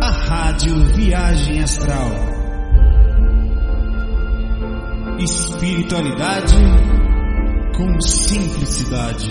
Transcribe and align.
A 0.00 0.10
Rádio 0.10 0.76
Viagem 0.94 1.62
Astral. 1.62 2.10
Espiritualidade 5.18 6.56
com 7.76 8.00
simplicidade. 8.00 9.30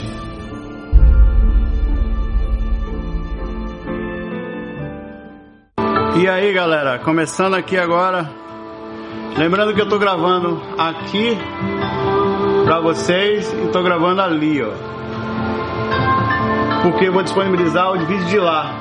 E 6.16 6.28
aí 6.28 6.54
galera, 6.54 7.00
começando 7.00 7.56
aqui 7.56 7.78
agora. 7.78 8.30
Lembrando 9.36 9.74
que 9.74 9.82
eu 9.82 9.90
tô 9.90 9.98
gravando 9.98 10.62
aqui 10.78 11.36
pra 12.66 12.80
vocês 12.80 13.52
e 13.52 13.68
tô 13.70 13.82
gravando 13.82 14.22
ali, 14.22 14.62
ó. 14.62 14.93
Porque 16.84 17.08
eu 17.08 17.14
vou 17.14 17.24
disponibilizar 17.24 17.92
o 17.94 18.06
vídeo 18.06 18.26
de 18.26 18.38
lá. 18.38 18.76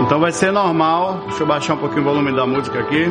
Então 0.00 0.20
vai 0.20 0.30
ser 0.30 0.52
normal. 0.52 1.24
Deixa 1.26 1.42
eu 1.42 1.46
baixar 1.46 1.74
um 1.74 1.78
pouquinho 1.78 2.02
o 2.02 2.04
volume 2.04 2.32
da 2.32 2.46
música 2.46 2.78
aqui. 2.78 3.04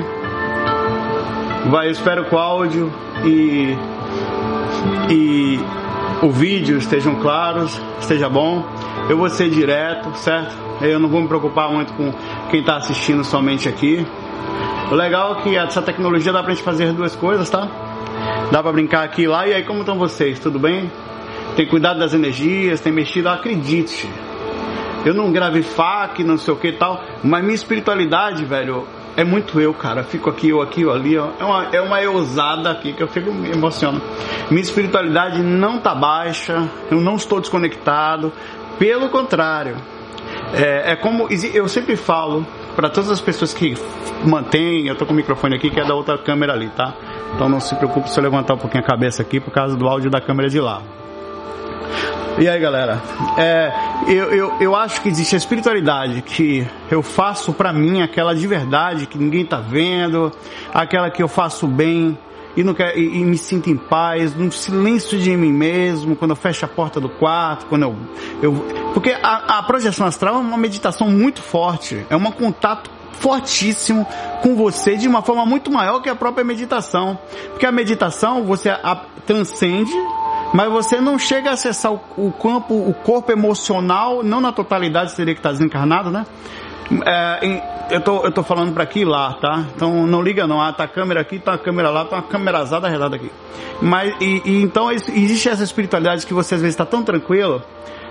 Vai, 1.69 1.87
eu 1.87 1.91
espero 1.91 2.23
que 2.23 2.33
o 2.33 2.37
áudio 2.37 2.91
e, 3.25 3.77
e 5.09 5.59
o 6.23 6.31
vídeo 6.31 6.77
estejam 6.77 7.15
claros, 7.15 7.79
esteja 7.99 8.29
bom. 8.29 8.65
Eu 9.09 9.17
vou 9.17 9.29
ser 9.29 9.49
direto, 9.49 10.15
certo? 10.15 10.55
Eu 10.81 10.97
não 10.97 11.09
vou 11.09 11.21
me 11.21 11.27
preocupar 11.27 11.69
muito 11.69 11.91
com 11.93 12.13
quem 12.49 12.61
está 12.61 12.77
assistindo 12.77 13.23
somente 13.23 13.67
aqui. 13.67 14.07
O 14.89 14.95
legal 14.95 15.33
é 15.33 15.41
que 15.41 15.57
essa 15.57 15.81
tecnologia 15.81 16.31
dá 16.31 16.41
pra 16.41 16.53
gente 16.53 16.63
fazer 16.63 16.93
duas 16.93 17.15
coisas, 17.15 17.49
tá? 17.49 17.67
Dá 18.49 18.63
pra 18.63 18.71
brincar 18.71 19.03
aqui 19.03 19.23
e 19.23 19.27
lá. 19.27 19.45
E 19.45 19.53
aí, 19.53 19.63
como 19.63 19.81
estão 19.81 19.97
vocês? 19.97 20.39
Tudo 20.39 20.57
bem? 20.57 20.89
Tem 21.59 21.67
cuidado 21.67 21.99
das 21.99 22.13
energias, 22.13 22.79
tem 22.79 22.93
mexido, 22.93 23.27
acredite. 23.27 24.09
Eu 25.03 25.13
não 25.13 25.29
gravei 25.29 25.61
fac, 25.61 26.23
não 26.23 26.37
sei 26.37 26.53
o 26.53 26.57
que 26.57 26.69
e 26.69 26.77
tal, 26.77 27.03
mas 27.21 27.43
minha 27.43 27.53
espiritualidade, 27.53 28.45
velho, 28.45 28.87
é 29.17 29.25
muito 29.25 29.59
eu, 29.59 29.73
cara. 29.73 30.01
Fico 30.05 30.29
aqui, 30.29 30.47
eu 30.47 30.61
aqui, 30.61 30.83
eu 30.83 30.93
ali, 30.93 31.17
ó. 31.17 31.31
É 31.37 31.43
uma, 31.43 31.65
é 31.73 31.81
uma 31.81 32.01
eusada 32.01 32.71
aqui 32.71 32.93
que 32.93 33.03
eu 33.03 33.09
fico 33.09 33.33
me 33.33 33.51
emociono. 33.51 34.01
Minha 34.49 34.61
espiritualidade 34.61 35.41
não 35.41 35.79
tá 35.81 35.93
baixa, 35.93 36.65
eu 36.89 37.01
não 37.01 37.17
estou 37.17 37.41
desconectado. 37.41 38.31
Pelo 38.77 39.09
contrário, 39.09 39.75
é, 40.53 40.93
é 40.93 40.95
como 40.95 41.27
eu 41.53 41.67
sempre 41.67 41.97
falo 41.97 42.47
para 42.73 42.89
todas 42.89 43.11
as 43.11 43.19
pessoas 43.19 43.53
que 43.53 43.75
mantêm, 44.23 44.87
eu 44.87 44.95
tô 44.95 45.05
com 45.05 45.11
o 45.11 45.15
microfone 45.17 45.57
aqui 45.57 45.69
que 45.69 45.81
é 45.81 45.83
da 45.83 45.93
outra 45.93 46.17
câmera 46.17 46.53
ali, 46.53 46.69
tá? 46.69 46.93
Então 47.35 47.49
não 47.49 47.59
se 47.59 47.75
preocupe 47.75 48.09
se 48.09 48.17
eu 48.17 48.23
levantar 48.23 48.53
um 48.53 48.57
pouquinho 48.57 48.81
a 48.81 48.87
cabeça 48.87 49.21
aqui 49.21 49.41
por 49.41 49.51
causa 49.51 49.75
do 49.75 49.85
áudio 49.89 50.09
da 50.09 50.21
câmera 50.21 50.47
de 50.47 50.61
lá. 50.61 50.81
E 52.37 52.47
aí 52.47 52.59
galera, 52.59 53.01
é, 53.37 53.71
eu, 54.07 54.31
eu, 54.31 54.53
eu 54.61 54.75
acho 54.75 55.01
que 55.01 55.09
existe 55.09 55.35
a 55.35 55.37
espiritualidade 55.37 56.21
que 56.21 56.65
eu 56.89 57.03
faço 57.03 57.51
pra 57.51 57.73
mim, 57.73 58.01
aquela 58.01 58.33
de 58.33 58.47
verdade 58.47 59.07
que 59.07 59.17
ninguém 59.17 59.45
tá 59.45 59.59
vendo, 59.59 60.31
aquela 60.73 61.09
que 61.09 61.21
eu 61.21 61.27
faço 61.27 61.67
bem 61.67 62.17
e, 62.55 62.63
não 62.63 62.73
quer, 62.73 62.97
e, 62.97 63.19
e 63.19 63.25
me 63.25 63.37
sinto 63.37 63.69
em 63.69 63.75
paz, 63.75 64.35
no 64.35 64.51
silêncio 64.51 65.19
de 65.19 65.35
mim 65.35 65.51
mesmo, 65.51 66.15
quando 66.15 66.31
eu 66.31 66.35
fecho 66.35 66.65
a 66.65 66.67
porta 66.67 66.99
do 66.99 67.09
quarto, 67.09 67.65
quando 67.67 67.83
eu. 67.83 67.95
eu 68.41 68.53
porque 68.93 69.11
a, 69.11 69.59
a 69.59 69.63
projeção 69.63 70.07
astral 70.07 70.35
é 70.35 70.39
uma 70.39 70.57
meditação 70.57 71.07
muito 71.07 71.41
forte, 71.41 72.05
é 72.09 72.15
um 72.15 72.23
contato 72.31 72.89
fortíssimo 73.13 74.07
com 74.41 74.55
você 74.55 74.95
de 74.95 75.07
uma 75.07 75.21
forma 75.21 75.45
muito 75.45 75.69
maior 75.69 76.01
que 76.01 76.09
a 76.09 76.15
própria 76.15 76.43
meditação. 76.43 77.19
Porque 77.51 77.65
a 77.65 77.71
meditação 77.71 78.43
você 78.43 78.69
a, 78.69 78.95
transcende 79.25 79.91
mas 80.53 80.71
você 80.71 80.99
não 80.99 81.17
chega 81.19 81.51
a 81.51 81.53
acessar 81.53 81.93
o, 81.93 82.01
o 82.17 82.31
campo, 82.31 82.73
o 82.73 82.93
corpo 82.93 83.31
emocional, 83.31 84.23
não 84.23 84.41
na 84.41 84.51
totalidade, 84.51 85.11
seria 85.11 85.33
que 85.33 85.39
está 85.39 85.51
desencarnado, 85.51 86.09
né? 86.09 86.25
É, 87.05 87.45
em, 87.45 87.61
eu, 87.91 88.01
tô, 88.01 88.23
eu 88.23 88.31
tô 88.31 88.43
falando 88.43 88.73
para 88.73 88.83
aqui 88.83 89.01
e 89.01 89.05
lá, 89.05 89.33
tá? 89.33 89.65
Então 89.75 90.07
não 90.07 90.21
liga 90.21 90.47
não, 90.47 90.59
ah, 90.59 90.73
tá 90.73 90.85
a 90.85 90.87
câmera 90.87 91.21
aqui, 91.21 91.37
tá 91.37 91.53
a 91.53 91.57
câmera 91.57 91.89
lá, 91.89 92.05
tá 92.05 92.17
uma 92.17 92.23
câmerazada 92.23 92.87
arredada 92.87 93.15
aqui. 93.15 93.31
Mas, 93.81 94.13
e, 94.19 94.41
e, 94.43 94.61
então 94.61 94.91
existe 94.91 95.49
essa 95.49 95.63
espiritualidade 95.63 96.25
que 96.25 96.33
você 96.33 96.55
às 96.55 96.61
vezes 96.61 96.73
está 96.73 96.85
tão 96.85 97.03
tranquilo, 97.03 97.61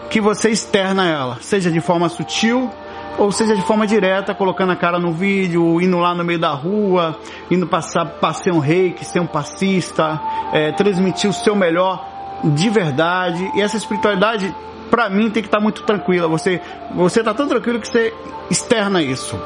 que 0.09 0.21
você 0.21 0.51
externa 0.51 1.07
ela, 1.09 1.39
seja 1.41 1.71
de 1.71 1.81
forma 1.81 2.09
sutil, 2.09 2.71
ou 3.19 3.33
seja 3.33 3.55
de 3.57 3.63
forma 3.63 3.85
direta, 3.85 4.33
colocando 4.33 4.71
a 4.71 4.77
cara 4.77 4.99
no 4.99 5.13
vídeo, 5.13 5.81
indo 5.81 5.99
lá 5.99 6.15
no 6.15 6.25
meio 6.25 6.39
da 6.39 6.51
rua, 6.51 7.19
indo 7.51 7.67
passar, 7.67 8.07
passar 8.07 8.53
um 8.53 8.61
reiki, 8.61 9.05
ser 9.05 9.19
um 9.19 9.27
passista, 9.27 10.21
é, 10.53 10.71
transmitir 10.71 11.29
o 11.29 11.33
seu 11.33 11.57
melhor 11.57 12.18
de 12.45 12.71
verdade. 12.71 13.51
E 13.55 13.61
essa 13.61 13.77
espiritualidade, 13.77 14.55
para 14.91 15.09
mim, 15.09 15.31
tem 15.31 15.43
que 15.43 15.49
estar 15.49 15.59
tá 15.59 15.63
muito 15.63 15.83
tranquila. 15.83 16.29
Você, 16.29 16.61
você 16.95 17.23
tá 17.23 17.35
tão 17.35 17.49
tranquilo 17.49 17.81
que 17.81 17.89
você 17.89 18.13
externa 18.51 19.03
isso. 19.03 19.39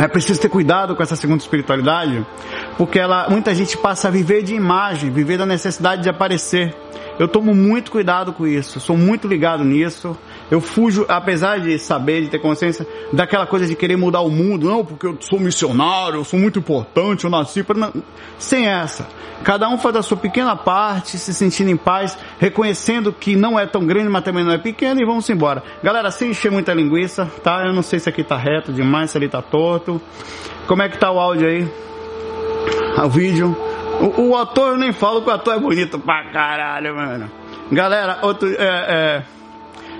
É 0.00 0.08
preciso 0.08 0.40
ter 0.40 0.48
cuidado 0.48 0.94
com 0.96 1.02
essa 1.02 1.16
segunda 1.16 1.42
espiritualidade, 1.42 2.24
porque 2.78 2.98
ela, 2.98 3.28
muita 3.28 3.54
gente 3.54 3.76
passa 3.76 4.08
a 4.08 4.10
viver 4.10 4.42
de 4.42 4.54
imagem, 4.54 5.10
viver 5.10 5.36
da 5.36 5.44
necessidade 5.44 6.02
de 6.02 6.08
aparecer. 6.08 6.74
Eu 7.18 7.28
tomo 7.28 7.54
muito 7.54 7.90
cuidado 7.90 8.32
com 8.32 8.46
isso, 8.46 8.80
sou 8.80 8.96
muito 8.96 9.28
ligado 9.28 9.62
nisso. 9.62 10.16
Eu 10.50 10.60
fujo, 10.60 11.06
apesar 11.08 11.60
de 11.60 11.78
saber, 11.78 12.22
de 12.22 12.28
ter 12.28 12.40
consciência 12.40 12.86
daquela 13.12 13.46
coisa 13.46 13.66
de 13.66 13.76
querer 13.76 13.96
mudar 13.96 14.20
o 14.20 14.30
mundo, 14.30 14.68
não, 14.68 14.84
porque 14.84 15.06
eu 15.06 15.16
sou 15.20 15.38
missionário, 15.38 16.16
eu 16.16 16.24
sou 16.24 16.38
muito 16.38 16.58
importante, 16.58 17.24
eu 17.24 17.30
nasci 17.30 17.62
para. 17.62 17.92
Sem 18.38 18.66
essa. 18.66 19.06
Cada 19.44 19.68
um 19.68 19.78
faz 19.78 19.96
a 19.96 20.02
sua 20.02 20.16
pequena 20.16 20.54
parte, 20.54 21.16
se 21.18 21.32
sentindo 21.32 21.70
em 21.70 21.76
paz, 21.76 22.18
reconhecendo 22.38 23.12
que 23.12 23.36
não 23.36 23.58
é 23.58 23.66
tão 23.66 23.86
grande, 23.86 24.08
mas 24.08 24.22
também 24.22 24.44
não 24.44 24.52
é 24.52 24.58
pequeno 24.58 25.00
e 25.00 25.06
vamos 25.06 25.28
embora. 25.30 25.62
Galera, 25.82 26.10
sem 26.10 26.30
encher 26.30 26.50
muita 26.50 26.74
linguiça, 26.74 27.26
tá? 27.42 27.64
Eu 27.64 27.72
não 27.72 27.82
sei 27.82 27.98
se 27.98 28.08
aqui 28.08 28.22
tá 28.22 28.36
reto 28.36 28.72
demais, 28.72 29.10
se 29.10 29.16
ali 29.16 29.28
tá 29.28 29.40
torto. 29.40 30.00
Como 30.66 30.82
é 30.82 30.88
que 30.88 30.98
tá 30.98 31.10
o 31.10 31.18
áudio 31.18 31.46
aí? 31.46 31.68
O 33.02 33.08
vídeo? 33.08 33.56
O, 34.00 34.30
o, 34.30 34.36
ator 34.36 34.72
eu 34.72 34.78
nem 34.78 34.92
falo 34.92 35.22
que 35.22 35.30
o 35.30 35.32
ator 35.32 35.54
é 35.54 35.58
bonito 35.58 35.98
pra 35.98 36.30
caralho, 36.32 36.94
mano. 36.94 37.30
Galera, 37.70 38.18
outro. 38.22 38.48
É, 38.58 38.64
é, 38.64 39.22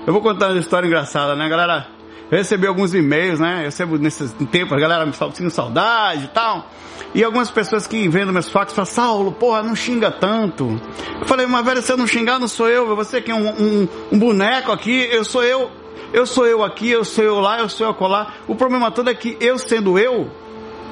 eu 0.05 0.13
vou 0.13 0.21
contar 0.21 0.49
uma 0.49 0.59
história 0.59 0.87
engraçada, 0.87 1.35
né, 1.35 1.47
galera? 1.47 1.87
Eu 2.31 2.37
recebi 2.37 2.65
alguns 2.65 2.93
e-mails, 2.93 3.39
né? 3.39 3.59
Eu 3.59 3.65
recebo 3.65 3.97
nesses 3.97 4.31
tempos, 4.51 4.77
a 4.77 4.79
galera 4.79 5.05
me 5.05 5.13
sentindo 5.13 5.49
saudade 5.49 6.25
e 6.25 6.27
tal. 6.29 6.65
E 7.13 7.23
algumas 7.23 7.51
pessoas 7.51 7.85
que 7.85 8.07
vendo 8.07 8.31
meus 8.31 8.49
fax 8.49 8.73
falam, 8.73 8.85
Saulo, 8.85 9.31
porra, 9.33 9.61
não 9.61 9.75
xinga 9.75 10.09
tanto. 10.09 10.79
Eu 11.19 11.25
falei, 11.25 11.45
mas 11.45 11.65
velho, 11.65 11.81
se 11.81 11.91
eu 11.91 11.97
não 11.97 12.07
xingar, 12.07 12.39
não 12.39 12.47
sou 12.47 12.69
eu. 12.69 12.95
Você 12.95 13.21
que 13.21 13.31
é 13.31 13.35
um, 13.35 13.49
um, 13.49 13.87
um 14.13 14.17
boneco 14.17 14.71
aqui, 14.71 15.09
eu 15.11 15.25
sou 15.25 15.43
eu. 15.43 15.69
Eu 16.13 16.25
sou 16.25 16.47
eu 16.47 16.63
aqui, 16.63 16.89
eu 16.89 17.03
sou 17.03 17.23
eu 17.23 17.39
lá, 17.39 17.59
eu 17.59 17.69
sou 17.69 17.85
eu 17.85 17.93
colar. 17.93 18.37
O 18.47 18.55
problema 18.55 18.91
todo 18.91 19.09
é 19.09 19.13
que 19.13 19.37
eu 19.39 19.57
sendo 19.57 19.99
eu, 19.99 20.29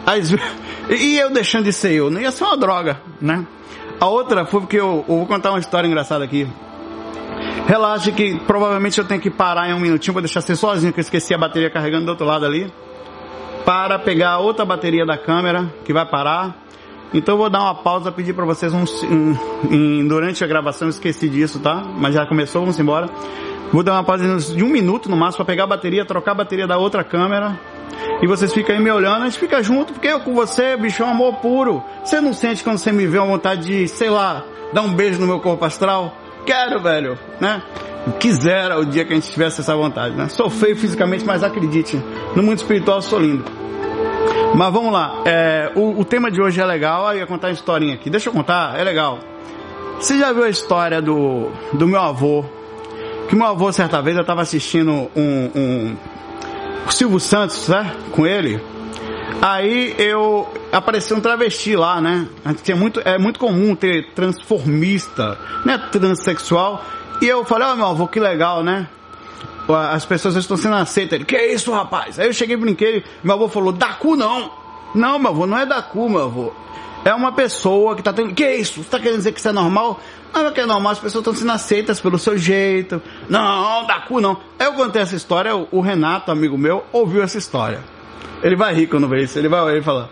as, 0.05 0.31
e 0.89 1.17
eu 1.17 1.29
deixando 1.29 1.65
de 1.65 1.73
ser 1.73 1.93
eu, 1.93 2.09
não 2.09 2.21
ia 2.21 2.31
ser 2.31 2.43
uma 2.45 2.57
droga, 2.57 3.01
né? 3.19 3.45
A 3.99 4.07
outra 4.07 4.45
foi 4.45 4.61
porque 4.61 4.77
eu, 4.77 5.05
eu 5.07 5.17
vou 5.17 5.25
contar 5.25 5.51
uma 5.51 5.59
história 5.59 5.87
engraçada 5.87 6.23
aqui. 6.23 6.47
Relaxe 7.69 8.11
que 8.11 8.35
provavelmente 8.47 8.97
eu 8.97 9.05
tenho 9.05 9.21
que 9.21 9.29
parar 9.29 9.69
em 9.69 9.75
um 9.75 9.79
minutinho 9.79 10.11
para 10.11 10.23
deixar 10.23 10.41
ser 10.41 10.55
sozinho, 10.55 10.91
que 10.91 10.99
eu 10.99 11.03
esqueci 11.03 11.35
a 11.35 11.37
bateria 11.37 11.69
carregando 11.69 12.05
do 12.05 12.09
outro 12.09 12.25
lado 12.25 12.43
ali. 12.43 12.73
Para 13.63 13.99
pegar 13.99 14.39
outra 14.39 14.65
bateria 14.65 15.05
da 15.05 15.15
câmera, 15.15 15.71
que 15.85 15.93
vai 15.93 16.03
parar. 16.03 16.57
Então 17.13 17.35
eu 17.35 17.37
vou 17.37 17.47
dar 17.47 17.61
uma 17.61 17.75
pausa, 17.75 18.11
pedir 18.11 18.33
para 18.33 18.43
vocês 18.43 18.73
um, 18.73 18.85
um, 19.05 19.37
um, 19.69 20.07
durante 20.07 20.43
a 20.43 20.47
gravação, 20.47 20.89
esqueci 20.89 21.29
disso, 21.29 21.59
tá? 21.59 21.75
Mas 21.75 22.15
já 22.15 22.25
começou, 22.25 22.61
vamos 22.61 22.79
embora. 22.79 23.07
Vou 23.71 23.83
dar 23.83 23.93
uma 23.93 24.03
pausa 24.03 24.55
de 24.55 24.63
um 24.63 24.69
minuto 24.69 25.07
no 25.07 25.15
máximo 25.15 25.45
para 25.45 25.53
pegar 25.53 25.65
a 25.65 25.67
bateria, 25.67 26.03
trocar 26.03 26.31
a 26.31 26.35
bateria 26.35 26.65
da 26.65 26.79
outra 26.79 27.03
câmera 27.03 27.55
e 28.19 28.25
vocês 28.25 28.51
ficam 28.51 28.75
aí 28.75 28.81
me 28.81 28.89
olhando, 28.89 29.21
a 29.21 29.25
gente 29.25 29.37
fica 29.37 29.61
junto, 29.61 29.93
porque 29.93 30.07
eu 30.07 30.21
com 30.21 30.33
você, 30.33 30.75
bicho, 30.75 31.03
é 31.03 31.05
um 31.05 31.09
amor 31.11 31.35
puro. 31.35 31.83
Você 32.03 32.19
não 32.19 32.33
sente 32.33 32.63
quando 32.63 32.79
você 32.79 32.91
me 32.91 33.05
vê 33.05 33.19
uma 33.19 33.27
vontade 33.27 33.67
de, 33.67 33.87
sei 33.87 34.09
lá, 34.09 34.43
dar 34.73 34.81
um 34.81 34.91
beijo 34.91 35.19
no 35.19 35.27
meu 35.27 35.39
corpo 35.39 35.63
astral? 35.63 36.15
Quero, 36.49 36.79
velho, 36.79 37.15
né? 37.39 37.61
Quisera 38.19 38.79
o 38.79 38.83
dia 38.83 39.05
que 39.05 39.13
a 39.13 39.15
gente 39.15 39.29
tivesse 39.29 39.61
essa 39.61 39.75
vontade, 39.75 40.15
né? 40.15 40.27
Sou 40.29 40.49
feio 40.49 40.75
fisicamente, 40.75 41.23
mas 41.23 41.43
acredite, 41.43 42.01
no 42.35 42.41
mundo 42.41 42.57
espiritual 42.57 43.03
sou 43.03 43.19
lindo. 43.19 43.45
Mas 44.55 44.73
vamos 44.73 44.91
lá, 44.91 45.21
é, 45.25 45.71
o, 45.75 45.99
o, 45.99 46.03
tema 46.03 46.31
de 46.31 46.41
hoje 46.41 46.59
é 46.59 46.65
legal, 46.65 47.05
aí 47.05 47.17
eu 47.17 47.21
ia 47.21 47.27
contar 47.27 47.49
uma 47.49 47.53
historinha 47.53 47.93
aqui. 47.93 48.09
Deixa 48.09 48.29
eu 48.29 48.33
contar, 48.33 48.79
é 48.79 48.83
legal. 48.83 49.19
Você 49.99 50.17
já 50.17 50.33
viu 50.33 50.43
a 50.43 50.49
história 50.49 50.99
do, 50.99 51.51
do 51.71 51.87
meu 51.87 52.01
avô? 52.01 52.43
Que 53.27 53.35
meu 53.35 53.45
avô, 53.45 53.71
certa 53.71 54.01
vez, 54.01 54.15
eu 54.15 54.21
estava 54.21 54.41
assistindo 54.41 54.91
um, 55.15 55.51
um, 55.55 55.95
o 56.87 56.91
Silvio 56.91 57.19
Santos, 57.19 57.67
né? 57.67 57.95
Com 58.11 58.25
ele. 58.25 58.59
Aí 59.41 59.95
eu 59.97 60.51
apareceu 60.71 61.15
um 61.15 61.21
travesti 61.21 61.75
lá, 61.75 62.01
né? 62.01 62.27
É 62.67 62.73
muito, 62.75 62.99
é 63.05 63.17
muito 63.17 63.39
comum 63.39 63.73
ter 63.73 64.11
transformista, 64.13 65.37
né? 65.65 65.77
Transsexual. 65.91 66.83
E 67.21 67.27
eu 67.27 67.45
falei, 67.45 67.67
ó 67.67 67.73
oh, 67.73 67.75
meu 67.75 67.85
avô, 67.85 68.07
que 68.07 68.19
legal, 68.19 68.63
né? 68.63 68.87
As 69.91 70.03
pessoas 70.03 70.35
estão 70.35 70.57
sendo 70.57 70.75
aceitas. 70.75 71.13
Ele, 71.13 71.25
que 71.25 71.35
é 71.35 71.53
isso, 71.53 71.71
rapaz? 71.71 72.19
Aí 72.19 72.27
eu 72.27 72.33
cheguei 72.33 72.55
e 72.55 72.59
brinquei, 72.59 73.03
meu 73.23 73.35
avô 73.35 73.47
falou, 73.47 73.71
da 73.71 73.93
cu 73.93 74.15
não. 74.15 74.51
Não, 74.93 75.17
meu 75.19 75.29
avô, 75.29 75.45
não 75.45 75.57
é 75.57 75.65
da 75.65 75.81
cu, 75.81 76.09
meu 76.09 76.23
avô. 76.23 76.51
é 77.05 77.13
uma 77.13 77.31
pessoa 77.31 77.93
que 77.95 78.01
está 78.01 78.11
tendo. 78.11 78.33
Que 78.33 78.55
isso? 78.55 78.75
Você 78.75 78.79
está 78.81 78.99
querendo 78.99 79.17
dizer 79.17 79.31
que 79.31 79.39
isso 79.39 79.47
é 79.47 79.53
normal? 79.53 80.01
Não 80.33 80.47
é 80.47 80.51
que 80.51 80.59
é 80.59 80.65
normal, 80.65 80.91
as 80.91 80.99
pessoas 80.99 81.21
estão 81.21 81.33
sendo 81.33 81.51
aceitas 81.51 82.01
pelo 82.01 82.19
seu 82.19 82.37
jeito. 82.37 83.01
Não, 83.29 83.85
da 83.85 84.01
cu 84.01 84.19
não. 84.19 84.37
Eu 84.59 84.73
contei 84.73 85.01
essa 85.01 85.15
história, 85.15 85.55
o 85.55 85.79
Renato, 85.81 86.29
amigo 86.31 86.57
meu, 86.57 86.83
ouviu 86.91 87.23
essa 87.23 87.37
história. 87.37 87.98
Ele 88.41 88.55
vai 88.55 88.73
rir 88.73 88.87
quando 88.87 89.07
vê 89.07 89.23
isso, 89.23 89.37
ele 89.37 89.49
vai 89.49 89.73
ele 89.73 89.81
falar. 89.81 90.09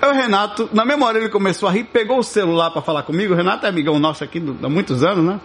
Aí 0.00 0.10
o 0.10 0.12
Renato, 0.12 0.68
na 0.72 0.84
memória 0.84 1.18
ele 1.18 1.28
começou 1.28 1.68
a 1.68 1.72
rir, 1.72 1.84
pegou 1.84 2.18
o 2.18 2.22
celular 2.22 2.70
para 2.70 2.82
falar 2.82 3.02
comigo. 3.02 3.32
O 3.32 3.36
Renato 3.36 3.66
é 3.66 3.68
amigão 3.68 3.98
nosso 3.98 4.22
aqui 4.22 4.42
há 4.62 4.68
muitos 4.68 5.02
anos, 5.02 5.24
né? 5.24 5.40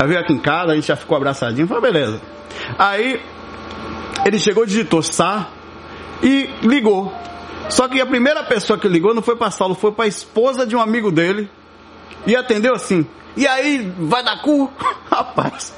Eu 0.00 0.06
veio 0.06 0.20
aqui 0.20 0.32
em 0.32 0.38
casa, 0.38 0.72
a 0.72 0.74
gente 0.74 0.86
já 0.86 0.96
ficou 0.96 1.16
abraçadinho, 1.16 1.66
falou, 1.66 1.82
beleza. 1.82 2.20
Aí 2.78 3.20
ele 4.24 4.38
chegou, 4.38 4.66
digitou 4.66 5.02
Sá 5.02 5.48
e 6.22 6.48
ligou. 6.62 7.12
Só 7.68 7.88
que 7.88 8.00
a 8.00 8.06
primeira 8.06 8.42
pessoa 8.44 8.78
que 8.78 8.88
ligou 8.88 9.14
não 9.14 9.22
foi 9.22 9.36
para 9.36 9.50
Saulo, 9.50 9.74
foi 9.74 9.92
para 9.92 10.06
esposa 10.06 10.66
de 10.66 10.76
um 10.76 10.80
amigo 10.80 11.10
dele. 11.10 11.48
E 12.26 12.36
atendeu 12.36 12.74
assim. 12.74 13.06
E 13.36 13.46
aí, 13.46 13.92
vai 13.98 14.22
dar 14.22 14.42
cu? 14.42 14.70
Rapaz. 15.10 15.74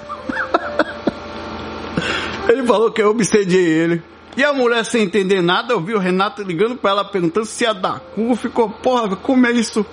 ele 2.49 2.67
falou 2.67 2.91
que 2.91 3.01
eu 3.01 3.11
obsediei 3.11 3.67
ele. 3.67 4.03
E 4.37 4.45
a 4.45 4.53
mulher 4.53 4.85
sem 4.85 5.03
entender 5.03 5.41
nada, 5.41 5.75
ouviu 5.75 5.97
o 5.97 6.01
Renato 6.01 6.43
ligando 6.43 6.77
para 6.77 6.91
ela 6.91 7.05
perguntando 7.05 7.47
se 7.47 7.65
ia 7.65 7.73
dar 7.73 8.01
cu, 8.01 8.35
ficou, 8.35 8.69
porra, 8.69 9.15
como 9.15 9.47
é 9.47 9.53
isso? 9.53 9.87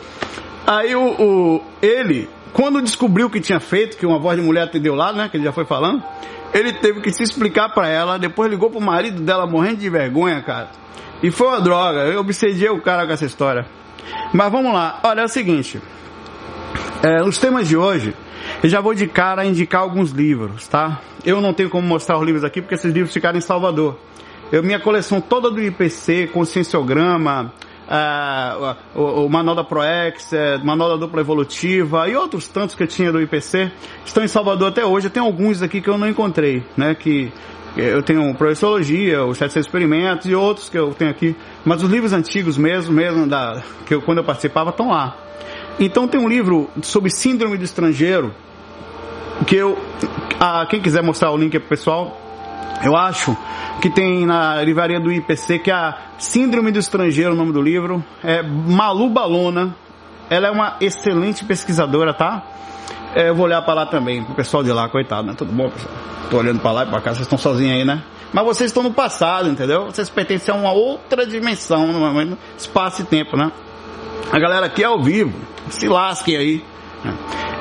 Aí 0.66 0.96
o, 0.96 1.02
o, 1.02 1.64
ele, 1.82 2.28
quando 2.52 2.82
descobriu 2.82 3.28
o 3.28 3.30
que 3.30 3.40
tinha 3.40 3.60
feito, 3.60 3.98
que 3.98 4.06
uma 4.06 4.20
voz 4.20 4.40
de 4.40 4.44
mulher 4.44 4.64
atendeu 4.64 4.96
lá, 4.96 5.14
né, 5.14 5.30
que 5.30 5.38
ele 5.38 5.44
já 5.44 5.52
foi 5.52 5.66
falando, 5.66 6.04
ele 6.54 6.74
teve 6.74 7.02
que 7.02 7.12
se 7.12 7.24
explicar 7.24 7.70
para 7.70 7.88
ela, 7.88 8.18
depois 8.18 8.50
ligou 8.50 8.70
pro 8.70 8.82
marido 8.82 9.22
dela 9.22 9.46
morrendo 9.46 9.78
de 9.78 9.90
vergonha, 9.90 10.42
cara. 10.42 10.70
E 11.22 11.30
foi 11.30 11.48
uma 11.48 11.62
droga, 11.62 12.00
eu 12.00 12.20
obsediei 12.20 12.70
o 12.70 12.82
cara 12.82 13.06
com 13.06 13.14
essa 13.14 13.26
história. 13.26 13.66
Mas 14.34 14.52
vamos 14.52 14.74
lá, 14.74 15.00
olha 15.04 15.22
é 15.22 15.26
o 15.26 15.30
seguinte, 15.30 15.80
é, 17.04 17.22
os 17.24 17.38
temas 17.38 17.68
de 17.68 17.78
hoje, 17.78 18.14
eu 18.64 18.70
já 18.70 18.82
vou 18.82 18.94
de 18.94 19.08
cara 19.08 19.46
indicar 19.46 19.82
alguns 19.82 20.12
livros, 20.12 20.68
tá? 20.68 21.00
Eu 21.24 21.40
não 21.40 21.54
tenho 21.54 21.70
como 21.70 21.88
mostrar 21.88 22.18
os 22.18 22.26
livros 22.26 22.44
aqui 22.44 22.62
porque 22.62 22.76
esses 22.76 22.92
livros 22.92 23.14
ficaram 23.14 23.38
em 23.38 23.42
Salvador. 23.42 23.98
Eu, 24.52 24.62
minha 24.62 24.80
coleção 24.80 25.22
toda 25.22 25.50
do 25.50 25.62
IPC, 25.62 26.28
conscienciograma, 26.28 27.54
uh, 27.88 28.76
o, 28.94 29.26
o, 29.26 29.30
manual 29.30 29.56
da 29.56 29.64
ProEx, 29.64 30.32
uh, 30.32 30.66
manual 30.66 30.90
da 30.90 30.98
dupla 30.98 31.22
evolutiva 31.22 32.10
e 32.10 32.16
outros 32.16 32.48
tantos 32.48 32.76
que 32.76 32.84
eu 32.84 32.88
tinha 32.88 33.12
do 33.12 33.22
IPC 33.22 33.72
estão 34.06 34.24
em 34.24 34.28
Salvador 34.28 34.70
até 34.70 34.86
hoje. 34.86 35.10
Tem 35.10 35.24
alguns 35.24 35.62
aqui 35.62 35.80
que 35.80 35.90
eu 35.90 35.98
não 35.98 36.08
encontrei, 36.08 36.64
né? 36.76 36.94
Que 36.96 37.32
eu 37.78 38.04
tenho 38.04 38.34
Professologia, 38.36 39.24
os 39.24 39.38
700 39.38 39.68
Experimentos 39.68 40.30
e 40.30 40.36
outros 40.36 40.70
que 40.70 40.78
eu 40.78 40.94
tenho 40.94 41.12
aqui. 41.12 41.36
Mas 41.64 41.82
os 41.82 41.90
livros 41.90 42.12
antigos 42.12 42.58
mesmo, 42.58 42.94
mesmo 42.94 43.26
da, 43.28 43.64
que 43.86 43.96
eu, 43.96 44.02
quando 44.02 44.18
eu 44.18 44.24
participava, 44.24 44.72
estão 44.72 44.90
lá. 44.90 45.16
Então 45.80 46.08
tem 46.08 46.20
um 46.20 46.28
livro 46.28 46.70
sobre 46.82 47.10
síndrome 47.10 47.58
do 47.58 47.64
estrangeiro, 47.64 48.34
que 49.48 49.56
eu, 49.56 49.78
ah, 50.40 50.66
quem 50.70 50.82
quiser 50.82 51.02
mostrar 51.02 51.32
o 51.32 51.38
link 51.38 51.56
aí 51.56 51.60
pro 51.60 51.70
pessoal, 51.70 52.21
eu 52.84 52.96
acho 52.96 53.36
que 53.82 53.90
tem 53.90 54.26
na 54.26 54.62
livraria 54.62 55.00
do 55.00 55.12
IPC, 55.12 55.60
que 55.60 55.72
a 55.72 55.98
Síndrome 56.18 56.72
do 56.72 56.80
Estrangeiro, 56.80 57.34
o 57.34 57.36
nome 57.36 57.52
do 57.52 57.62
livro. 57.62 58.04
É 58.24 58.42
Malu 58.42 59.10
Balona. 59.10 59.76
Ela 60.30 60.48
é 60.48 60.52
uma 60.52 60.78
excelente 60.80 61.44
pesquisadora, 61.44 62.14
tá? 62.14 62.44
É, 63.14 63.30
eu 63.30 63.36
vou 63.36 63.46
olhar 63.46 63.62
para 63.64 63.74
lá 63.74 63.86
também, 63.86 64.24
pro 64.24 64.34
pessoal 64.34 64.64
de 64.64 64.72
lá, 64.72 64.88
coitado, 64.88 65.28
né? 65.28 65.34
Tudo 65.38 65.52
bom, 65.52 65.70
pessoal? 65.70 65.94
Tô 66.30 66.38
olhando 66.38 66.62
para 66.62 66.72
lá 66.72 66.84
e 66.84 66.88
para 66.88 67.02
cá, 67.02 67.10
vocês 67.12 67.22
estão 67.22 67.38
sozinhos 67.38 67.76
aí, 67.76 67.84
né? 67.84 68.02
Mas 68.32 68.46
vocês 68.46 68.70
estão 68.70 68.82
no 68.82 68.94
passado, 68.94 69.50
entendeu? 69.50 69.86
Vocês 69.86 70.10
pertencem 70.10 70.54
a 70.54 70.58
uma 70.58 70.72
outra 70.72 71.26
dimensão, 71.26 71.88
no 71.88 72.38
espaço 72.58 73.02
e 73.02 73.06
tempo, 73.06 73.36
né? 73.36 73.52
A 74.32 74.40
galera 74.40 74.68
aqui 74.68 74.82
é 74.82 74.86
ao 74.86 75.02
vivo, 75.02 75.34
se 75.70 75.90
lasquem 75.90 76.38
aí. 76.38 76.66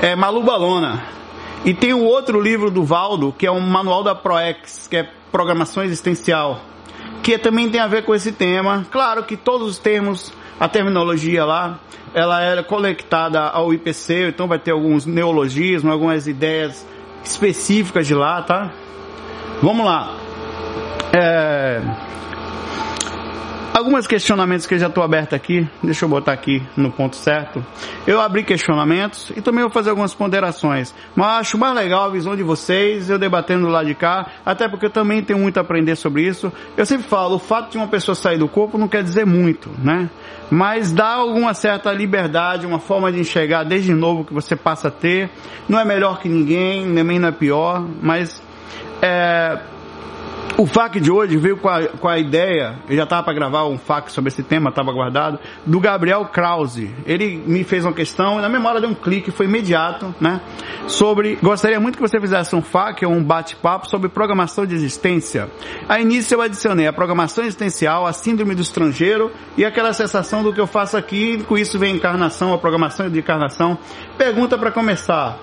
É 0.00 0.14
Malu 0.14 0.44
Balona. 0.44 1.02
E 1.64 1.74
tem 1.74 1.92
o 1.92 2.04
outro 2.04 2.40
livro 2.40 2.70
do 2.70 2.82
Valdo, 2.82 3.34
que 3.36 3.46
é 3.46 3.50
um 3.50 3.60
manual 3.60 4.02
da 4.02 4.14
ProEx, 4.14 4.88
que 4.88 4.96
é 4.96 5.10
Programação 5.30 5.82
Existencial, 5.84 6.60
que 7.22 7.36
também 7.38 7.68
tem 7.68 7.80
a 7.80 7.86
ver 7.86 8.04
com 8.04 8.14
esse 8.14 8.32
tema. 8.32 8.86
Claro 8.90 9.24
que 9.24 9.36
todos 9.36 9.68
os 9.68 9.78
termos, 9.78 10.32
a 10.58 10.68
terminologia 10.68 11.44
lá, 11.44 11.78
ela 12.14 12.42
é 12.42 12.62
conectada 12.62 13.40
ao 13.40 13.72
IPC, 13.74 14.28
então 14.28 14.48
vai 14.48 14.58
ter 14.58 14.70
alguns 14.70 15.04
neologismos, 15.04 15.92
algumas 15.92 16.26
ideias 16.26 16.86
específicas 17.22 18.06
de 18.06 18.14
lá, 18.14 18.42
tá? 18.42 18.72
Vamos 19.62 19.84
lá. 19.84 20.16
É... 21.12 22.09
Alguns 23.80 24.06
questionamentos 24.06 24.66
que 24.66 24.74
eu 24.74 24.78
já 24.78 24.88
estou 24.88 25.02
aberto 25.02 25.34
aqui, 25.34 25.66
deixa 25.82 26.04
eu 26.04 26.08
botar 26.10 26.34
aqui 26.34 26.62
no 26.76 26.92
ponto 26.92 27.16
certo. 27.16 27.64
Eu 28.06 28.20
abri 28.20 28.44
questionamentos 28.44 29.32
e 29.34 29.40
também 29.40 29.62
vou 29.62 29.70
fazer 29.70 29.88
algumas 29.88 30.12
ponderações. 30.12 30.94
Mas 31.16 31.40
acho 31.40 31.56
mais 31.56 31.74
legal 31.74 32.04
a 32.04 32.08
visão 32.10 32.36
de 32.36 32.42
vocês, 32.42 33.08
eu 33.08 33.18
debatendo 33.18 33.68
lá 33.68 33.82
de 33.82 33.94
cá, 33.94 34.32
até 34.44 34.68
porque 34.68 34.84
eu 34.84 34.90
também 34.90 35.22
tenho 35.22 35.38
muito 35.38 35.56
a 35.56 35.62
aprender 35.62 35.96
sobre 35.96 36.26
isso. 36.26 36.52
Eu 36.76 36.84
sempre 36.84 37.08
falo, 37.08 37.36
o 37.36 37.38
fato 37.38 37.70
de 37.70 37.78
uma 37.78 37.88
pessoa 37.88 38.14
sair 38.14 38.36
do 38.36 38.46
corpo 38.46 38.76
não 38.76 38.86
quer 38.86 39.02
dizer 39.02 39.24
muito, 39.24 39.70
né? 39.82 40.10
Mas 40.50 40.92
dá 40.92 41.14
alguma 41.14 41.54
certa 41.54 41.90
liberdade, 41.90 42.66
uma 42.66 42.80
forma 42.80 43.10
de 43.10 43.18
enxergar 43.18 43.64
desde 43.64 43.94
novo 43.94 44.26
que 44.26 44.34
você 44.34 44.54
passa 44.54 44.88
a 44.88 44.90
ter. 44.90 45.30
Não 45.66 45.80
é 45.80 45.86
melhor 45.86 46.20
que 46.20 46.28
ninguém, 46.28 46.94
também 46.94 47.18
não 47.18 47.28
é 47.28 47.32
pior, 47.32 47.82
mas 48.02 48.42
é, 49.00 49.58
o 50.56 50.66
FAQ 50.66 51.00
de 51.00 51.10
hoje 51.10 51.36
veio 51.36 51.56
com 51.56 51.68
a, 51.68 51.86
com 51.88 52.08
a 52.08 52.18
ideia, 52.18 52.78
eu 52.88 52.96
já 52.96 53.04
estava 53.04 53.22
para 53.22 53.32
gravar 53.32 53.64
um 53.66 53.78
FAQ 53.78 54.12
sobre 54.12 54.28
esse 54.28 54.42
tema, 54.42 54.70
estava 54.70 54.92
guardado, 54.92 55.38
do 55.64 55.80
Gabriel 55.80 56.26
Krause. 56.26 56.94
Ele 57.06 57.42
me 57.46 57.64
fez 57.64 57.84
uma 57.84 57.92
questão 57.92 58.38
e 58.38 58.42
na 58.42 58.48
memória 58.48 58.80
deu 58.80 58.90
um 58.90 58.94
clique, 58.94 59.30
foi 59.30 59.46
imediato, 59.46 60.14
né? 60.20 60.40
Sobre, 60.86 61.36
gostaria 61.42 61.80
muito 61.80 61.96
que 61.96 62.02
você 62.02 62.20
fizesse 62.20 62.54
um 62.54 62.62
FAQ 62.62 63.06
ou 63.06 63.12
um 63.12 63.22
bate-papo 63.22 63.88
sobre 63.88 64.08
programação 64.08 64.66
de 64.66 64.74
existência. 64.74 65.50
A 65.88 66.00
início 66.00 66.34
eu 66.34 66.42
adicionei 66.42 66.86
a 66.86 66.92
programação 66.92 67.44
existencial, 67.44 68.06
a 68.06 68.12
síndrome 68.12 68.54
do 68.54 68.62
estrangeiro 68.62 69.30
e 69.56 69.64
aquela 69.64 69.92
sensação 69.92 70.42
do 70.42 70.52
que 70.52 70.60
eu 70.60 70.66
faço 70.66 70.96
aqui, 70.96 71.42
com 71.44 71.56
isso 71.56 71.78
vem 71.78 71.92
a 71.92 71.96
encarnação, 71.96 72.52
a 72.52 72.58
programação 72.58 73.08
de 73.08 73.18
encarnação. 73.18 73.78
Pergunta 74.18 74.58
para 74.58 74.70
começar. 74.70 75.38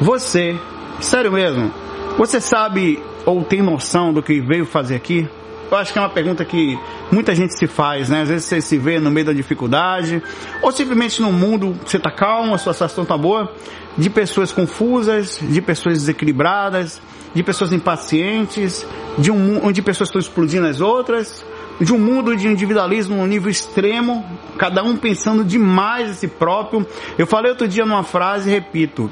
Você, 0.00 0.58
sério 1.00 1.30
mesmo, 1.30 1.72
você 2.16 2.40
sabe 2.40 3.02
ou 3.26 3.42
tem 3.42 3.60
noção 3.60 4.12
do 4.12 4.22
que 4.22 4.40
veio 4.40 4.64
fazer 4.64 4.94
aqui? 4.94 5.28
Eu 5.70 5.78
acho 5.78 5.92
que 5.92 5.98
é 5.98 6.02
uma 6.02 6.10
pergunta 6.10 6.44
que 6.44 6.78
muita 7.10 7.34
gente 7.34 7.58
se 7.58 7.66
faz, 7.66 8.08
né? 8.08 8.22
Às 8.22 8.28
vezes 8.28 8.44
você 8.44 8.60
se 8.60 8.78
vê 8.78 9.00
no 9.00 9.10
meio 9.10 9.26
da 9.26 9.32
dificuldade, 9.32 10.22
ou 10.62 10.70
simplesmente 10.70 11.20
no 11.20 11.32
mundo 11.32 11.74
você 11.84 11.96
está 11.96 12.10
calmo, 12.10 12.54
a 12.54 12.58
sua 12.58 12.72
situação 12.72 13.02
está 13.02 13.16
boa, 13.16 13.52
de 13.98 14.08
pessoas 14.08 14.52
confusas, 14.52 15.40
de 15.42 15.60
pessoas 15.60 15.98
desequilibradas, 15.98 17.02
de 17.34 17.42
pessoas 17.42 17.72
impacientes, 17.72 18.86
de 19.18 19.32
um 19.32 19.66
onde 19.66 19.82
pessoas 19.82 20.08
estão 20.08 20.20
explodindo 20.20 20.66
as 20.68 20.80
outras, 20.80 21.44
de 21.80 21.92
um 21.92 21.98
mundo 21.98 22.36
de 22.36 22.46
individualismo 22.46 23.16
no 23.16 23.26
nível 23.26 23.50
extremo, 23.50 24.24
cada 24.56 24.84
um 24.84 24.96
pensando 24.96 25.44
demais 25.44 26.10
em 26.10 26.14
si 26.14 26.28
próprio. 26.28 26.86
Eu 27.18 27.26
falei 27.26 27.50
outro 27.50 27.66
dia 27.66 27.84
numa 27.84 28.04
frase, 28.04 28.48
repito, 28.48 29.10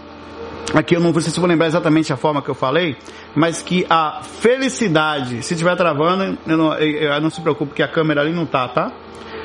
aqui 0.75 0.97
eu 0.97 1.01
não 1.01 1.13
sei 1.21 1.31
se 1.33 1.41
vou 1.41 1.49
lembrar 1.49 1.67
exatamente 1.67 2.13
a 2.13 2.17
forma 2.17 2.43
que 2.43 2.49
eu 2.49 2.55
falei, 2.55 2.97
mas 3.35 3.63
que 3.63 3.87
a 3.89 4.23
felicidade, 4.23 5.43
se 5.43 5.55
estiver 5.55 5.77
travando, 5.77 6.39
eu 6.47 6.57
não, 6.57 6.75
eu 6.75 7.21
não 7.21 7.31
se 7.31 7.41
preocupe 7.41 7.75
que 7.75 7.83
a 7.83 7.89
câmera 7.89 8.21
ali 8.21 8.33
não 8.33 8.47
tá, 8.47 8.69
tá? 8.69 8.93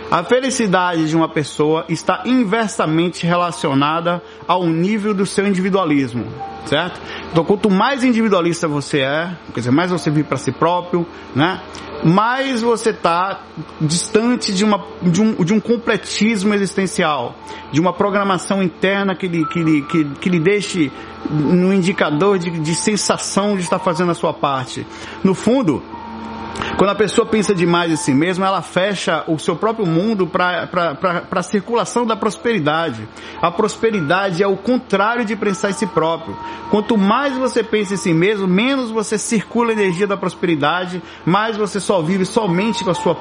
A 0.09 0.23
felicidade 0.23 1.09
de 1.09 1.17
uma 1.17 1.27
pessoa 1.27 1.83
está 1.89 2.23
inversamente 2.25 3.25
relacionada 3.25 4.23
ao 4.47 4.65
nível 4.65 5.13
do 5.13 5.25
seu 5.25 5.45
individualismo, 5.45 6.25
certo? 6.65 7.01
Então, 7.29 7.43
quanto 7.43 7.69
mais 7.69 8.05
individualista 8.05 8.69
você 8.69 8.99
é, 8.99 9.35
quer 9.53 9.59
dizer, 9.59 9.71
mais 9.71 9.91
você 9.91 10.09
vive 10.09 10.23
para 10.23 10.37
si 10.37 10.53
próprio, 10.53 11.05
né? 11.35 11.61
Mais 12.05 12.61
você 12.61 12.91
está 12.91 13.41
distante 13.81 14.53
de, 14.53 14.63
uma, 14.63 14.81
de, 15.01 15.21
um, 15.21 15.43
de 15.43 15.53
um 15.53 15.59
completismo 15.59 16.53
existencial, 16.53 17.35
de 17.73 17.81
uma 17.81 17.91
programação 17.91 18.63
interna 18.63 19.13
que 19.13 19.27
lhe, 19.27 19.45
que 19.47 19.61
lhe, 19.61 19.81
que, 19.81 20.05
que 20.05 20.29
lhe 20.29 20.39
deixe 20.39 20.89
no 21.29 21.73
indicador 21.73 22.39
de, 22.39 22.49
de 22.49 22.75
sensação 22.75 23.57
de 23.57 23.63
estar 23.63 23.79
fazendo 23.79 24.11
a 24.11 24.15
sua 24.15 24.33
parte. 24.33 24.87
No 25.21 25.33
fundo, 25.33 25.83
quando 26.77 26.91
a 26.91 26.95
pessoa 26.95 27.25
pensa 27.25 27.55
demais 27.55 27.91
em 27.91 27.95
si 27.95 28.13
mesma, 28.13 28.45
ela 28.45 28.61
fecha 28.61 29.23
o 29.27 29.39
seu 29.39 29.55
próprio 29.55 29.85
mundo 29.85 30.27
para 30.27 30.69
a 31.31 31.41
circulação 31.41 32.05
da 32.05 32.15
prosperidade. 32.15 33.07
A 33.41 33.49
prosperidade 33.49 34.43
é 34.43 34.47
o 34.47 34.55
contrário 34.55 35.25
de 35.25 35.35
pensar 35.35 35.71
em 35.71 35.73
si 35.73 35.87
próprio. 35.87 36.37
Quanto 36.69 36.95
mais 36.95 37.35
você 37.35 37.63
pensa 37.63 37.95
em 37.95 37.97
si 37.97 38.13
mesmo, 38.13 38.47
menos 38.47 38.91
você 38.91 39.17
circula 39.17 39.71
a 39.71 39.73
energia 39.73 40.05
da 40.05 40.15
prosperidade, 40.15 41.01
mais 41.25 41.57
você 41.57 41.79
só 41.79 41.99
vive 42.01 42.25
somente 42.25 42.83
com 42.83 42.91
a 42.91 42.95
sua 42.95 43.17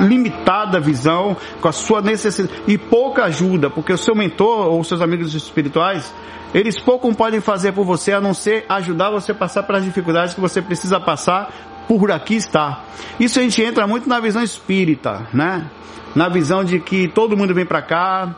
limitada 0.00 0.80
visão, 0.80 1.36
com 1.60 1.68
a 1.68 1.72
sua 1.72 2.00
necessidade 2.00 2.62
e 2.66 2.76
pouca 2.76 3.24
ajuda, 3.24 3.70
porque 3.70 3.92
o 3.92 3.98
seu 3.98 4.14
mentor 4.14 4.66
ou 4.66 4.82
seus 4.82 5.00
amigos 5.00 5.34
espirituais, 5.34 6.12
eles 6.52 6.80
pouco 6.80 7.14
podem 7.14 7.40
fazer 7.40 7.72
por 7.72 7.84
você 7.84 8.12
a 8.12 8.20
não 8.20 8.34
ser 8.34 8.64
ajudar 8.68 9.10
você 9.10 9.30
a 9.30 9.34
passar 9.34 9.62
pelas 9.62 9.84
dificuldades 9.84 10.34
que 10.34 10.40
você 10.40 10.60
precisa 10.60 10.98
passar 10.98 11.69
por 11.98 12.12
aqui 12.12 12.36
estar. 12.36 12.86
Isso 13.18 13.40
a 13.40 13.42
gente 13.42 13.60
entra 13.60 13.84
muito 13.84 14.08
na 14.08 14.20
visão 14.20 14.44
espírita, 14.44 15.26
né? 15.32 15.68
Na 16.14 16.28
visão 16.28 16.62
de 16.62 16.78
que 16.78 17.08
todo 17.08 17.36
mundo 17.36 17.52
vem 17.52 17.66
para 17.66 17.82
cá. 17.82 18.36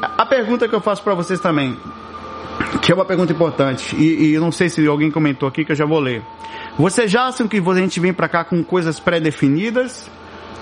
A 0.00 0.24
pergunta 0.24 0.68
que 0.68 0.74
eu 0.74 0.80
faço 0.80 1.02
para 1.02 1.12
vocês 1.12 1.40
também, 1.40 1.76
que 2.80 2.92
é 2.92 2.94
uma 2.94 3.04
pergunta 3.04 3.32
importante, 3.32 3.96
e, 3.96 4.34
e 4.34 4.38
não 4.38 4.52
sei 4.52 4.68
se 4.68 4.86
alguém 4.86 5.10
comentou 5.10 5.48
aqui 5.48 5.64
que 5.64 5.72
eu 5.72 5.76
já 5.76 5.84
vou 5.84 5.98
ler. 5.98 6.22
Vocês 6.78 7.10
já 7.10 7.24
acham 7.24 7.48
que 7.48 7.58
a 7.58 7.74
gente 7.74 7.98
vem 7.98 8.12
para 8.12 8.28
cá 8.28 8.44
com 8.44 8.62
coisas 8.62 9.00
pré-definidas? 9.00 10.08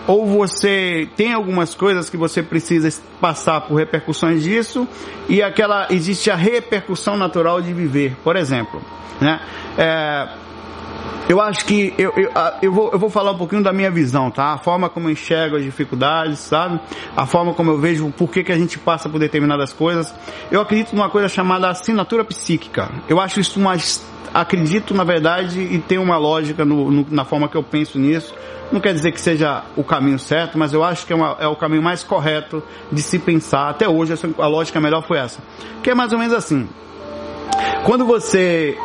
Ou 0.07 0.25
você 0.25 1.09
tem 1.17 1.35
algumas 1.35 1.75
coisas 1.75 2.09
que 2.09 2.17
você 2.17 2.43
precisa 2.43 2.91
passar 3.21 3.61
por 3.61 3.75
repercussões 3.75 4.43
disso 4.43 4.89
e 5.29 5.43
aquela 5.43 5.89
existe 5.91 6.31
a 6.31 6.37
repercussão 6.37 7.19
natural 7.19 7.61
de 7.61 7.73
viver, 7.75 8.17
por 8.25 8.35
exemplo, 8.35 8.81
né? 9.21 9.41
É, 9.77 10.29
eu 11.31 11.41
acho 11.41 11.65
que 11.65 11.95
eu, 11.97 12.13
eu, 12.17 12.29
eu, 12.61 12.73
vou, 12.73 12.91
eu 12.91 12.99
vou 12.99 13.09
falar 13.09 13.31
um 13.31 13.39
pouquinho 13.39 13.63
da 13.63 13.73
minha 13.73 13.89
visão, 13.89 14.33
tá? 14.33 14.53
A 14.53 14.59
forma 14.59 14.89
como 14.89 15.07
eu 15.07 15.13
enxergo 15.13 15.55
as 15.55 15.63
dificuldades, 15.63 16.41
sabe? 16.41 16.81
A 17.17 17.25
forma 17.25 17.55
como 17.55 17.71
eu 17.71 17.79
vejo 17.79 18.11
por 18.11 18.29
que, 18.29 18.43
que 18.43 18.51
a 18.51 18.59
gente 18.59 18.81
passa 18.81 19.09
por 19.09 19.21
determinadas 19.21 19.73
coisas. 19.73 20.13
Eu 20.51 20.61
acredito 20.61 20.93
numa 20.93 21.09
coisa 21.09 21.29
chamada 21.29 21.69
assinatura 21.69 22.25
psíquica. 22.25 22.91
Eu 23.09 23.21
acho 23.21 23.39
isso 23.39 23.61
uma. 23.61 23.77
Acredito, 24.35 24.93
na 24.93 25.05
verdade, 25.05 25.61
e 25.61 25.79
tem 25.79 25.99
uma 25.99 26.19
lógica 26.19 26.65
no, 26.65 26.91
no, 26.91 27.07
na 27.09 27.25
forma 27.25 27.49
que 27.49 27.57
eu 27.57 27.63
penso 27.63 27.97
nisso. 27.97 28.35
Não 28.73 28.81
quer 28.81 28.93
dizer 28.93 29.13
que 29.13 29.21
seja 29.21 29.63
o 29.77 29.85
caminho 29.85 30.19
certo, 30.19 30.59
mas 30.59 30.73
eu 30.73 30.83
acho 30.83 31.07
que 31.07 31.13
é, 31.13 31.17
uma, 31.17 31.37
é 31.39 31.47
o 31.47 31.55
caminho 31.55 31.83
mais 31.83 32.03
correto 32.03 32.61
de 32.91 33.03
se 33.03 33.21
pensar. 33.21 33.69
Até 33.69 33.89
hoje, 33.89 34.15
a 34.37 34.47
lógica 34.49 34.81
melhor 34.81 35.07
foi 35.07 35.19
essa. 35.19 35.41
Que 35.81 35.91
é 35.91 35.95
mais 35.95 36.13
ou 36.13 36.19
menos 36.19 36.35
assim. 36.35 36.69
Quando 37.85 38.05
você 38.05 38.77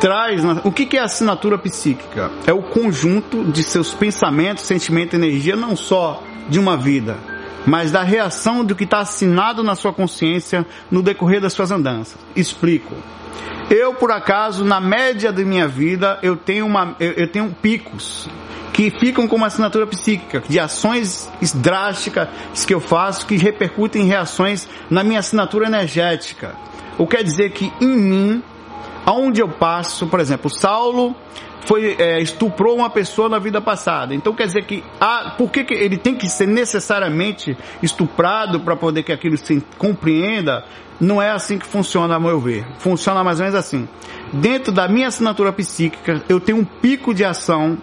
traz. 0.00 0.42
O 0.64 0.72
que 0.72 0.96
é 0.96 1.00
assinatura 1.00 1.58
psíquica? 1.58 2.30
É 2.46 2.52
o 2.52 2.62
conjunto 2.62 3.44
de 3.44 3.62
seus 3.62 3.92
pensamentos, 3.92 4.64
sentimento 4.64 5.14
e 5.14 5.16
energia, 5.16 5.56
não 5.56 5.76
só 5.76 6.22
de 6.48 6.58
uma 6.58 6.76
vida, 6.76 7.16
mas 7.66 7.90
da 7.90 8.02
reação 8.02 8.64
do 8.64 8.74
que 8.74 8.84
está 8.84 9.00
assinado 9.00 9.62
na 9.62 9.74
sua 9.74 9.92
consciência 9.92 10.64
no 10.90 11.02
decorrer 11.02 11.40
das 11.40 11.52
suas 11.52 11.70
andanças. 11.70 12.16
Explico. 12.34 12.94
Eu, 13.68 13.94
por 13.94 14.12
acaso, 14.12 14.64
na 14.64 14.80
média 14.80 15.32
da 15.32 15.42
minha 15.42 15.66
vida, 15.66 16.20
eu 16.22 16.36
tenho, 16.36 16.66
uma, 16.66 16.94
eu, 17.00 17.12
eu 17.12 17.28
tenho 17.28 17.50
picos 17.50 18.28
que 18.72 18.90
ficam 18.90 19.26
como 19.26 19.44
assinatura 19.44 19.86
psíquica, 19.86 20.42
de 20.46 20.60
ações 20.60 21.30
drásticas 21.54 22.28
que 22.64 22.74
eu 22.74 22.78
faço 22.78 23.26
que 23.26 23.36
repercutem 23.36 24.02
em 24.02 24.06
reações 24.06 24.68
na 24.88 25.02
minha 25.02 25.18
assinatura 25.18 25.66
energética. 25.66 26.54
O 26.96 27.06
que 27.06 27.16
quer 27.16 27.24
dizer 27.24 27.50
que 27.50 27.72
em 27.80 27.96
mim 27.96 28.42
aonde 29.06 29.40
eu 29.40 29.48
passo, 29.48 30.06
por 30.08 30.18
exemplo, 30.18 30.50
Saulo 30.50 31.14
foi 31.64 31.96
é, 31.98 32.20
estuprou 32.20 32.76
uma 32.76 32.90
pessoa 32.90 33.28
na 33.28 33.38
vida 33.38 33.60
passada. 33.60 34.14
Então 34.14 34.34
quer 34.34 34.46
dizer 34.46 34.64
que 34.64 34.84
ah, 35.00 35.34
por 35.38 35.50
que, 35.50 35.64
que 35.64 35.74
ele 35.74 35.96
tem 35.96 36.14
que 36.14 36.28
ser 36.28 36.46
necessariamente 36.46 37.56
estuprado 37.82 38.60
para 38.60 38.76
poder 38.76 39.02
que 39.02 39.12
aquilo 39.12 39.36
se 39.36 39.62
compreenda? 39.78 40.64
Não 41.00 41.20
é 41.20 41.30
assim 41.30 41.58
que 41.58 41.66
funciona, 41.66 42.16
a 42.16 42.20
meu 42.20 42.40
ver. 42.40 42.66
Funciona 42.78 43.22
mais 43.22 43.38
ou 43.38 43.46
menos 43.46 43.58
assim. 43.58 43.86
Dentro 44.32 44.72
da 44.72 44.88
minha 44.88 45.08
assinatura 45.08 45.52
psíquica, 45.52 46.22
eu 46.28 46.40
tenho 46.40 46.58
um 46.58 46.64
pico 46.64 47.12
de 47.12 47.24
ação 47.24 47.76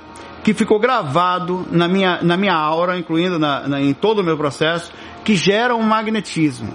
que 0.44 0.53
ficou 0.53 0.80
gravado 0.80 1.65
na 1.72 1.88
minha, 1.88 2.22
na 2.22 2.36
minha 2.36 2.56
aura, 2.56 2.98
incluindo 2.98 3.39
na, 3.39 3.68
na, 3.68 3.82
em 3.82 3.94
todo 3.94 4.20
o 4.20 4.24
meu 4.24 4.36
processo, 4.36 4.92
que 5.24 5.36
gera 5.36 5.75
um 5.75 5.84
magnetismo. 5.84 6.74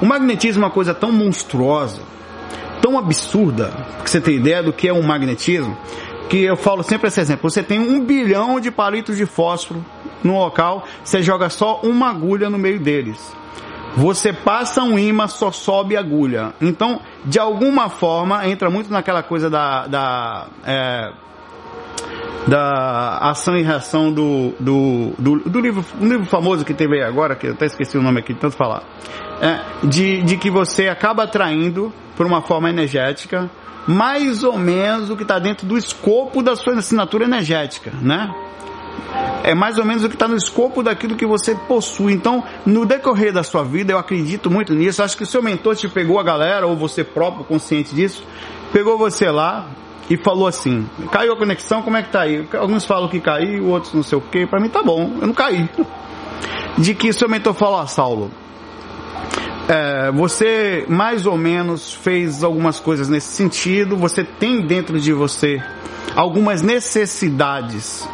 O 0.00 0.06
magnetismo 0.06 0.62
é 0.62 0.66
uma 0.66 0.72
coisa 0.72 0.94
tão 0.94 1.10
monstruosa, 1.10 2.02
tão 2.82 2.98
absurda, 2.98 3.72
que 4.02 4.10
você 4.10 4.20
tem 4.20 4.36
ideia 4.36 4.62
do 4.62 4.72
que 4.72 4.88
é 4.88 4.92
um 4.92 5.02
magnetismo, 5.02 5.78
que 6.28 6.42
eu 6.42 6.56
falo 6.56 6.82
sempre 6.82 7.08
esse 7.08 7.20
exemplo. 7.20 7.48
Você 7.48 7.62
tem 7.62 7.78
um 7.78 8.04
bilhão 8.04 8.58
de 8.58 8.70
palitos 8.70 9.16
de 9.16 9.24
fósforo 9.24 9.82
no 10.22 10.38
local, 10.38 10.84
você 11.02 11.22
joga 11.22 11.48
só 11.48 11.80
uma 11.82 12.10
agulha 12.10 12.50
no 12.50 12.58
meio 12.58 12.80
deles. 12.80 13.34
Você 13.94 14.32
passa 14.32 14.82
um 14.82 14.98
imã, 14.98 15.28
só 15.28 15.50
sobe 15.52 15.96
agulha. 15.96 16.54
Então, 16.60 17.00
de 17.24 17.38
alguma 17.38 17.88
forma, 17.88 18.46
entra 18.48 18.70
muito 18.70 18.90
naquela 18.90 19.22
coisa 19.22 19.50
da, 19.50 19.86
da 19.86 20.46
é, 20.64 21.12
da 22.46 23.18
ação 23.18 23.56
e 23.56 23.62
reação 23.62 24.12
do, 24.12 24.54
do, 24.58 25.12
do, 25.18 25.38
do, 25.48 25.60
livro, 25.60 25.84
um 26.00 26.08
livro 26.08 26.26
famoso 26.26 26.64
que 26.64 26.74
teve 26.74 26.96
aí 26.96 27.02
agora, 27.02 27.36
que 27.36 27.46
eu 27.46 27.52
até 27.52 27.66
esqueci 27.66 27.96
o 27.96 28.02
nome 28.02 28.18
aqui 28.18 28.32
de 28.32 28.40
tanto 28.40 28.56
falar, 28.56 28.82
é, 29.42 29.60
de, 29.82 30.22
de 30.22 30.36
que 30.36 30.50
você 30.50 30.88
acaba 30.88 31.24
atraindo 31.24 31.92
por 32.16 32.24
uma 32.24 32.40
forma 32.40 32.70
energética 32.70 33.50
mais 33.86 34.44
ou 34.44 34.56
menos 34.56 35.10
o 35.10 35.16
que 35.16 35.22
está 35.22 35.40
dentro 35.40 35.66
do 35.66 35.76
escopo 35.76 36.40
da 36.40 36.54
sua 36.54 36.74
assinatura 36.74 37.24
energética, 37.24 37.92
né? 38.00 38.32
É 39.42 39.54
mais 39.54 39.76
ou 39.76 39.84
menos 39.84 40.04
o 40.04 40.08
que 40.08 40.14
está 40.14 40.28
no 40.28 40.36
escopo 40.36 40.82
daquilo 40.82 41.16
que 41.16 41.26
você 41.26 41.54
possui. 41.54 42.12
Então, 42.12 42.44
no 42.64 42.86
decorrer 42.86 43.32
da 43.32 43.42
sua 43.42 43.64
vida, 43.64 43.92
eu 43.92 43.98
acredito 43.98 44.48
muito 44.48 44.72
nisso. 44.72 45.02
Acho 45.02 45.16
que 45.16 45.24
o 45.24 45.26
seu 45.26 45.42
mentor 45.42 45.74
te 45.74 45.88
pegou 45.88 46.20
a 46.20 46.22
galera, 46.22 46.66
ou 46.66 46.76
você 46.76 47.02
próprio 47.02 47.44
consciente 47.44 47.92
disso, 47.92 48.24
pegou 48.72 48.96
você 48.96 49.28
lá, 49.28 49.68
e 50.08 50.16
falou 50.16 50.46
assim: 50.46 50.88
caiu 51.10 51.32
a 51.32 51.36
conexão, 51.36 51.82
como 51.82 51.96
é 51.96 52.02
que 52.02 52.10
tá 52.10 52.22
aí? 52.22 52.46
Alguns 52.54 52.84
falam 52.84 53.08
que 53.08 53.18
caiu, 53.18 53.66
outros 53.66 53.92
não 53.92 54.02
sei 54.04 54.18
o 54.18 54.20
que. 54.20 54.46
Para 54.46 54.60
mim 54.60 54.68
tá 54.68 54.82
bom, 54.82 55.16
eu 55.20 55.26
não 55.26 55.34
caí. 55.34 55.68
De 56.78 56.94
que 56.94 57.12
seu 57.12 57.28
mentor 57.28 57.54
falou 57.54 57.80
a 57.80 57.86
Saulo: 57.86 58.30
é, 59.68 60.10
você 60.12 60.84
mais 60.88 61.26
ou 61.26 61.36
menos 61.36 61.92
fez 61.92 62.42
algumas 62.42 62.80
coisas 62.80 63.08
nesse 63.08 63.28
sentido, 63.28 63.96
você 63.96 64.24
tem 64.24 64.60
dentro 64.60 65.00
de 65.00 65.12
você 65.12 65.62
algumas 66.16 66.62
necessidades 66.62 68.08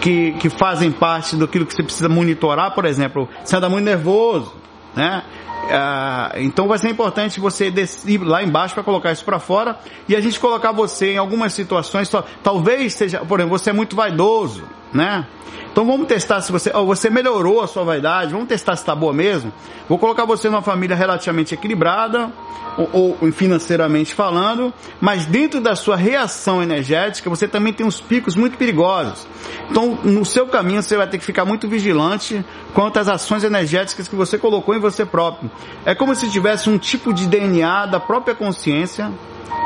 que, 0.00 0.32
que 0.32 0.48
fazem 0.48 0.90
parte 0.90 1.36
daquilo 1.36 1.66
que 1.66 1.74
você 1.74 1.82
precisa 1.82 2.08
monitorar, 2.08 2.74
por 2.74 2.84
exemplo, 2.84 3.28
você 3.44 3.56
anda 3.56 3.68
muito 3.68 3.84
nervoso, 3.84 4.54
né? 4.94 5.22
Ah, 5.68 6.32
então 6.36 6.68
vai 6.68 6.78
ser 6.78 6.88
importante 6.88 7.40
você 7.40 7.72
ir 8.06 8.18
lá 8.18 8.42
embaixo 8.42 8.72
para 8.72 8.84
colocar 8.84 9.10
isso 9.10 9.24
para 9.24 9.40
fora 9.40 9.76
e 10.08 10.14
a 10.14 10.20
gente 10.20 10.38
colocar 10.38 10.70
você 10.70 11.14
em 11.14 11.18
algumas 11.18 11.52
situações, 11.52 12.10
talvez 12.42 12.94
seja, 12.94 13.24
por 13.24 13.40
exemplo, 13.40 13.58
você 13.58 13.70
é 13.70 13.72
muito 13.72 13.96
vaidoso, 13.96 14.62
né? 14.92 15.26
Então 15.70 15.84
vamos 15.84 16.06
testar 16.06 16.40
se 16.40 16.50
você, 16.50 16.70
oh, 16.74 16.86
você 16.86 17.10
melhorou 17.10 17.60
a 17.60 17.66
sua 17.66 17.84
vaidade, 17.84 18.32
vamos 18.32 18.48
testar 18.48 18.76
se 18.76 18.82
está 18.82 18.94
boa 18.94 19.12
mesmo. 19.12 19.52
Vou 19.88 19.98
colocar 19.98 20.24
você 20.24 20.48
numa 20.48 20.62
família 20.62 20.96
relativamente 20.96 21.52
equilibrada, 21.52 22.32
ou, 22.76 23.16
ou, 23.20 23.32
financeiramente 23.32 24.14
falando, 24.14 24.72
mas 25.00 25.26
dentro 25.26 25.60
da 25.60 25.74
sua 25.74 25.96
reação 25.96 26.62
energética 26.62 27.28
você 27.30 27.48
também 27.48 27.72
tem 27.72 27.86
uns 27.86 28.00
picos 28.00 28.36
muito 28.36 28.56
perigosos. 28.56 29.26
Então 29.70 29.98
no 30.02 30.24
seu 30.24 30.46
caminho 30.46 30.82
você 30.82 30.96
vai 30.96 31.06
ter 31.06 31.18
que 31.18 31.24
ficar 31.24 31.44
muito 31.44 31.68
vigilante 31.68 32.44
quanto 32.74 32.98
às 32.98 33.08
ações 33.08 33.44
energéticas 33.44 34.08
que 34.08 34.16
você 34.16 34.38
colocou 34.38 34.74
em 34.74 34.78
você 34.78 35.04
próprio. 35.04 35.50
É 35.84 35.94
como 35.94 36.14
se 36.14 36.30
tivesse 36.30 36.68
um 36.68 36.78
tipo 36.78 37.12
de 37.12 37.26
DNA 37.26 37.86
da 37.86 38.00
própria 38.00 38.34
consciência 38.34 39.10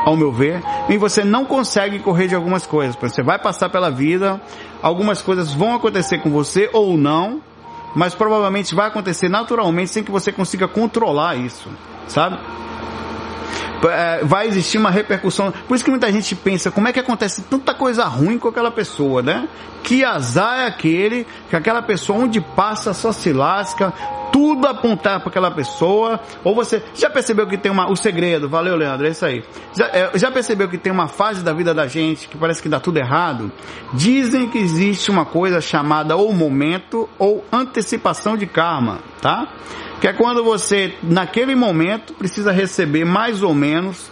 ao 0.05 0.15
meu 0.15 0.31
ver, 0.31 0.61
e 0.89 0.97
você 0.97 1.23
não 1.23 1.45
consegue 1.45 1.99
correr 1.99 2.27
de 2.27 2.35
algumas 2.35 2.65
coisas. 2.65 2.95
Você 2.95 3.21
vai 3.21 3.37
passar 3.39 3.69
pela 3.69 3.89
vida, 3.89 4.41
algumas 4.81 5.21
coisas 5.21 5.53
vão 5.53 5.75
acontecer 5.75 6.19
com 6.19 6.29
você 6.29 6.69
ou 6.73 6.97
não, 6.97 7.41
mas 7.95 8.15
provavelmente 8.15 8.73
vai 8.73 8.87
acontecer 8.87 9.29
naturalmente 9.29 9.91
sem 9.91 10.03
que 10.03 10.11
você 10.11 10.31
consiga 10.31 10.67
controlar 10.67 11.35
isso, 11.35 11.69
sabe? 12.07 12.37
É, 13.83 14.23
vai 14.23 14.47
existir 14.47 14.77
uma 14.77 14.91
repercussão. 14.91 15.51
Por 15.67 15.75
isso 15.75 15.83
que 15.83 15.89
muita 15.89 16.11
gente 16.11 16.35
pensa, 16.35 16.69
como 16.69 16.87
é 16.87 16.93
que 16.93 16.99
acontece 16.99 17.41
tanta 17.43 17.73
coisa 17.73 18.05
ruim 18.05 18.37
com 18.37 18.47
aquela 18.47 18.69
pessoa, 18.69 19.21
né? 19.23 19.47
Que 19.83 20.05
azar 20.05 20.59
é 20.59 20.67
aquele 20.67 21.25
que 21.49 21.55
aquela 21.55 21.81
pessoa 21.81 22.19
onde 22.19 22.39
passa 22.39 22.93
só 22.93 23.11
se 23.11 23.33
lasca, 23.33 23.91
tudo 24.31 24.67
apontar 24.67 25.19
para 25.19 25.29
aquela 25.29 25.51
pessoa, 25.51 26.19
ou 26.43 26.55
você 26.55 26.81
já 26.93 27.09
percebeu 27.09 27.47
que 27.47 27.57
tem 27.57 27.71
uma, 27.71 27.91
o 27.91 27.95
segredo, 27.95 28.47
valeu 28.47 28.75
Leandro, 28.75 29.07
é 29.07 29.09
isso 29.09 29.25
aí. 29.25 29.43
Já, 29.75 29.87
é, 29.87 30.11
já 30.15 30.31
percebeu 30.31 30.69
que 30.69 30.77
tem 30.77 30.91
uma 30.91 31.07
fase 31.07 31.43
da 31.43 31.53
vida 31.53 31.73
da 31.73 31.87
gente 31.87 32.27
que 32.27 32.37
parece 32.37 32.61
que 32.61 32.69
dá 32.69 32.79
tudo 32.79 32.97
errado? 32.97 33.51
Dizem 33.93 34.49
que 34.49 34.57
existe 34.57 35.11
uma 35.11 35.25
coisa 35.25 35.59
chamada 35.59 36.15
ou 36.15 36.33
momento 36.33 37.09
ou 37.19 37.43
antecipação 37.51 38.37
de 38.37 38.45
karma, 38.45 38.99
tá? 39.21 39.47
Que 39.99 40.07
é 40.07 40.13
quando 40.13 40.43
você, 40.43 40.95
naquele 41.03 41.55
momento, 41.55 42.13
precisa 42.13 42.51
receber 42.51 43.05
mais 43.05 43.43
ou 43.43 43.53
menos 43.53 44.09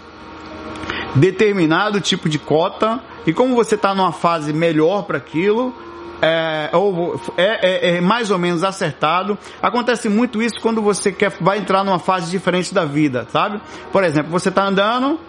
determinado 1.15 1.99
tipo 1.99 2.29
de 2.29 2.37
cota, 2.37 3.01
e 3.25 3.33
como 3.33 3.55
você 3.55 3.75
está 3.75 3.93
numa 3.93 4.11
fase 4.11 4.53
melhor 4.53 5.03
para 5.03 5.17
aquilo, 5.17 5.73
é, 6.21 6.69
ou 6.73 7.19
é, 7.37 7.43
é, 7.43 7.97
é, 7.97 8.01
mais 8.01 8.31
ou 8.31 8.37
menos 8.37 8.63
acertado. 8.63 9.37
Acontece 9.61 10.09
muito 10.09 10.41
isso 10.41 10.59
quando 10.61 10.81
você 10.81 11.11
quer, 11.11 11.31
vai 11.39 11.57
entrar 11.57 11.83
numa 11.83 11.99
fase 11.99 12.29
diferente 12.29 12.73
da 12.73 12.85
vida, 12.85 13.27
sabe? 13.31 13.61
Por 13.91 14.03
exemplo, 14.03 14.31
você 14.31 14.49
está 14.49 14.65
andando 14.65 15.19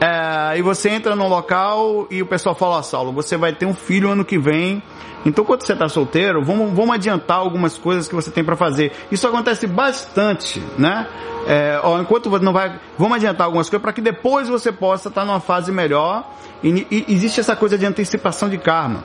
é, 0.00 0.58
e 0.58 0.62
você 0.62 0.90
entra 0.90 1.14
num 1.14 1.28
local 1.28 2.06
e 2.10 2.22
o 2.22 2.26
pessoal 2.26 2.54
fala, 2.54 2.78
ah, 2.78 2.82
Saulo, 2.82 3.12
você 3.12 3.36
vai 3.36 3.52
ter 3.52 3.66
um 3.66 3.74
filho 3.74 4.10
ano 4.10 4.24
que 4.24 4.38
vem. 4.38 4.82
Então, 5.26 5.44
quando 5.44 5.62
você 5.62 5.74
está 5.74 5.86
solteiro, 5.86 6.42
vamos, 6.42 6.72
vamos 6.72 6.94
adiantar 6.94 7.36
algumas 7.36 7.76
coisas 7.76 8.08
que 8.08 8.14
você 8.14 8.30
tem 8.30 8.42
para 8.42 8.56
fazer. 8.56 8.92
Isso 9.10 9.26
acontece 9.28 9.66
bastante, 9.66 10.62
né? 10.78 11.06
É, 11.46 11.78
ó, 11.82 12.00
enquanto 12.00 12.30
você 12.30 12.42
não 12.42 12.54
vai, 12.54 12.78
vamos 12.96 13.16
adiantar 13.16 13.46
algumas 13.46 13.68
coisas 13.68 13.82
para 13.82 13.92
que 13.92 14.00
depois 14.00 14.48
você 14.48 14.72
possa 14.72 15.08
estar 15.08 15.20
tá 15.22 15.26
numa 15.26 15.40
fase 15.40 15.70
melhor. 15.70 16.26
E, 16.62 16.86
e 16.90 17.04
existe 17.08 17.40
essa 17.40 17.54
coisa 17.54 17.76
de 17.76 17.84
antecipação 17.84 18.48
de 18.48 18.56
karma. 18.56 19.04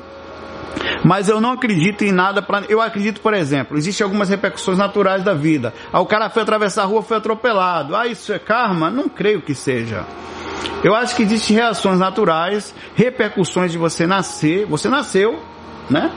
Mas 1.05 1.29
eu 1.29 1.39
não 1.39 1.51
acredito 1.51 2.03
em 2.03 2.11
nada 2.11 2.41
para. 2.41 2.65
Eu 2.67 2.81
acredito, 2.81 3.21
por 3.21 3.35
exemplo, 3.35 3.77
existem 3.77 4.03
algumas 4.03 4.27
repercussões 4.27 4.75
naturais 4.75 5.23
da 5.23 5.35
vida. 5.35 5.71
Ah, 5.93 5.99
o 5.99 6.05
cara 6.07 6.31
foi 6.31 6.41
atravessar 6.41 6.81
a 6.81 6.85
rua, 6.85 7.03
foi 7.03 7.17
atropelado. 7.17 7.95
Ah, 7.95 8.07
isso 8.07 8.33
é 8.33 8.39
karma? 8.39 8.89
Não 8.89 9.07
creio 9.07 9.39
que 9.39 9.53
seja. 9.53 10.03
Eu 10.83 10.95
acho 10.95 11.15
que 11.15 11.21
existem 11.21 11.57
reações 11.57 11.99
naturais, 11.99 12.73
repercussões 12.95 13.71
de 13.71 13.77
você 13.77 14.07
nascer. 14.07 14.65
Você 14.65 14.89
nasceu, 14.89 15.39
né? 15.87 16.11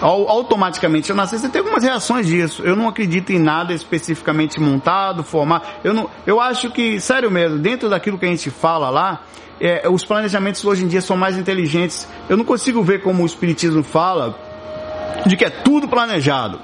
automaticamente 0.00 1.08
eu 1.08 1.16
nasci, 1.16 1.38
você 1.38 1.48
tem 1.48 1.60
algumas 1.60 1.82
reações 1.82 2.26
disso. 2.26 2.62
Eu 2.62 2.76
não 2.76 2.88
acredito 2.88 3.30
em 3.30 3.38
nada 3.38 3.72
especificamente 3.74 4.60
montado, 4.60 5.22
formado. 5.22 5.66
Eu 5.82 5.92
não, 5.92 6.08
eu 6.26 6.40
acho 6.40 6.70
que, 6.70 7.00
sério 7.00 7.30
mesmo, 7.30 7.58
dentro 7.58 7.88
daquilo 7.88 8.18
que 8.18 8.24
a 8.24 8.28
gente 8.28 8.50
fala 8.50 8.90
lá, 8.90 9.22
é, 9.60 9.88
os 9.88 10.04
planejamentos 10.04 10.64
hoje 10.64 10.84
em 10.84 10.88
dia 10.88 11.00
são 11.00 11.16
mais 11.16 11.36
inteligentes. 11.36 12.08
Eu 12.28 12.36
não 12.36 12.44
consigo 12.44 12.82
ver 12.82 13.02
como 13.02 13.22
o 13.22 13.26
Espiritismo 13.26 13.82
fala 13.82 14.38
de 15.26 15.36
que 15.36 15.44
é 15.44 15.50
tudo 15.50 15.88
planejado. 15.88 16.60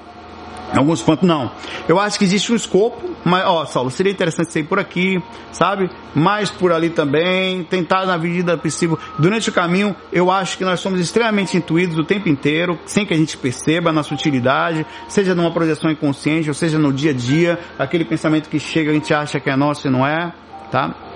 Alguns 0.74 1.02
pontos 1.02 1.28
não. 1.28 1.50
Eu 1.86 2.00
acho 2.00 2.18
que 2.18 2.24
existe 2.24 2.50
um 2.50 2.56
escopo, 2.56 3.10
mas, 3.24 3.44
ó, 3.44 3.66
Saulo, 3.66 3.90
seria 3.90 4.10
interessante 4.10 4.50
ser 4.50 4.64
por 4.64 4.78
aqui, 4.78 5.22
sabe? 5.50 5.90
Mais 6.14 6.50
por 6.50 6.72
ali 6.72 6.88
também, 6.88 7.62
tentar 7.62 8.06
na 8.06 8.16
medida 8.16 8.56
possível. 8.56 8.98
Durante 9.18 9.50
o 9.50 9.52
caminho, 9.52 9.94
eu 10.10 10.30
acho 10.30 10.56
que 10.56 10.64
nós 10.64 10.80
somos 10.80 10.98
extremamente 10.98 11.56
intuídos 11.58 11.98
o 11.98 12.04
tempo 12.04 12.28
inteiro, 12.28 12.78
sem 12.86 13.04
que 13.04 13.12
a 13.12 13.16
gente 13.16 13.36
perceba 13.36 13.92
na 13.92 14.02
sutilidade, 14.02 14.86
seja 15.08 15.34
numa 15.34 15.50
projeção 15.50 15.90
inconsciente, 15.90 16.48
ou 16.48 16.54
seja 16.54 16.78
no 16.78 16.90
dia 16.90 17.10
a 17.10 17.14
dia, 17.14 17.58
aquele 17.78 18.06
pensamento 18.06 18.48
que 18.48 18.58
chega, 18.58 18.90
a 18.90 18.94
gente 18.94 19.12
acha 19.12 19.38
que 19.38 19.50
é 19.50 19.56
nosso 19.56 19.86
e 19.86 19.90
não 19.90 20.06
é, 20.06 20.32
tá? 20.70 21.11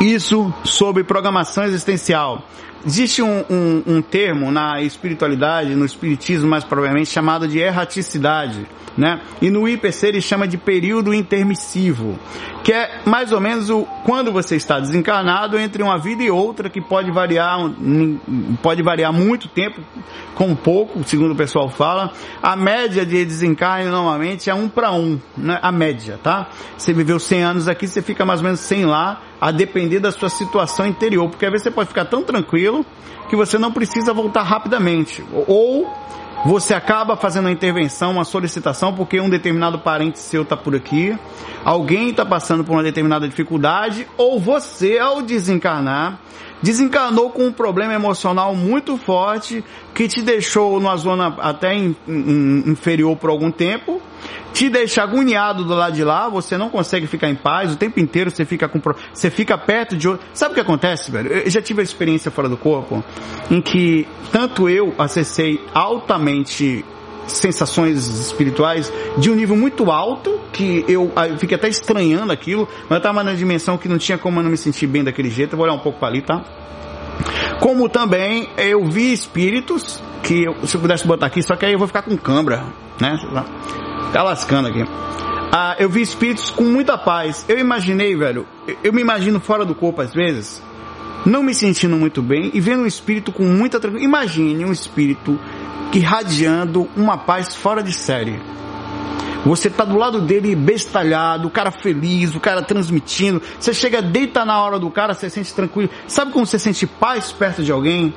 Isso 0.00 0.52
sobre 0.64 1.02
programação 1.02 1.64
existencial. 1.64 2.44
Existe 2.86 3.20
um, 3.20 3.44
um, 3.50 3.82
um, 3.84 4.02
termo 4.02 4.52
na 4.52 4.80
espiritualidade, 4.80 5.74
no 5.74 5.84
espiritismo 5.84 6.48
mais 6.48 6.62
provavelmente, 6.62 7.10
chamado 7.10 7.48
de 7.48 7.58
erraticidade, 7.58 8.64
né? 8.98 9.20
E 9.40 9.48
no 9.48 9.68
IPC 9.68 10.08
ele 10.08 10.20
chama 10.20 10.48
de 10.48 10.58
período 10.58 11.14
intermissivo, 11.14 12.18
que 12.64 12.72
é 12.72 13.00
mais 13.06 13.30
ou 13.30 13.40
menos 13.40 13.70
o, 13.70 13.86
quando 14.04 14.32
você 14.32 14.56
está 14.56 14.80
desencarnado 14.80 15.56
entre 15.56 15.84
uma 15.84 15.96
vida 15.96 16.24
e 16.24 16.30
outra, 16.30 16.68
que 16.68 16.80
pode 16.80 17.08
variar, 17.12 17.58
pode 18.60 18.82
variar 18.82 19.12
muito 19.12 19.46
tempo, 19.46 19.80
com 20.34 20.52
pouco, 20.56 21.02
segundo 21.04 21.30
o 21.30 21.36
pessoal 21.36 21.70
fala. 21.70 22.12
A 22.42 22.56
média 22.56 23.06
de 23.06 23.24
desencarne 23.24 23.88
normalmente 23.88 24.50
é 24.50 24.54
um 24.54 24.68
para 24.68 24.90
um, 24.90 25.20
né? 25.36 25.60
A 25.62 25.70
média, 25.70 26.18
tá? 26.20 26.48
Você 26.76 26.92
viveu 26.92 27.20
100 27.20 27.42
anos 27.44 27.68
aqui, 27.68 27.86
você 27.86 28.02
fica 28.02 28.24
mais 28.24 28.40
ou 28.40 28.44
menos 28.44 28.58
100 28.60 28.84
lá, 28.86 29.22
a 29.40 29.52
depender 29.52 30.00
da 30.00 30.10
sua 30.10 30.28
situação 30.28 30.84
interior, 30.84 31.30
porque 31.30 31.46
às 31.46 31.52
vezes 31.52 31.62
você 31.62 31.70
pode 31.70 31.88
ficar 31.88 32.06
tão 32.06 32.24
tranquilo 32.24 32.84
que 33.28 33.36
você 33.36 33.58
não 33.58 33.70
precisa 33.70 34.12
voltar 34.12 34.42
rapidamente. 34.42 35.24
Ou 35.46 35.88
você 36.44 36.72
acaba 36.74 37.16
fazendo 37.16 37.46
uma 37.46 37.50
intervenção, 37.50 38.12
uma 38.12 38.24
solicitação, 38.24 38.94
porque 38.94 39.20
um 39.20 39.28
determinado 39.28 39.78
parente 39.78 40.18
seu 40.18 40.42
está 40.42 40.56
por 40.56 40.74
aqui, 40.74 41.16
alguém 41.64 42.10
está 42.10 42.24
passando 42.24 42.64
por 42.64 42.72
uma 42.72 42.82
determinada 42.82 43.28
dificuldade, 43.28 44.06
ou 44.16 44.38
você, 44.38 44.98
ao 44.98 45.20
desencarnar, 45.22 46.18
desencarnou 46.62 47.30
com 47.30 47.46
um 47.46 47.52
problema 47.52 47.94
emocional 47.94 48.54
muito 48.54 48.96
forte 48.96 49.64
que 49.94 50.08
te 50.08 50.22
deixou 50.22 50.78
numa 50.80 50.96
zona 50.96 51.36
até 51.38 51.74
in, 51.74 51.94
in, 52.06 52.64
inferior 52.66 53.16
por 53.16 53.30
algum 53.30 53.50
tempo, 53.50 54.00
te 54.52 54.68
deixa 54.68 55.02
agoniado 55.02 55.64
do 55.64 55.74
lado 55.74 55.94
de 55.94 56.04
lá, 56.04 56.28
você 56.28 56.56
não 56.56 56.68
consegue 56.68 57.06
ficar 57.06 57.28
em 57.28 57.34
paz, 57.34 57.72
o 57.72 57.76
tempo 57.76 58.00
inteiro 58.00 58.30
você 58.30 58.44
fica 58.44 58.68
com 58.68 58.80
você 59.12 59.30
fica 59.30 59.56
perto 59.56 59.96
de 59.96 60.08
outro. 60.08 60.26
Sabe 60.32 60.52
o 60.52 60.54
que 60.54 60.60
acontece, 60.60 61.10
velho? 61.10 61.28
Eu 61.28 61.50
já 61.50 61.62
tive 61.62 61.80
a 61.80 61.84
experiência 61.84 62.30
fora 62.30 62.48
do 62.48 62.56
corpo 62.56 63.02
em 63.50 63.60
que 63.60 64.06
tanto 64.32 64.68
eu 64.68 64.94
acessei 64.98 65.60
altamente 65.72 66.84
sensações 67.28 68.06
espirituais 68.08 68.92
de 69.16 69.30
um 69.30 69.34
nível 69.34 69.56
muito 69.56 69.90
alto, 69.90 70.40
que 70.52 70.84
eu, 70.88 71.12
eu 71.28 71.38
fiquei 71.38 71.56
até 71.56 71.68
estranhando 71.68 72.32
aquilo, 72.32 72.68
mas 72.82 72.90
eu 72.92 72.96
estava 72.96 73.22
na 73.22 73.34
dimensão 73.34 73.78
que 73.78 73.88
não 73.88 73.98
tinha 73.98 74.18
como 74.18 74.40
eu 74.40 74.44
não 74.44 74.50
me 74.50 74.56
sentir 74.56 74.86
bem 74.86 75.04
daquele 75.04 75.30
jeito. 75.30 75.52
Eu 75.52 75.56
vou 75.56 75.66
olhar 75.66 75.74
um 75.74 75.80
pouco 75.80 75.98
para 75.98 76.08
ali, 76.08 76.22
tá? 76.22 76.42
Como 77.60 77.88
também 77.88 78.48
eu 78.56 78.84
vi 78.86 79.12
espíritos 79.12 80.02
que 80.22 80.44
eu, 80.44 80.66
se 80.66 80.76
eu 80.76 80.80
pudesse 80.80 81.06
botar 81.06 81.26
aqui, 81.26 81.42
só 81.42 81.56
que 81.56 81.66
aí 81.66 81.72
eu 81.72 81.78
vou 81.78 81.86
ficar 81.86 82.02
com 82.02 82.16
cãibra, 82.16 82.64
né? 83.00 83.16
Tá 84.12 84.22
lascando 84.22 84.68
aqui. 84.68 84.84
Ah, 85.52 85.76
eu 85.78 85.88
vi 85.88 86.02
espíritos 86.02 86.50
com 86.50 86.64
muita 86.64 86.98
paz. 86.98 87.44
Eu 87.48 87.58
imaginei, 87.58 88.14
velho, 88.16 88.46
eu 88.84 88.92
me 88.92 89.00
imagino 89.00 89.40
fora 89.40 89.64
do 89.64 89.74
corpo 89.74 90.02
às 90.02 90.12
vezes, 90.12 90.62
não 91.24 91.42
me 91.42 91.54
sentindo 91.54 91.96
muito 91.96 92.22
bem 92.22 92.50
e 92.54 92.60
vendo 92.60 92.82
um 92.82 92.86
espírito 92.86 93.32
com 93.32 93.44
muita 93.44 93.80
tranquilidade. 93.80 94.08
Imagine 94.08 94.64
um 94.64 94.72
espírito 94.72 95.38
irradiando 95.92 96.88
uma 96.96 97.16
paz 97.16 97.54
fora 97.54 97.82
de 97.82 97.92
série. 97.92 98.40
Você 99.44 99.70
tá 99.70 99.84
do 99.84 99.96
lado 99.96 100.20
dele 100.20 100.54
bestalhado, 100.54 101.48
o 101.48 101.50
cara 101.50 101.70
feliz, 101.70 102.34
o 102.34 102.40
cara 102.40 102.60
transmitindo. 102.60 103.40
Você 103.58 103.72
chega, 103.72 104.02
deita 104.02 104.44
na 104.44 104.60
hora 104.62 104.78
do 104.78 104.90
cara, 104.90 105.14
você 105.14 105.30
sente 105.30 105.54
tranquilo. 105.54 105.90
Sabe 106.06 106.32
como 106.32 106.44
você 106.44 106.58
sente 106.58 106.86
paz 106.86 107.32
perto 107.32 107.62
de 107.62 107.72
alguém? 107.72 108.12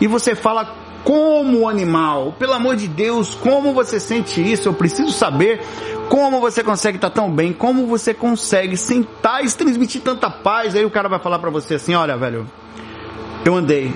E 0.00 0.06
você 0.06 0.34
fala 0.34 0.74
como 1.04 1.68
animal, 1.68 2.34
pelo 2.38 2.54
amor 2.54 2.76
de 2.76 2.88
Deus, 2.88 3.34
como 3.34 3.74
você 3.74 4.00
sente 4.00 4.40
isso? 4.40 4.68
Eu 4.68 4.72
preciso 4.72 5.12
saber 5.12 5.60
como 6.08 6.40
você 6.40 6.64
consegue 6.64 6.96
estar 6.96 7.10
tão 7.10 7.30
bem, 7.30 7.52
como 7.52 7.86
você 7.86 8.14
consegue 8.14 8.76
sentar 8.76 9.44
e 9.44 9.50
transmitir 9.50 10.00
tanta 10.00 10.30
paz. 10.30 10.74
Aí 10.74 10.84
o 10.84 10.90
cara 10.90 11.08
vai 11.08 11.18
falar 11.18 11.38
para 11.38 11.50
você 11.50 11.74
assim: 11.74 11.94
olha, 11.94 12.16
velho, 12.16 12.46
eu 13.44 13.54
andei, 13.54 13.94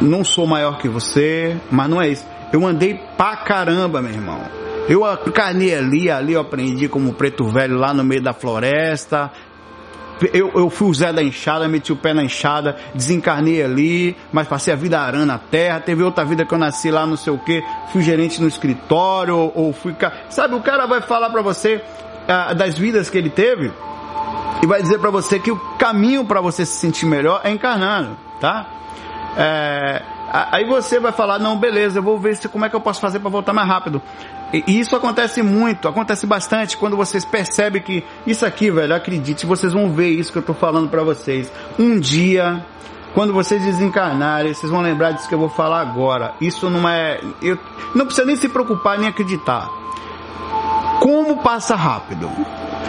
não 0.00 0.24
sou 0.24 0.46
maior 0.46 0.78
que 0.78 0.88
você, 0.88 1.56
mas 1.70 1.88
não 1.88 2.00
é 2.00 2.08
isso. 2.08 2.26
Eu 2.52 2.66
andei 2.66 3.00
pra 3.16 3.36
caramba, 3.36 4.02
meu 4.02 4.12
irmão. 4.12 4.40
Eu 4.88 5.02
encarnei 5.26 5.74
ali, 5.74 6.10
ali 6.10 6.32
eu 6.32 6.40
aprendi 6.40 6.88
como 6.88 7.12
preto 7.12 7.44
velho 7.44 7.76
lá 7.76 7.94
no 7.94 8.02
meio 8.02 8.22
da 8.22 8.32
floresta, 8.32 9.30
eu, 10.32 10.52
eu 10.54 10.70
fui 10.70 10.88
o 10.88 10.94
Zé 10.94 11.12
da 11.12 11.22
enxada, 11.22 11.66
meti 11.66 11.92
o 11.92 11.96
pé 11.96 12.14
na 12.14 12.22
enxada, 12.22 12.76
desencarnei 12.94 13.62
ali, 13.62 14.16
mas 14.32 14.46
passei 14.46 14.72
a 14.72 14.76
vida 14.76 15.00
arando 15.00 15.26
na 15.26 15.38
terra. 15.38 15.80
Teve 15.80 16.02
outra 16.02 16.24
vida 16.24 16.44
que 16.44 16.54
eu 16.54 16.58
nasci 16.58 16.90
lá, 16.90 17.06
não 17.06 17.16
sei 17.16 17.32
o 17.32 17.38
que, 17.38 17.62
fui 17.92 18.02
gerente 18.02 18.40
no 18.40 18.46
escritório, 18.46 19.36
ou, 19.36 19.52
ou 19.54 19.72
fui. 19.72 19.94
Sabe, 20.30 20.54
o 20.54 20.60
cara 20.60 20.86
vai 20.86 21.00
falar 21.00 21.30
para 21.30 21.42
você 21.42 21.82
ah, 22.28 22.52
das 22.52 22.78
vidas 22.78 23.10
que 23.10 23.18
ele 23.18 23.30
teve 23.30 23.72
e 24.62 24.66
vai 24.66 24.80
dizer 24.80 24.98
para 24.98 25.10
você 25.10 25.38
que 25.38 25.50
o 25.50 25.56
caminho 25.76 26.24
para 26.24 26.40
você 26.40 26.64
se 26.64 26.76
sentir 26.76 27.06
melhor 27.06 27.40
é 27.42 27.50
encarnando, 27.50 28.16
tá? 28.40 28.66
É, 29.36 30.02
aí 30.30 30.64
você 30.64 31.00
vai 31.00 31.12
falar, 31.12 31.38
não, 31.38 31.56
beleza, 31.56 31.98
eu 31.98 32.02
vou 32.02 32.18
ver 32.18 32.36
se, 32.36 32.48
como 32.48 32.64
é 32.64 32.68
que 32.68 32.76
eu 32.76 32.80
posso 32.80 33.00
fazer 33.00 33.18
para 33.18 33.30
voltar 33.30 33.52
mais 33.52 33.68
rápido. 33.68 34.02
E 34.52 34.78
isso 34.78 34.94
acontece 34.94 35.42
muito, 35.42 35.88
acontece 35.88 36.26
bastante 36.26 36.76
quando 36.76 36.94
vocês 36.94 37.24
percebem 37.24 37.80
que 37.80 38.04
isso 38.26 38.44
aqui, 38.44 38.70
velho, 38.70 38.94
acredite, 38.94 39.46
vocês 39.46 39.72
vão 39.72 39.90
ver 39.90 40.10
isso 40.10 40.30
que 40.30 40.38
eu 40.38 40.42
tô 40.42 40.52
falando 40.52 40.90
para 40.90 41.02
vocês. 41.02 41.50
Um 41.78 41.98
dia, 41.98 42.62
quando 43.14 43.32
vocês 43.32 43.62
desencarnarem, 43.62 44.52
vocês 44.52 44.70
vão 44.70 44.82
lembrar 44.82 45.12
disso 45.12 45.26
que 45.26 45.34
eu 45.34 45.38
vou 45.38 45.48
falar 45.48 45.80
agora. 45.80 46.34
Isso 46.38 46.68
não 46.68 46.86
é, 46.86 47.18
eu 47.40 47.58
não 47.94 48.04
precisa 48.04 48.26
nem 48.26 48.36
se 48.36 48.46
preocupar 48.46 48.98
nem 48.98 49.08
acreditar. 49.08 49.70
Como 51.00 51.38
passa 51.38 51.74
rápido. 51.74 52.30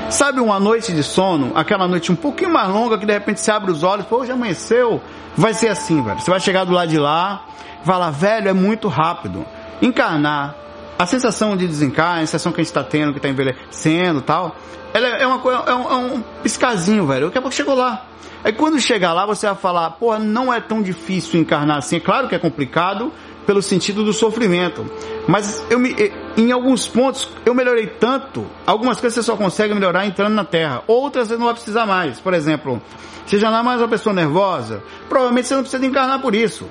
Sabe 0.10 0.42
uma 0.42 0.60
noite 0.60 0.92
de 0.92 1.02
sono, 1.02 1.54
aquela 1.56 1.88
noite 1.88 2.12
um 2.12 2.16
pouquinho 2.16 2.52
mais 2.52 2.68
longa 2.68 2.98
que 2.98 3.06
de 3.06 3.14
repente 3.14 3.40
você 3.40 3.52
abre 3.52 3.72
os 3.72 3.84
olhos, 3.84 4.06
pô, 4.06 4.26
já 4.26 4.34
amanheceu. 4.34 5.02
Vai 5.36 5.54
ser 5.54 5.70
assim, 5.70 6.02
velho. 6.02 6.20
Você 6.20 6.30
vai 6.30 6.40
chegar 6.40 6.64
do 6.64 6.72
lado 6.72 6.90
de 6.90 6.98
lá, 6.98 7.46
falar, 7.84 8.12
velho, 8.12 8.50
é 8.50 8.54
muito 8.54 8.88
rápido. 8.88 9.46
Encarnar 9.82 10.56
a 10.98 11.06
sensação 11.06 11.58
de 11.58 11.68
desencarne, 11.68 12.24
a 12.24 12.28
sensação 12.28 12.52
que 12.52 12.62
a 12.62 12.64
gente 12.64 12.70
está 12.70 12.84
tendo, 12.84 13.12
que 13.12 13.18
está 13.18 13.30
envelhecendo 13.30 14.20
e 14.20 14.24
tal, 14.24 14.56
ela 14.94 15.08
é, 15.08 15.26
uma 15.26 15.40
coisa, 15.40 15.60
é 15.66 15.74
um, 15.74 15.92
é 15.92 15.96
um 15.96 16.24
piscazinho, 16.44 17.08
velho. 17.08 17.26
Daqui 17.28 17.38
a 17.38 17.42
pouco 17.42 17.56
chegou 17.56 17.76
lá. 17.76 18.06
Aí 18.44 18.54
quando 18.54 18.80
chegar 18.80 19.14
lá, 19.14 19.26
você 19.26 19.48
vai 19.48 19.56
falar, 19.56 19.90
porra, 19.92 20.20
não 20.20 20.54
é 20.54 20.60
tão 20.60 20.82
difícil 20.82 21.40
encarnar 21.40 21.78
assim. 21.78 21.96
É 21.96 22.00
claro 22.00 22.28
que 22.28 22.36
é 22.36 22.40
complicado 22.40 23.12
pelo 23.46 23.62
sentido 23.62 24.04
do 24.04 24.14
sofrimento. 24.14 24.86
Mas 25.28 25.64
eu 25.70 25.80
me, 25.80 25.96
em 26.38 26.52
alguns 26.52 26.88
pontos 26.88 27.30
eu 27.46 27.54
melhorei 27.54 27.88
tanto, 27.88 28.46
algumas 28.66 29.00
coisas 29.00 29.16
você 29.16 29.24
só 29.24 29.38
consegue 29.38 29.74
melhorar 29.74 30.06
entrando 30.06 30.34
na 30.34 30.46
Terra. 30.46 30.84
Outras 30.88 31.28
você 31.28 31.38
não 31.38 31.46
vai 31.46 31.54
precisar 31.54 31.86
mais. 31.86 32.20
Por 32.20 32.34
exemplo, 32.34 32.82
você 33.26 33.40
já 33.40 33.50
não 33.50 33.60
é 33.60 33.64
mais 33.64 33.82
uma 33.82 33.88
pessoa 33.88 34.14
nervosa, 34.14 34.84
provavelmente 35.08 35.48
você 35.48 35.56
não 35.56 35.62
precisa 35.62 35.86
encarnar 35.86 36.20
por 36.20 36.36
isso. 36.36 36.68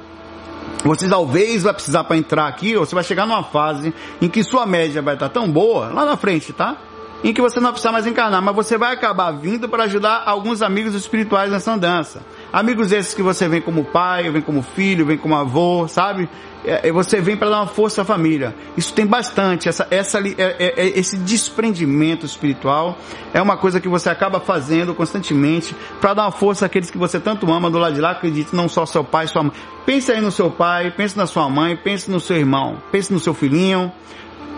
Você 0.84 1.08
talvez 1.08 1.62
vai 1.62 1.72
precisar 1.72 2.04
para 2.04 2.16
entrar 2.16 2.48
aqui, 2.48 2.76
ou 2.76 2.84
você 2.84 2.94
vai 2.94 3.04
chegar 3.04 3.26
numa 3.26 3.44
fase 3.44 3.94
em 4.20 4.28
que 4.28 4.42
sua 4.42 4.66
média 4.66 5.00
vai 5.00 5.14
estar 5.14 5.28
tão 5.28 5.50
boa, 5.50 5.88
lá 5.88 6.04
na 6.04 6.16
frente, 6.16 6.52
tá? 6.52 6.76
Em 7.22 7.32
que 7.32 7.40
você 7.40 7.56
não 7.56 7.64
vai 7.64 7.72
precisar 7.72 7.92
mais 7.92 8.04
encarnar, 8.04 8.42
mas 8.42 8.54
você 8.54 8.76
vai 8.76 8.92
acabar 8.92 9.30
vindo 9.30 9.68
para 9.68 9.84
ajudar 9.84 10.24
alguns 10.26 10.60
amigos 10.60 10.92
espirituais 10.94 11.52
nessa 11.52 11.72
andança. 11.72 12.20
Amigos 12.52 12.90
esses 12.90 13.14
que 13.14 13.22
você 13.22 13.46
vem 13.46 13.60
como 13.60 13.84
pai, 13.84 14.28
vem 14.28 14.42
como 14.42 14.60
filho, 14.60 15.06
vem 15.06 15.16
como 15.16 15.36
avô, 15.36 15.86
sabe? 15.86 16.28
É, 16.64 16.92
você 16.92 17.20
vem 17.20 17.36
para 17.36 17.50
dar 17.50 17.56
uma 17.58 17.66
força 17.66 18.02
à 18.02 18.04
família. 18.04 18.54
Isso 18.76 18.92
tem 18.94 19.04
bastante, 19.04 19.68
essa, 19.68 19.86
essa, 19.90 20.20
é, 20.20 20.34
é, 20.38 20.74
é, 20.76 20.98
esse 20.98 21.16
desprendimento 21.16 22.24
espiritual 22.24 22.96
é 23.34 23.42
uma 23.42 23.56
coisa 23.56 23.80
que 23.80 23.88
você 23.88 24.08
acaba 24.08 24.38
fazendo 24.38 24.94
constantemente 24.94 25.74
para 26.00 26.14
dar 26.14 26.22
uma 26.22 26.30
força 26.30 26.66
àqueles 26.66 26.90
que 26.90 26.98
você 26.98 27.18
tanto 27.18 27.50
ama 27.52 27.68
do 27.68 27.78
lado 27.78 27.94
de 27.94 28.00
lá, 28.00 28.12
acredite, 28.12 28.54
não 28.54 28.68
só 28.68 28.86
seu 28.86 29.02
pai, 29.02 29.26
sua 29.26 29.42
mãe. 29.42 29.52
Pense 29.84 30.12
aí 30.12 30.20
no 30.20 30.30
seu 30.30 30.50
pai, 30.50 30.92
pense 30.92 31.16
na 31.16 31.26
sua 31.26 31.48
mãe, 31.50 31.76
pense 31.76 32.08
no 32.08 32.20
seu 32.20 32.36
irmão, 32.36 32.80
pense 32.92 33.12
no 33.12 33.18
seu 33.18 33.34
filhinho. 33.34 33.90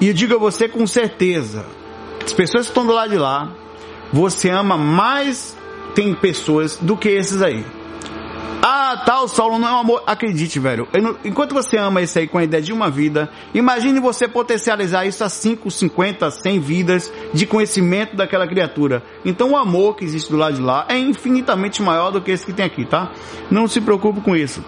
E 0.00 0.08
eu 0.08 0.14
digo 0.14 0.34
a 0.34 0.38
você 0.38 0.68
com 0.68 0.86
certeza, 0.86 1.64
as 2.22 2.34
pessoas 2.34 2.66
que 2.66 2.70
estão 2.70 2.84
do 2.84 2.92
lado 2.92 3.10
de 3.10 3.18
lá, 3.18 3.50
você 4.12 4.50
ama 4.50 4.76
mais 4.76 5.56
tem 5.94 6.12
pessoas 6.12 6.76
do 6.76 6.96
que 6.96 7.08
esses 7.08 7.40
aí. 7.40 7.64
Ah, 8.66 9.02
tal, 9.04 9.28
Saulo 9.28 9.59
não 9.59 9.68
é 9.68 9.72
um 9.72 9.78
amor. 9.78 10.02
Acredite, 10.07 10.59
velho. 10.59 10.88
enquanto 11.22 11.52
você 11.52 11.76
ama 11.76 12.00
isso 12.00 12.18
aí 12.18 12.26
com 12.26 12.38
a 12.38 12.44
ideia 12.44 12.62
de 12.62 12.72
uma 12.72 12.90
vida, 12.90 13.28
imagine 13.52 14.00
você 14.00 14.26
potencializar 14.26 15.04
isso 15.04 15.22
a 15.22 15.28
5, 15.28 15.70
50, 15.70 16.30
100 16.30 16.61
vidas 16.61 17.12
de 17.33 17.44
conhecimento 17.46 18.16
daquela 18.16 18.46
criatura. 18.46 19.02
Então 19.22 19.50
o 19.50 19.57
amor 19.57 19.96
que 19.96 20.04
existe 20.04 20.30
do 20.30 20.38
lado 20.38 20.57
de 20.57 20.62
lá 20.62 20.87
é 20.88 20.98
infinitamente 20.98 21.83
maior 21.83 22.11
do 22.11 22.22
que 22.22 22.30
esse 22.30 22.46
que 22.46 22.54
tem 22.54 22.64
aqui, 22.64 22.87
tá? 22.87 23.12
Não 23.50 23.68
se 23.68 23.83
preocupe 23.83 24.22
com 24.22 24.35
isso. 24.35 24.64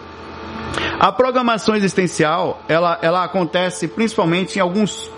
A 1.01 1.11
programação 1.11 1.75
existencial, 1.75 2.61
ela, 2.69 2.99
ela 3.01 3.25
acontece 3.25 3.89
principalmente 3.89 4.57
em 4.57 4.61
alguns 4.61 5.11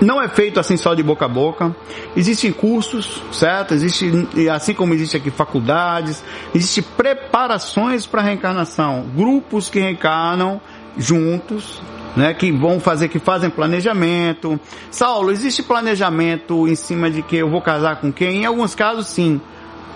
não 0.00 0.20
é 0.20 0.28
feito 0.28 0.60
assim 0.60 0.76
só 0.76 0.94
de 0.94 1.02
boca 1.02 1.24
a 1.24 1.28
boca. 1.28 1.74
Existem 2.16 2.52
cursos, 2.52 3.22
certo? 3.32 3.74
Existe, 3.74 4.10
assim 4.52 4.74
como 4.74 4.94
existe 4.94 5.16
aqui 5.16 5.30
faculdades, 5.30 6.22
existe 6.54 6.82
preparações 6.82 8.06
para 8.06 8.22
reencarnação, 8.22 9.06
grupos 9.14 9.68
que 9.68 9.78
reencarnam 9.80 10.60
juntos, 10.98 11.80
né, 12.16 12.32
que 12.32 12.50
vão 12.50 12.80
fazer, 12.80 13.08
que 13.08 13.18
fazem 13.18 13.50
planejamento. 13.50 14.58
Saulo, 14.90 15.30
existe 15.30 15.62
planejamento 15.62 16.66
em 16.66 16.74
cima 16.74 17.10
de 17.10 17.22
que 17.22 17.36
eu 17.36 17.50
vou 17.50 17.60
casar 17.60 17.96
com 18.00 18.12
quem? 18.12 18.42
Em 18.42 18.46
alguns 18.46 18.74
casos 18.74 19.06
sim, 19.06 19.40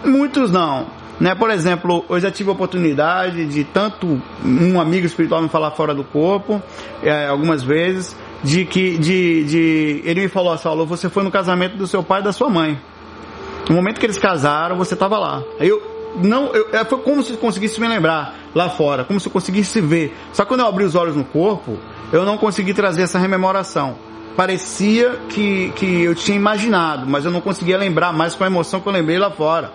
muitos 0.04 0.50
não. 0.50 0.86
Né? 1.18 1.34
Por 1.34 1.50
exemplo, 1.50 2.04
eu 2.08 2.18
já 2.18 2.30
tive 2.30 2.48
a 2.48 2.52
oportunidade 2.52 3.44
de 3.46 3.64
tanto 3.64 4.20
um 4.42 4.80
amigo 4.80 5.06
espiritual 5.06 5.42
me 5.42 5.50
falar 5.50 5.70
fora 5.72 5.94
do 5.94 6.02
corpo, 6.02 6.62
é, 7.02 7.26
algumas 7.26 7.62
vezes, 7.62 8.16
de 8.42 8.64
que 8.64 8.98
de, 8.98 9.44
de 9.44 10.02
ele 10.04 10.22
me 10.22 10.28
falou, 10.28 10.56
Saulo, 10.56 10.86
você 10.86 11.08
foi 11.08 11.22
no 11.22 11.30
casamento 11.30 11.76
do 11.76 11.86
seu 11.86 12.02
pai 12.02 12.20
e 12.20 12.24
da 12.24 12.32
sua 12.32 12.48
mãe. 12.48 12.80
No 13.68 13.76
momento 13.76 14.00
que 14.00 14.06
eles 14.06 14.18
casaram, 14.18 14.76
você 14.76 14.94
estava 14.94 15.18
lá. 15.18 15.42
Aí 15.58 15.68
eu 15.68 15.80
não, 16.16 16.46
eu, 16.54 16.68
é, 16.72 16.84
foi 16.84 16.98
como 16.98 17.22
se 17.22 17.34
conseguisse 17.34 17.80
me 17.80 17.86
lembrar 17.86 18.34
lá 18.54 18.68
fora, 18.68 19.04
como 19.04 19.20
se 19.20 19.28
eu 19.28 19.32
conseguisse 19.32 19.80
ver. 19.80 20.16
Só 20.32 20.42
que 20.42 20.48
quando 20.48 20.60
eu 20.60 20.66
abri 20.66 20.84
os 20.84 20.94
olhos 20.94 21.14
no 21.14 21.24
corpo, 21.24 21.78
eu 22.12 22.24
não 22.24 22.36
consegui 22.36 22.74
trazer 22.74 23.02
essa 23.02 23.18
rememoração. 23.18 23.96
Parecia 24.36 25.20
que, 25.28 25.70
que 25.76 26.02
eu 26.02 26.14
tinha 26.14 26.36
imaginado, 26.36 27.06
mas 27.06 27.24
eu 27.24 27.30
não 27.30 27.40
conseguia 27.40 27.76
lembrar 27.76 28.12
mais 28.12 28.34
com 28.34 28.44
a 28.44 28.46
emoção 28.46 28.80
que 28.80 28.88
eu 28.88 28.92
lembrei 28.92 29.18
lá 29.18 29.30
fora. 29.30 29.72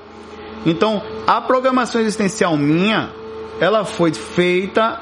Então, 0.66 1.02
a 1.28 1.40
programação 1.40 2.02
existencial 2.02 2.58
minha, 2.58 3.12
ela 3.60 3.86
foi 3.86 4.14
feita 4.14 5.02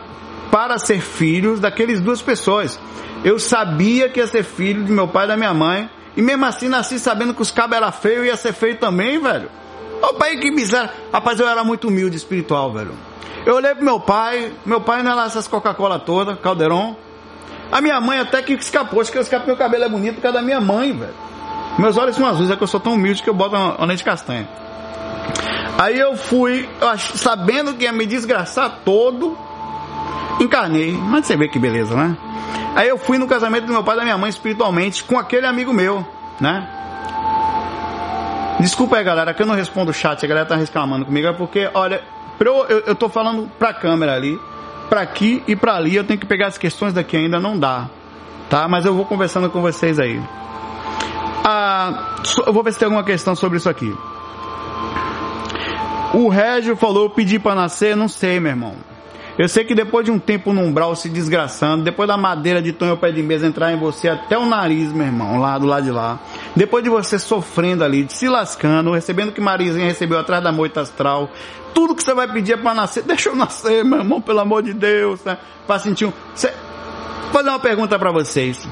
para 0.52 0.78
ser 0.78 1.00
filhos 1.00 1.60
daqueles 1.60 2.02
duas 2.02 2.22
pessoas. 2.22 2.80
Eu 3.24 3.40
sabia 3.40 4.10
que 4.10 4.20
ia 4.20 4.28
ser 4.28 4.44
filho 4.44 4.84
de 4.84 4.92
meu 4.92 5.08
pai 5.08 5.26
e 5.26 5.28
da 5.30 5.38
minha 5.38 5.54
mãe. 5.54 5.90
E 6.16 6.22
mesmo 6.22 6.46
assim 6.46 6.68
nasci 6.68 7.00
sabendo 7.00 7.34
que 7.34 7.42
os 7.42 7.52
cabos 7.52 7.78
eram 7.78 7.92
feios 7.92 8.26
e 8.26 8.28
ia 8.28 8.36
ser 8.36 8.54
feio 8.54 8.78
também, 8.78 9.20
velho. 9.20 9.50
Ô 10.02 10.14
pai, 10.14 10.38
que 10.38 10.52
miséria. 10.52 10.92
Rapaz, 11.12 11.40
eu 11.40 11.48
era 11.48 11.64
muito 11.64 11.88
humilde 11.88 12.18
espiritual, 12.18 12.72
velho. 12.72 12.94
Eu 13.46 13.56
olhei 13.56 13.74
pro 13.74 13.84
meu 13.84 14.00
pai, 14.00 14.52
meu 14.66 14.82
pai 14.82 15.02
não 15.04 15.12
era 15.12 15.26
essas 15.26 15.48
Coca-Cola 15.48 16.00
toda, 16.00 16.36
caldeirão. 16.36 16.96
A 17.72 17.82
minha 17.82 18.00
mãe 18.00 18.20
até 18.20 18.42
que 18.42 18.54
escapou, 18.54 19.02
acho 19.02 19.12
que 19.12 19.18
eu 19.18 19.22
escapei, 19.22 19.48
meu 19.48 19.58
cabelo 19.58 19.84
é 19.84 19.90
bonito 19.90 20.16
por 20.16 20.22
causa 20.22 20.38
da 20.38 20.44
minha 20.44 20.62
mãe, 20.62 20.94
velho. 20.94 21.14
Meus 21.78 21.98
olhos 21.98 22.16
são 22.16 22.26
azuis, 22.28 22.52
é 22.52 22.56
que 22.56 22.62
eu 22.62 22.68
sou 22.68 22.80
tão 22.80 22.94
humilde 22.94 23.24
que 23.24 23.30
eu 23.30 23.34
boto 23.34 23.56
uma 23.56 23.86
lente 23.86 24.04
castanha. 24.04 24.48
Aí 25.78 26.00
eu 26.00 26.16
fui, 26.16 26.70
sabendo 27.16 27.74
que 27.74 27.86
ia 27.86 27.92
me 27.92 28.06
desgraçar 28.06 28.82
todo, 28.86 29.36
encarnei. 30.40 30.92
Mas 30.92 31.26
você 31.26 31.36
vê 31.36 31.48
que 31.48 31.58
beleza, 31.58 31.96
né? 31.96 32.16
Aí 32.76 32.90
eu 32.90 32.98
fui 32.98 33.18
no 33.18 33.28
casamento 33.28 33.66
do 33.66 33.74
meu 33.74 33.84
pai 33.84 33.96
e 33.96 33.98
da 33.98 34.04
minha 34.04 34.18
mãe 34.18 34.30
espiritualmente 34.30 35.04
com 35.04 35.18
aquele 35.18 35.46
amigo 35.46 35.72
meu, 35.72 36.06
né? 36.40 36.68
Desculpa 38.60 38.98
aí, 38.98 39.04
galera, 39.04 39.34
que 39.34 39.42
eu 39.42 39.46
não 39.46 39.56
respondo 39.56 39.92
o 39.92 39.94
chat, 39.94 40.24
a 40.24 40.28
galera 40.28 40.46
tá 40.46 40.56
reclamando 40.56 41.06
comigo, 41.06 41.28
é 41.28 41.34
porque, 41.34 41.70
olha, 41.74 42.02
eu, 42.40 42.66
eu, 42.68 42.80
eu 42.88 42.96
tô 42.96 43.10
falando 43.10 43.50
pra 43.60 43.74
câmera 43.74 44.16
ali, 44.16 44.40
pra 44.90 45.02
aqui 45.02 45.44
e 45.48 45.56
pra 45.56 45.76
ali, 45.76 45.96
eu 45.96 46.04
tenho 46.04 46.20
que 46.20 46.26
pegar 46.26 46.48
as 46.48 46.58
questões 46.58 46.94
daqui 46.94 47.18
ainda, 47.18 47.40
não 47.40 47.58
dá, 47.58 47.90
tá? 48.50 48.68
Mas 48.68 48.86
eu 48.86 48.94
vou 48.96 49.06
conversando 49.06 49.50
com 49.50 49.62
vocês 49.62 50.00
aí. 50.00 50.22
Ah, 51.44 52.16
eu 52.46 52.54
vou 52.54 52.64
ver 52.64 52.74
se 52.74 52.80
tem 52.80 52.86
alguma 52.86 53.04
questão 53.04 53.36
sobre 53.36 53.58
isso 53.58 53.70
aqui. 53.70 53.94
O 56.14 56.30
Régio 56.30 56.76
falou, 56.76 57.10
pedir 57.10 57.40
para 57.40 57.56
nascer, 57.56 57.96
não 57.96 58.08
sei, 58.08 58.40
meu 58.40 58.52
irmão. 58.52 58.76
Eu 59.38 59.48
sei 59.48 59.64
que 59.64 59.74
depois 59.74 60.06
de 60.06 60.12
um 60.12 60.20
tempo 60.20 60.54
no 60.54 60.62
umbral 60.62 60.96
se 60.96 61.10
desgraçando, 61.10 61.84
depois 61.84 62.08
da 62.08 62.16
madeira 62.16 62.62
de 62.62 62.72
tonho 62.72 62.96
pé 62.96 63.12
de 63.12 63.24
mesa 63.24 63.48
entrar 63.48 63.74
em 63.74 63.78
você 63.80 64.08
até 64.08 64.38
o 64.38 64.46
nariz, 64.46 64.94
meu 64.94 65.08
irmão, 65.08 65.40
lá 65.40 65.58
do 65.58 65.66
lado 65.66 65.84
de 65.84 65.92
lá. 65.92 66.20
Depois 66.56 66.84
de 66.84 66.90
você 66.90 67.18
sofrendo 67.18 67.84
ali, 67.84 68.06
se 68.10 68.30
lascando, 68.30 68.92
recebendo 68.92 69.30
o 69.30 69.32
que 69.32 69.42
Marizinha 69.42 69.86
recebeu 69.86 70.20
atrás 70.20 70.44
da 70.44 70.52
moita 70.52 70.82
astral. 70.82 71.32
Tudo 71.74 71.96
que 71.96 72.04
você 72.04 72.14
vai 72.14 72.32
pedir 72.32 72.54
é 72.54 72.58
pra 72.58 72.76
nascer. 72.76 73.02
Deixa 73.02 73.30
eu 73.30 73.36
nascer, 73.36 73.84
meu 73.84 74.00
irmão, 74.00 74.22
pelo 74.22 74.40
amor 74.40 74.62
de 74.62 74.72
Deus, 74.72 75.24
né? 75.24 75.40
Pra 75.66 75.80
sentir 75.80 76.06
um... 76.06 76.14
Cê... 76.36 76.54
Vou 77.24 77.32
fazer 77.32 77.50
uma 77.50 77.60
pergunta 77.60 77.98
para 77.98 78.12
vocês. 78.12 78.68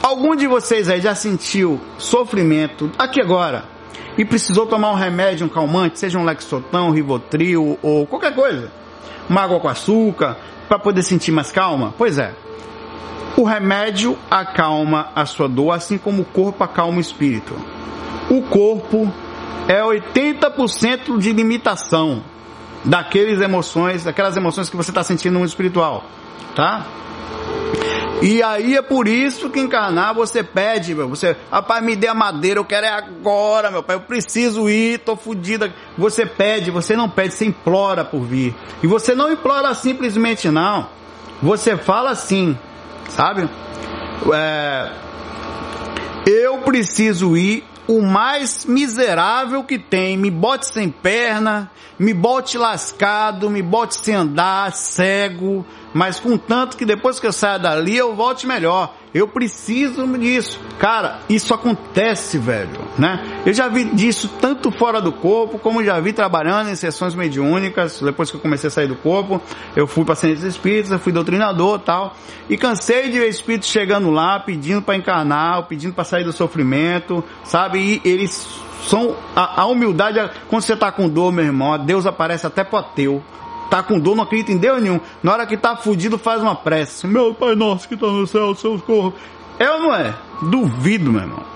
Algum 0.00 0.36
de 0.36 0.46
vocês 0.46 0.88
aí 0.88 1.00
já 1.00 1.16
sentiu 1.16 1.80
sofrimento 1.98 2.88
aqui 2.96 3.20
agora 3.20 3.64
e 4.16 4.24
precisou 4.24 4.64
tomar 4.66 4.92
um 4.92 4.94
remédio, 4.94 5.46
um 5.46 5.48
calmante, 5.48 5.98
seja 5.98 6.16
um 6.20 6.24
Lexotan, 6.24 6.92
Rivotril 6.92 7.76
ou 7.82 8.06
qualquer 8.06 8.32
coisa? 8.32 8.83
Uma 9.28 9.42
água 9.42 9.60
com 9.60 9.68
açúcar, 9.68 10.36
para 10.68 10.78
poder 10.78 11.02
sentir 11.02 11.32
mais 11.32 11.50
calma? 11.50 11.94
Pois 11.96 12.18
é. 12.18 12.34
O 13.36 13.44
remédio 13.44 14.16
acalma 14.30 15.08
a 15.14 15.26
sua 15.26 15.48
dor, 15.48 15.72
assim 15.72 15.98
como 15.98 16.22
o 16.22 16.24
corpo 16.24 16.62
acalma 16.62 16.98
o 16.98 17.00
espírito. 17.00 17.54
O 18.30 18.42
corpo 18.42 19.12
é 19.66 19.82
80% 19.82 21.18
de 21.18 21.32
limitação 21.32 22.22
daquelas 22.84 23.40
emoções, 23.40 24.04
daquelas 24.04 24.36
emoções 24.36 24.68
que 24.68 24.76
você 24.76 24.90
está 24.90 25.02
sentindo 25.02 25.38
no 25.38 25.44
espiritual, 25.44 26.04
tá? 26.54 26.86
E 28.22 28.42
aí 28.42 28.74
é 28.74 28.80
por 28.80 29.06
isso 29.06 29.50
que 29.50 29.60
encarnar 29.60 30.14
você 30.14 30.42
pede, 30.42 30.94
meu. 30.94 31.08
Você, 31.10 31.36
rapaz, 31.50 31.84
me 31.84 31.94
dê 31.94 32.08
a 32.08 32.14
madeira, 32.14 32.58
eu 32.58 32.64
quero 32.64 32.86
é 32.86 32.88
agora, 32.88 33.70
meu 33.70 33.82
pai. 33.82 33.96
Eu 33.96 34.00
preciso 34.00 34.66
ir, 34.68 35.00
tô 35.00 35.14
fodida. 35.14 35.70
Você 35.98 36.24
pede, 36.24 36.70
você 36.70 36.96
não 36.96 37.06
pede, 37.06 37.34
você 37.34 37.44
implora 37.44 38.02
por 38.02 38.22
vir. 38.22 38.54
E 38.82 38.86
você 38.86 39.14
não 39.14 39.30
implora 39.30 39.74
simplesmente, 39.74 40.48
não. 40.48 40.88
Você 41.42 41.76
fala 41.76 42.12
assim, 42.12 42.56
sabe? 43.10 43.46
É, 44.32 44.92
eu 46.26 46.56
preciso 46.58 47.36
ir 47.36 47.62
o 47.86 48.00
mais 48.00 48.64
miserável 48.64 49.62
que 49.64 49.78
tem. 49.78 50.16
Me 50.16 50.30
bote 50.30 50.72
sem 50.72 50.88
perna, 50.88 51.70
me 51.98 52.14
bote 52.14 52.56
lascado, 52.56 53.50
me 53.50 53.60
bote 53.60 53.96
sem 53.96 54.14
andar, 54.14 54.72
cego 54.72 55.66
mas 55.94 56.18
contanto 56.18 56.76
que 56.76 56.84
depois 56.84 57.20
que 57.20 57.26
eu 57.26 57.32
saia 57.32 57.56
dali 57.56 57.96
eu 57.96 58.16
volte 58.16 58.46
melhor. 58.48 58.92
Eu 59.14 59.28
preciso 59.28 60.04
disso. 60.18 60.60
Cara, 60.76 61.20
isso 61.28 61.54
acontece, 61.54 62.36
velho, 62.36 62.80
né? 62.98 63.42
Eu 63.46 63.54
já 63.54 63.68
vi 63.68 63.84
disso 63.84 64.28
tanto 64.40 64.72
fora 64.72 65.00
do 65.00 65.12
corpo, 65.12 65.56
como 65.56 65.84
já 65.84 66.00
vi 66.00 66.12
trabalhando 66.12 66.68
em 66.68 66.74
sessões 66.74 67.14
mediúnicas, 67.14 68.00
depois 68.00 68.28
que 68.28 68.36
eu 68.36 68.40
comecei 68.40 68.66
a 68.66 68.70
sair 68.72 68.88
do 68.88 68.96
corpo, 68.96 69.40
eu 69.76 69.86
fui 69.86 70.04
para 70.04 70.16
centros 70.16 70.42
espíritas, 70.42 71.00
fui 71.00 71.12
doutrinador 71.12 71.78
tal, 71.78 72.16
e 72.50 72.56
cansei 72.56 73.08
de 73.08 73.20
ver 73.20 73.28
espíritos 73.28 73.68
chegando 73.68 74.10
lá, 74.10 74.40
pedindo 74.40 74.82
para 74.82 74.96
encarnar, 74.96 75.68
pedindo 75.68 75.94
para 75.94 76.02
sair 76.02 76.24
do 76.24 76.32
sofrimento, 76.32 77.22
sabe? 77.44 78.00
E 78.04 78.08
eles 78.08 78.48
são 78.88 79.16
a, 79.36 79.62
a 79.62 79.66
humildade, 79.66 80.18
quando 80.48 80.62
você 80.62 80.76
tá 80.76 80.90
com 80.90 81.08
dor, 81.08 81.30
meu 81.30 81.44
irmão, 81.44 81.78
Deus 81.78 82.04
aparece 82.04 82.48
até 82.48 82.64
pro 82.64 82.78
ateu 82.78 83.22
tá 83.70 83.82
com 83.82 83.98
dor, 83.98 84.14
não 84.14 84.24
acredita 84.24 84.52
em 84.52 84.58
Deus 84.58 84.82
nenhum. 84.82 85.00
Na 85.22 85.32
hora 85.32 85.46
que 85.46 85.56
tá 85.56 85.76
fudido, 85.76 86.18
faz 86.18 86.42
uma 86.42 86.54
prece. 86.54 87.06
Meu 87.06 87.34
Pai 87.34 87.54
Nosso 87.54 87.88
que 87.88 87.96
tá 87.96 88.06
no 88.06 88.26
céu, 88.26 88.54
seu 88.54 88.78
corpo. 88.78 89.18
É 89.58 89.70
ou 89.70 89.80
não 89.80 89.94
é? 89.94 90.14
Duvido, 90.42 91.12
meu 91.12 91.22
irmão. 91.22 91.54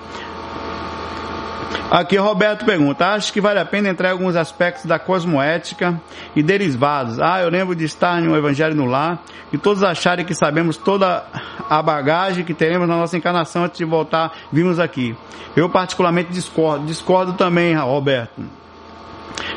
Aqui 1.90 2.16
Roberto 2.16 2.66
pergunta, 2.66 3.06
acho 3.06 3.32
que 3.32 3.40
vale 3.40 3.58
a 3.58 3.64
pena 3.64 3.88
entrar 3.88 4.10
em 4.10 4.12
alguns 4.12 4.36
aspectos 4.36 4.84
da 4.84 4.98
cosmoética 4.98 5.98
e 6.36 6.42
derivados. 6.42 7.18
Ah, 7.18 7.40
eu 7.40 7.48
lembro 7.48 7.74
de 7.74 7.84
estar 7.84 8.22
em 8.22 8.28
um 8.28 8.36
evangelho 8.36 8.74
no 8.74 8.84
lar 8.84 9.22
e 9.50 9.56
todos 9.56 9.82
acharem 9.82 10.24
que 10.24 10.34
sabemos 10.34 10.76
toda 10.76 11.24
a 11.68 11.82
bagagem 11.82 12.44
que 12.44 12.52
teremos 12.52 12.86
na 12.86 12.96
nossa 12.96 13.16
encarnação 13.16 13.64
antes 13.64 13.78
de 13.78 13.86
voltar, 13.86 14.32
vimos 14.52 14.78
aqui. 14.78 15.16
Eu 15.56 15.70
particularmente 15.70 16.30
discordo, 16.30 16.84
discordo 16.84 17.32
também, 17.32 17.74
Roberto. 17.74 18.57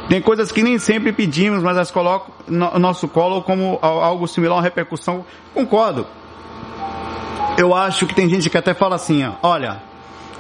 Tem 0.10 0.22
coisas 0.22 0.52
que 0.52 0.62
nem 0.62 0.78
sempre 0.78 1.14
pedimos, 1.14 1.64
mas 1.64 1.78
as 1.78 1.90
colocam 1.92 2.34
no 2.48 2.78
nosso 2.80 3.08
colo 3.08 3.42
como 3.42 3.80
algo 3.82 4.28
similar, 4.28 4.58
uma 4.58 4.64
repercussão. 4.64 5.26
Concordo. 5.54 6.06
Eu 7.58 7.74
acho 7.74 8.06
que 8.06 8.16
tem 8.16 8.30
gente 8.30 8.50
que 8.50 8.58
até 8.58 8.74
fala 8.74 8.96
assim, 8.96 9.24
ó, 9.24 9.34
olha, 9.44 9.82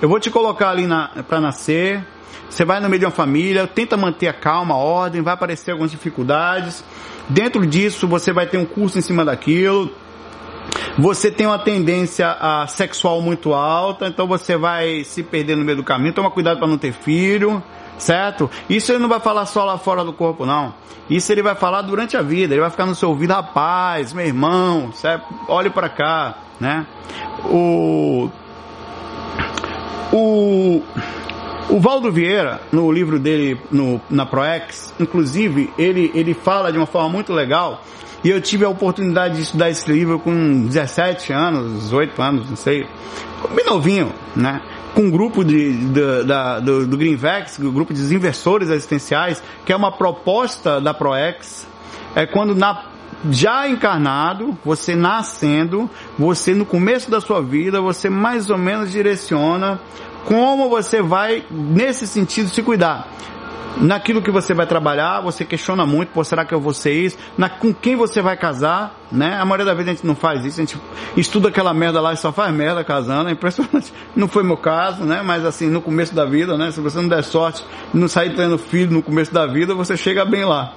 eu 0.01 0.09
vou 0.09 0.19
te 0.19 0.29
colocar 0.29 0.69
ali 0.69 0.87
na, 0.87 1.09
para 1.27 1.39
nascer, 1.39 2.05
você 2.49 2.65
vai 2.65 2.79
no 2.79 2.89
meio 2.89 2.99
de 2.99 3.05
uma 3.05 3.11
família, 3.11 3.65
tenta 3.65 3.95
manter 3.95 4.27
a 4.27 4.33
calma, 4.33 4.75
a 4.75 4.77
ordem, 4.77 5.21
vai 5.21 5.33
aparecer 5.33 5.71
algumas 5.71 5.91
dificuldades. 5.91 6.83
Dentro 7.29 7.65
disso, 7.65 8.07
você 8.07 8.33
vai 8.33 8.45
ter 8.47 8.57
um 8.57 8.65
curso 8.65 8.97
em 8.97 9.01
cima 9.01 9.23
daquilo. 9.23 9.89
Você 10.97 11.31
tem 11.31 11.47
uma 11.47 11.59
tendência 11.59 12.29
a 12.29 12.67
sexual 12.67 13.21
muito 13.21 13.53
alta, 13.53 14.07
então 14.07 14.27
você 14.27 14.57
vai 14.57 15.03
se 15.05 15.23
perder 15.23 15.55
no 15.55 15.63
meio 15.63 15.77
do 15.77 15.83
caminho. 15.83 16.13
Toma 16.13 16.29
cuidado 16.29 16.57
para 16.57 16.67
não 16.67 16.77
ter 16.77 16.91
filho, 16.91 17.63
certo? 17.97 18.49
Isso 18.69 18.91
ele 18.91 18.99
não 18.99 19.09
vai 19.09 19.19
falar 19.19 19.45
só 19.45 19.63
lá 19.63 19.77
fora 19.77 20.03
do 20.03 20.13
corpo, 20.13 20.45
não. 20.45 20.73
Isso 21.09 21.31
ele 21.31 21.41
vai 21.41 21.55
falar 21.55 21.81
durante 21.81 22.15
a 22.15 22.21
vida. 22.21 22.53
Ele 22.53 22.61
vai 22.61 22.69
ficar 22.69 22.85
no 22.85 22.95
seu 22.95 23.09
ouvido, 23.09 23.33
rapaz, 23.33 24.13
meu 24.13 24.25
irmão, 24.25 24.91
certo? 24.93 25.25
olhe 25.47 25.69
para 25.69 25.89
cá, 25.89 26.35
né? 26.59 26.85
O 27.45 28.29
o 30.13 30.81
o 31.69 31.79
Valdo 31.79 32.11
Vieira, 32.11 32.59
no 32.69 32.91
livro 32.91 33.17
dele, 33.17 33.59
no, 33.71 34.01
na 34.09 34.25
ProEx, 34.25 34.93
inclusive, 34.99 35.71
ele, 35.77 36.11
ele 36.13 36.33
fala 36.33 36.69
de 36.69 36.77
uma 36.77 36.85
forma 36.85 37.07
muito 37.07 37.31
legal, 37.31 37.81
e 38.23 38.29
eu 38.29 38.41
tive 38.41 38.65
a 38.65 38.69
oportunidade 38.69 39.35
de 39.35 39.41
estudar 39.43 39.69
esse 39.69 39.89
livro 39.89 40.19
com 40.19 40.65
17 40.65 41.31
anos, 41.31 41.83
18 41.83 42.21
anos, 42.21 42.49
não 42.49 42.57
sei, 42.57 42.85
bem 43.55 43.65
novinho, 43.65 44.11
né? 44.35 44.61
Com 44.93 45.03
um 45.03 45.11
grupo 45.11 45.43
de, 45.43 45.73
de 45.87 46.23
da, 46.23 46.59
do, 46.59 46.85
do 46.85 46.97
Greenvex, 46.97 47.59
o 47.59 47.71
grupo 47.71 47.93
de 47.93 48.01
inversores 48.13 48.69
existenciais, 48.69 49.41
que 49.65 49.71
é 49.71 49.75
uma 49.75 49.91
proposta 49.91 50.81
da 50.81 50.93
ProEx, 50.93 51.67
é 52.15 52.25
quando 52.25 52.53
na 52.53 52.91
já 53.29 53.67
encarnado, 53.67 54.57
você 54.65 54.95
nascendo, 54.95 55.89
você 56.17 56.55
no 56.55 56.65
começo 56.65 57.11
da 57.11 57.21
sua 57.21 57.41
vida, 57.41 57.79
você 57.79 58.09
mais 58.09 58.49
ou 58.49 58.57
menos 58.57 58.91
direciona 58.91 59.79
como 60.25 60.69
você 60.69 61.01
vai, 61.01 61.43
nesse 61.49 62.07
sentido, 62.07 62.49
se 62.49 62.61
cuidar. 62.61 63.07
Naquilo 63.77 64.21
que 64.21 64.29
você 64.29 64.53
vai 64.53 64.67
trabalhar, 64.67 65.21
você 65.21 65.45
questiona 65.45 65.85
muito, 65.85 66.09
pô, 66.09 66.23
será 66.23 66.45
que 66.45 66.53
eu 66.53 66.59
vou 66.59 66.73
ser 66.73 66.93
isso? 66.93 67.17
Na, 67.37 67.49
com 67.49 67.73
quem 67.73 67.95
você 67.95 68.21
vai 68.21 68.37
casar, 68.37 68.95
né? 69.11 69.37
A 69.39 69.45
maioria 69.45 69.65
da 69.65 69.73
vez 69.73 69.87
a 69.87 69.91
gente 69.91 70.05
não 70.05 70.15
faz 70.15 70.45
isso, 70.45 70.59
a 70.59 70.65
gente 70.65 70.77
estuda 71.17 71.49
aquela 71.49 71.73
merda 71.73 71.99
lá 72.01 72.13
e 72.13 72.17
só 72.17 72.31
faz 72.31 72.53
merda 72.53 72.83
casando, 72.83 73.29
é 73.29 73.31
impressionante. 73.31 73.93
Não 74.15 74.27
foi 74.27 74.43
meu 74.43 74.57
caso, 74.57 75.03
né? 75.03 75.21
Mas 75.23 75.45
assim, 75.45 75.67
no 75.67 75.81
começo 75.81 76.13
da 76.13 76.25
vida, 76.25 76.57
né? 76.57 76.69
Se 76.71 76.81
você 76.81 76.99
não 76.99 77.07
der 77.07 77.23
sorte, 77.23 77.63
não 77.93 78.07
sair 78.07 78.35
tendo 78.35 78.57
filho 78.57 78.91
no 78.91 79.01
começo 79.01 79.33
da 79.33 79.47
vida, 79.47 79.73
você 79.73 79.95
chega 79.95 80.25
bem 80.25 80.43
lá. 80.43 80.73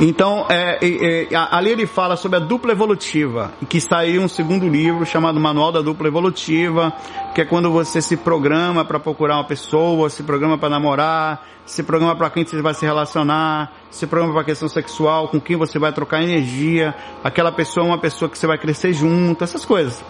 Então, 0.00 0.46
é, 0.48 0.78
é, 0.80 1.28
ali 1.50 1.70
ele 1.70 1.84
fala 1.84 2.14
sobre 2.16 2.36
a 2.36 2.40
dupla 2.40 2.70
evolutiva, 2.70 3.52
que 3.68 3.80
saiu 3.80 4.22
um 4.22 4.28
segundo 4.28 4.68
livro 4.68 5.04
chamado 5.04 5.40
Manual 5.40 5.72
da 5.72 5.80
Dupla 5.80 6.06
Evolutiva, 6.06 6.92
que 7.34 7.40
é 7.40 7.44
quando 7.44 7.68
você 7.72 8.00
se 8.00 8.16
programa 8.16 8.84
para 8.84 9.00
procurar 9.00 9.34
uma 9.34 9.44
pessoa, 9.44 10.08
se 10.08 10.22
programa 10.22 10.56
para 10.56 10.68
namorar, 10.68 11.44
se 11.66 11.82
programa 11.82 12.14
para 12.14 12.30
quem 12.30 12.44
você 12.44 12.62
vai 12.62 12.74
se 12.74 12.86
relacionar, 12.86 13.72
se 13.90 14.06
programa 14.06 14.34
para 14.34 14.44
questão 14.44 14.68
sexual, 14.68 15.28
com 15.28 15.40
quem 15.40 15.56
você 15.56 15.80
vai 15.80 15.92
trocar 15.92 16.22
energia, 16.22 16.94
aquela 17.24 17.50
pessoa 17.50 17.84
é 17.84 17.88
uma 17.88 17.98
pessoa 17.98 18.28
que 18.28 18.38
você 18.38 18.46
vai 18.46 18.56
crescer 18.56 18.92
junto, 18.92 19.42
essas 19.42 19.64
coisas. 19.64 20.04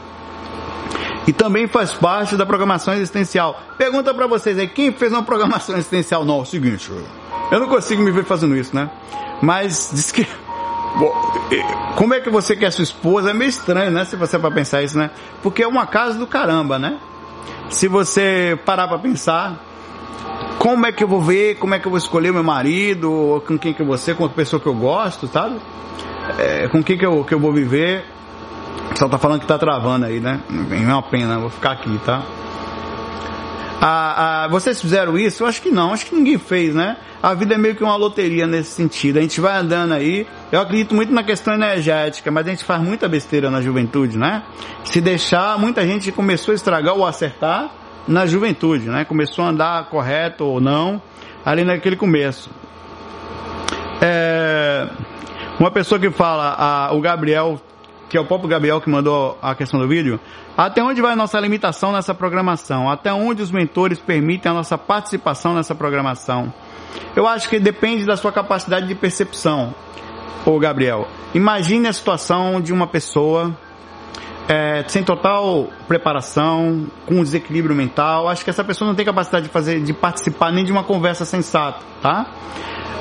E 1.26 1.32
também 1.32 1.66
faz 1.66 1.94
parte 1.94 2.36
da 2.36 2.44
programação 2.44 2.92
existencial. 2.92 3.58
Pergunta 3.78 4.12
para 4.12 4.26
vocês 4.26 4.58
aí, 4.58 4.68
quem 4.68 4.92
fez 4.92 5.12
uma 5.12 5.22
programação 5.22 5.76
existencial? 5.76 6.26
Não, 6.26 6.40
é 6.40 6.42
o 6.42 6.44
seguinte, 6.44 6.90
eu 7.50 7.58
não 7.58 7.68
consigo 7.68 8.02
me 8.02 8.10
ver 8.10 8.24
fazendo 8.24 8.54
isso, 8.54 8.74
né? 8.76 8.90
Mas 9.40 9.90
diz 9.92 10.10
que. 10.10 10.26
Como 11.96 12.14
é 12.14 12.20
que 12.20 12.30
você 12.30 12.56
quer 12.56 12.70
sua 12.70 12.82
esposa? 12.82 13.30
É 13.30 13.34
meio 13.34 13.48
estranho, 13.48 13.90
né? 13.90 14.04
Se 14.04 14.16
você 14.16 14.38
para 14.38 14.50
pensar 14.50 14.82
isso, 14.82 14.98
né? 14.98 15.10
Porque 15.42 15.62
é 15.62 15.66
uma 15.66 15.86
casa 15.86 16.18
do 16.18 16.26
caramba, 16.26 16.78
né? 16.78 16.98
Se 17.70 17.86
você 17.86 18.58
parar 18.64 18.88
para 18.88 18.98
pensar, 18.98 19.62
como 20.58 20.86
é 20.86 20.92
que 20.92 21.04
eu 21.04 21.08
vou 21.08 21.20
ver, 21.20 21.56
como 21.56 21.74
é 21.74 21.78
que 21.78 21.86
eu 21.86 21.90
vou 21.90 21.98
escolher 21.98 22.32
meu 22.32 22.42
marido, 22.42 23.42
com 23.46 23.58
quem 23.58 23.72
que 23.72 23.82
eu 23.82 23.86
vou 23.86 23.96
ser, 23.96 24.16
com 24.16 24.24
a 24.24 24.28
pessoa 24.28 24.60
que 24.60 24.66
eu 24.66 24.74
gosto, 24.74 25.26
sabe? 25.26 25.56
É, 26.38 26.68
com 26.68 26.82
quem 26.82 26.98
que 26.98 27.06
eu, 27.06 27.24
que 27.24 27.34
eu 27.34 27.38
vou 27.38 27.52
viver. 27.52 28.04
Só 28.94 29.08
tá 29.08 29.18
falando 29.18 29.40
que 29.40 29.46
tá 29.46 29.58
travando 29.58 30.06
aí, 30.06 30.18
né? 30.18 30.40
É 30.50 30.92
uma 30.92 31.02
pena, 31.02 31.38
vou 31.38 31.50
ficar 31.50 31.72
aqui, 31.72 32.00
tá? 32.04 32.22
Ah, 33.80 34.44
ah, 34.44 34.48
vocês 34.48 34.80
fizeram 34.80 35.16
isso? 35.16 35.44
Eu 35.44 35.46
acho 35.46 35.62
que 35.62 35.70
não, 35.70 35.92
acho 35.92 36.06
que 36.06 36.14
ninguém 36.14 36.36
fez, 36.36 36.74
né? 36.74 36.96
A 37.22 37.32
vida 37.34 37.54
é 37.54 37.58
meio 37.58 37.76
que 37.76 37.84
uma 37.84 37.94
loteria 37.96 38.46
nesse 38.46 38.70
sentido. 38.70 39.18
A 39.18 39.22
gente 39.22 39.40
vai 39.40 39.56
andando 39.56 39.92
aí. 39.92 40.26
Eu 40.50 40.60
acredito 40.60 40.94
muito 40.94 41.12
na 41.12 41.22
questão 41.22 41.54
energética, 41.54 42.30
mas 42.30 42.46
a 42.46 42.50
gente 42.50 42.64
faz 42.64 42.82
muita 42.82 43.08
besteira 43.08 43.50
na 43.50 43.60
juventude, 43.60 44.18
né? 44.18 44.42
Se 44.84 45.00
deixar, 45.00 45.56
muita 45.58 45.86
gente 45.86 46.10
começou 46.10 46.52
a 46.52 46.54
estragar 46.56 46.94
ou 46.94 47.06
acertar 47.06 47.70
na 48.08 48.26
juventude, 48.26 48.88
né? 48.88 49.04
Começou 49.04 49.44
a 49.44 49.48
andar 49.48 49.88
correto 49.88 50.44
ou 50.44 50.60
não, 50.60 51.00
ali 51.44 51.62
naquele 51.62 51.94
começo. 51.94 52.50
É, 54.00 54.88
uma 55.60 55.70
pessoa 55.70 56.00
que 56.00 56.10
fala, 56.10 56.54
a, 56.58 56.92
o 56.94 57.00
Gabriel 57.00 57.60
que 58.08 58.16
é 58.16 58.20
o 58.20 58.24
próprio 58.24 58.48
Gabriel 58.48 58.80
que 58.80 58.88
mandou 58.88 59.38
a 59.42 59.54
questão 59.54 59.78
do 59.78 59.86
vídeo, 59.86 60.18
até 60.56 60.82
onde 60.82 61.00
vai 61.00 61.12
a 61.12 61.16
nossa 61.16 61.38
limitação 61.38 61.92
nessa 61.92 62.14
programação? 62.14 62.90
Até 62.90 63.12
onde 63.12 63.42
os 63.42 63.50
mentores 63.50 63.98
permitem 63.98 64.50
a 64.50 64.54
nossa 64.54 64.78
participação 64.78 65.54
nessa 65.54 65.74
programação? 65.74 66.52
Eu 67.14 67.26
acho 67.26 67.48
que 67.48 67.58
depende 67.58 68.04
da 68.06 68.16
sua 68.16 68.32
capacidade 68.32 68.86
de 68.86 68.94
percepção, 68.94 69.74
ô 70.46 70.58
Gabriel. 70.58 71.06
Imagine 71.34 71.88
a 71.88 71.92
situação 71.92 72.60
de 72.60 72.72
uma 72.72 72.86
pessoa 72.86 73.54
é, 74.48 74.82
sem 74.88 75.04
total 75.04 75.68
preparação, 75.86 76.86
com 77.04 77.22
desequilíbrio 77.22 77.76
mental. 77.76 78.28
Acho 78.28 78.42
que 78.42 78.50
essa 78.50 78.64
pessoa 78.64 78.88
não 78.88 78.94
tem 78.94 79.04
capacidade 79.04 79.46
de 79.46 79.52
fazer, 79.52 79.82
de 79.82 79.92
participar 79.92 80.50
nem 80.50 80.64
de 80.64 80.72
uma 80.72 80.82
conversa 80.82 81.26
sensata, 81.26 81.84
tá? 82.00 82.26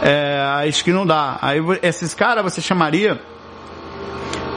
É, 0.02 0.68
acho 0.68 0.84
que 0.84 0.92
não 0.92 1.06
dá. 1.06 1.40
Aí 1.42 1.60
esses 1.82 2.14
caras 2.14 2.44
você 2.44 2.62
chamaria 2.62 3.22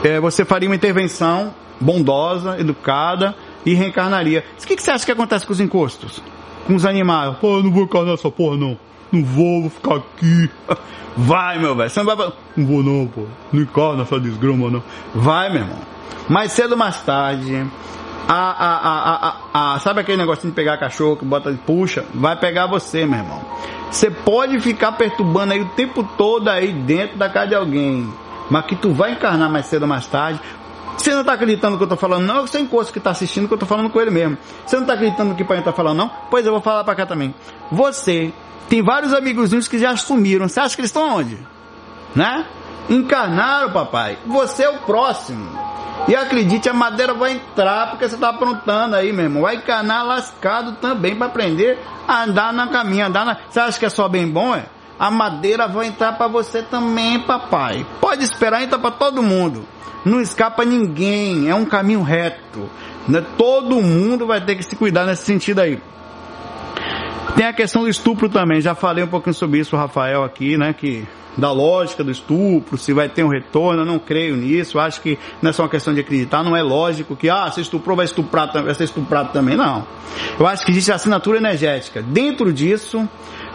é, 0.03 0.19
você 0.19 0.43
faria 0.43 0.69
uma 0.69 0.75
intervenção 0.75 1.53
bondosa, 1.79 2.59
educada 2.59 3.35
e 3.65 3.73
reencarnaria. 3.73 4.43
O 4.61 4.65
que, 4.65 4.75
que 4.75 4.83
você 4.83 4.91
acha 4.91 5.05
que 5.05 5.11
acontece 5.11 5.45
com 5.45 5.53
os 5.53 5.59
encostos? 5.59 6.21
Com 6.65 6.75
os 6.75 6.85
animais? 6.85 7.35
Pô, 7.37 7.57
eu 7.57 7.63
não 7.63 7.71
vou 7.71 7.83
encarnar 7.83 8.13
essa 8.13 8.29
porra 8.29 8.57
não. 8.57 8.77
Não 9.11 9.23
vou, 9.23 9.61
vou 9.61 9.69
ficar 9.69 9.95
aqui. 9.95 10.49
Vai, 11.17 11.59
meu 11.59 11.75
velho. 11.75 11.89
Você 11.89 12.01
não 12.01 12.15
vai 12.15 12.31
Não 12.55 12.65
vou 12.65 12.81
não, 12.81 13.05
pô. 13.05 13.25
Não 13.51 13.61
encarna 13.61 14.03
essa 14.03 14.17
desgrama 14.17 14.69
não. 14.69 14.83
Vai, 15.13 15.51
meu 15.51 15.61
irmão. 15.61 15.79
Mais 16.29 16.53
cedo 16.53 16.71
ou 16.71 16.77
mais 16.77 17.01
tarde, 17.01 17.67
a, 18.29 19.35
a, 19.53 19.73
a, 19.73 19.79
sabe 19.79 19.99
aquele 19.99 20.17
negocinho 20.17 20.51
de 20.51 20.55
pegar 20.55 20.77
cachorro 20.77 21.17
que 21.17 21.25
bota 21.25 21.51
puxa? 21.65 22.05
Vai 22.13 22.37
pegar 22.37 22.67
você, 22.67 23.05
meu 23.05 23.19
irmão. 23.19 23.41
Você 23.89 24.09
pode 24.09 24.57
ficar 24.61 24.93
perturbando 24.93 25.51
aí 25.51 25.59
o 25.59 25.65
tempo 25.69 26.01
todo 26.17 26.47
aí 26.47 26.71
dentro 26.71 27.17
da 27.17 27.27
casa 27.27 27.47
de 27.47 27.55
alguém 27.55 28.07
mas 28.51 28.65
que 28.65 28.75
tu 28.75 28.91
vai 28.91 29.13
encarnar 29.13 29.49
mais 29.49 29.67
cedo 29.67 29.83
ou 29.83 29.87
mais 29.87 30.05
tarde. 30.05 30.41
Você 30.97 31.11
não 31.11 31.21
está 31.21 31.31
acreditando 31.31 31.71
no 31.71 31.77
que 31.77 31.83
eu 31.83 31.85
estou 31.85 31.97
falando, 31.97 32.25
não? 32.25 32.35
É 32.35 32.41
o 32.41 32.47
seu 32.47 32.59
encosto 32.59 32.91
que 32.91 32.99
está 32.99 33.09
assistindo 33.09 33.47
que 33.47 33.53
eu 33.53 33.55
estou 33.55 33.67
falando 33.67 33.89
com 33.89 33.99
ele 34.01 34.11
mesmo. 34.11 34.37
Você 34.65 34.75
não 34.75 34.83
está 34.83 34.93
acreditando 34.93 35.29
no 35.29 35.35
que 35.37 35.43
o 35.43 35.45
pai 35.45 35.59
está 35.59 35.71
falando, 35.71 35.97
não? 35.99 36.11
Pois 36.29 36.45
eu 36.45 36.51
vou 36.51 36.59
falar 36.59 36.83
para 36.83 36.93
cá 36.93 37.05
também. 37.05 37.33
Você 37.71 38.33
tem 38.67 38.83
vários 38.83 39.13
amigozinhos 39.13 39.69
que 39.69 39.79
já 39.79 39.95
sumiram. 39.95 40.49
Você 40.49 40.59
acha 40.59 40.75
que 40.75 40.81
eles 40.81 40.89
estão 40.89 41.15
onde? 41.15 41.37
Né? 42.13 42.45
Encarnaram, 42.89 43.71
papai. 43.71 44.17
Você 44.25 44.63
é 44.63 44.69
o 44.69 44.79
próximo. 44.79 45.47
E 46.09 46.13
acredite, 46.13 46.67
a 46.67 46.73
madeira 46.73 47.13
vai 47.13 47.31
entrar 47.31 47.91
porque 47.91 48.09
você 48.09 48.15
está 48.15 48.29
aprontando 48.31 48.97
aí, 48.97 49.13
meu 49.13 49.23
irmão. 49.23 49.43
Vai 49.43 49.55
encarnar 49.55 50.05
lascado 50.05 50.73
também 50.73 51.15
para 51.15 51.27
aprender 51.27 51.79
a 52.05 52.23
andar 52.23 52.51
na 52.51 52.67
caminho, 52.67 53.05
andar 53.05 53.25
na... 53.25 53.37
Você 53.49 53.61
acha 53.61 53.79
que 53.79 53.85
é 53.85 53.89
só 53.89 54.09
bem 54.09 54.27
bom, 54.27 54.53
é? 54.53 54.65
A 55.01 55.09
madeira 55.09 55.67
vai 55.67 55.87
entrar 55.87 56.11
para 56.11 56.27
você 56.27 56.61
também, 56.61 57.19
papai. 57.21 57.83
Pode 57.99 58.23
esperar, 58.23 58.61
entra 58.61 58.77
para 58.77 58.91
todo 58.91 59.23
mundo. 59.23 59.65
Não 60.05 60.21
escapa 60.21 60.63
ninguém, 60.63 61.49
é 61.49 61.55
um 61.55 61.65
caminho 61.65 62.03
reto. 62.03 62.69
Né? 63.07 63.25
Todo 63.35 63.81
mundo 63.81 64.27
vai 64.27 64.39
ter 64.45 64.55
que 64.55 64.61
se 64.61 64.75
cuidar 64.75 65.07
nesse 65.07 65.23
sentido 65.25 65.57
aí. 65.57 65.81
Tem 67.35 67.47
a 67.47 67.53
questão 67.53 67.81
do 67.81 67.89
estupro 67.89 68.29
também, 68.29 68.61
já 68.61 68.75
falei 68.75 69.03
um 69.03 69.07
pouquinho 69.07 69.33
sobre 69.33 69.59
isso, 69.59 69.75
o 69.75 69.79
Rafael 69.79 70.23
aqui, 70.23 70.55
né, 70.55 70.71
que 70.71 71.07
da 71.37 71.51
lógica 71.51 72.03
do 72.03 72.11
estupro, 72.11 72.77
se 72.77 72.93
vai 72.93 73.09
ter 73.09 73.23
um 73.23 73.29
retorno, 73.29 73.81
eu 73.81 73.85
não 73.85 73.97
creio 73.97 74.35
nisso, 74.35 74.77
acho 74.77 75.01
que 75.01 75.17
não 75.41 75.49
é 75.49 75.53
só 75.53 75.63
uma 75.63 75.69
questão 75.69 75.93
de 75.93 76.01
acreditar, 76.01 76.43
não 76.43 76.55
é 76.55 76.61
lógico 76.61 77.15
que, 77.15 77.29
ah, 77.29 77.49
se 77.49 77.61
estuprou, 77.61 77.95
vai 77.95 78.05
estuprar, 78.05 78.51
vai 78.51 78.73
ser 78.75 78.83
estuprado 78.83 79.31
também, 79.31 79.55
não. 79.55 79.87
Eu 80.39 80.45
acho 80.45 80.65
que 80.65 80.71
existe 80.71 80.91
assinatura 80.91 81.37
energética. 81.37 82.01
Dentro 82.01 82.51
disso, 82.51 83.07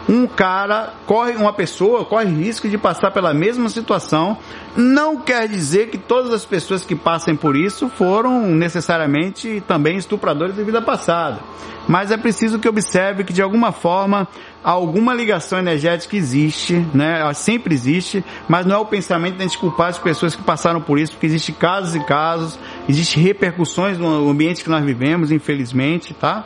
um 0.07 0.25
cara 0.25 0.93
corre, 1.05 1.33
uma 1.33 1.51
pessoa 1.51 2.05
corre 2.05 2.25
risco 2.25 2.69
de 2.69 2.77
passar 2.77 3.11
pela 3.11 3.33
mesma 3.33 3.67
situação. 3.69 4.37
Não 4.75 5.17
quer 5.17 5.47
dizer 5.47 5.89
que 5.89 5.97
todas 5.97 6.31
as 6.31 6.45
pessoas 6.45 6.85
que 6.85 6.95
passem 6.95 7.35
por 7.35 7.55
isso 7.55 7.89
foram 7.89 8.47
necessariamente 8.47 9.61
também 9.67 9.97
estupradores 9.97 10.55
de 10.55 10.63
vida 10.63 10.81
passada. 10.81 11.39
Mas 11.87 12.11
é 12.11 12.17
preciso 12.17 12.59
que 12.59 12.67
observe 12.67 13.23
que 13.23 13.33
de 13.33 13.41
alguma 13.41 13.71
forma 13.71 14.27
alguma 14.63 15.13
ligação 15.13 15.59
energética 15.59 16.17
existe, 16.17 16.85
né? 16.93 17.21
Ela 17.21 17.33
sempre 17.33 17.73
existe, 17.73 18.23
mas 18.47 18.65
não 18.65 18.75
é 18.75 18.79
o 18.79 18.85
pensamento 18.85 19.35
de 19.35 19.43
a 19.43 19.47
gente 19.47 19.57
culpar 19.57 19.89
as 19.89 19.97
pessoas 19.97 20.35
que 20.35 20.43
passaram 20.43 20.81
por 20.81 20.99
isso, 20.99 21.13
porque 21.13 21.25
existem 21.25 21.55
casos 21.55 21.95
e 21.95 21.99
casos, 22.01 22.59
existem 22.89 23.23
repercussões 23.23 23.97
no 23.97 24.29
ambiente 24.29 24.63
que 24.63 24.69
nós 24.69 24.83
vivemos, 24.83 25.31
infelizmente, 25.31 26.13
tá? 26.13 26.45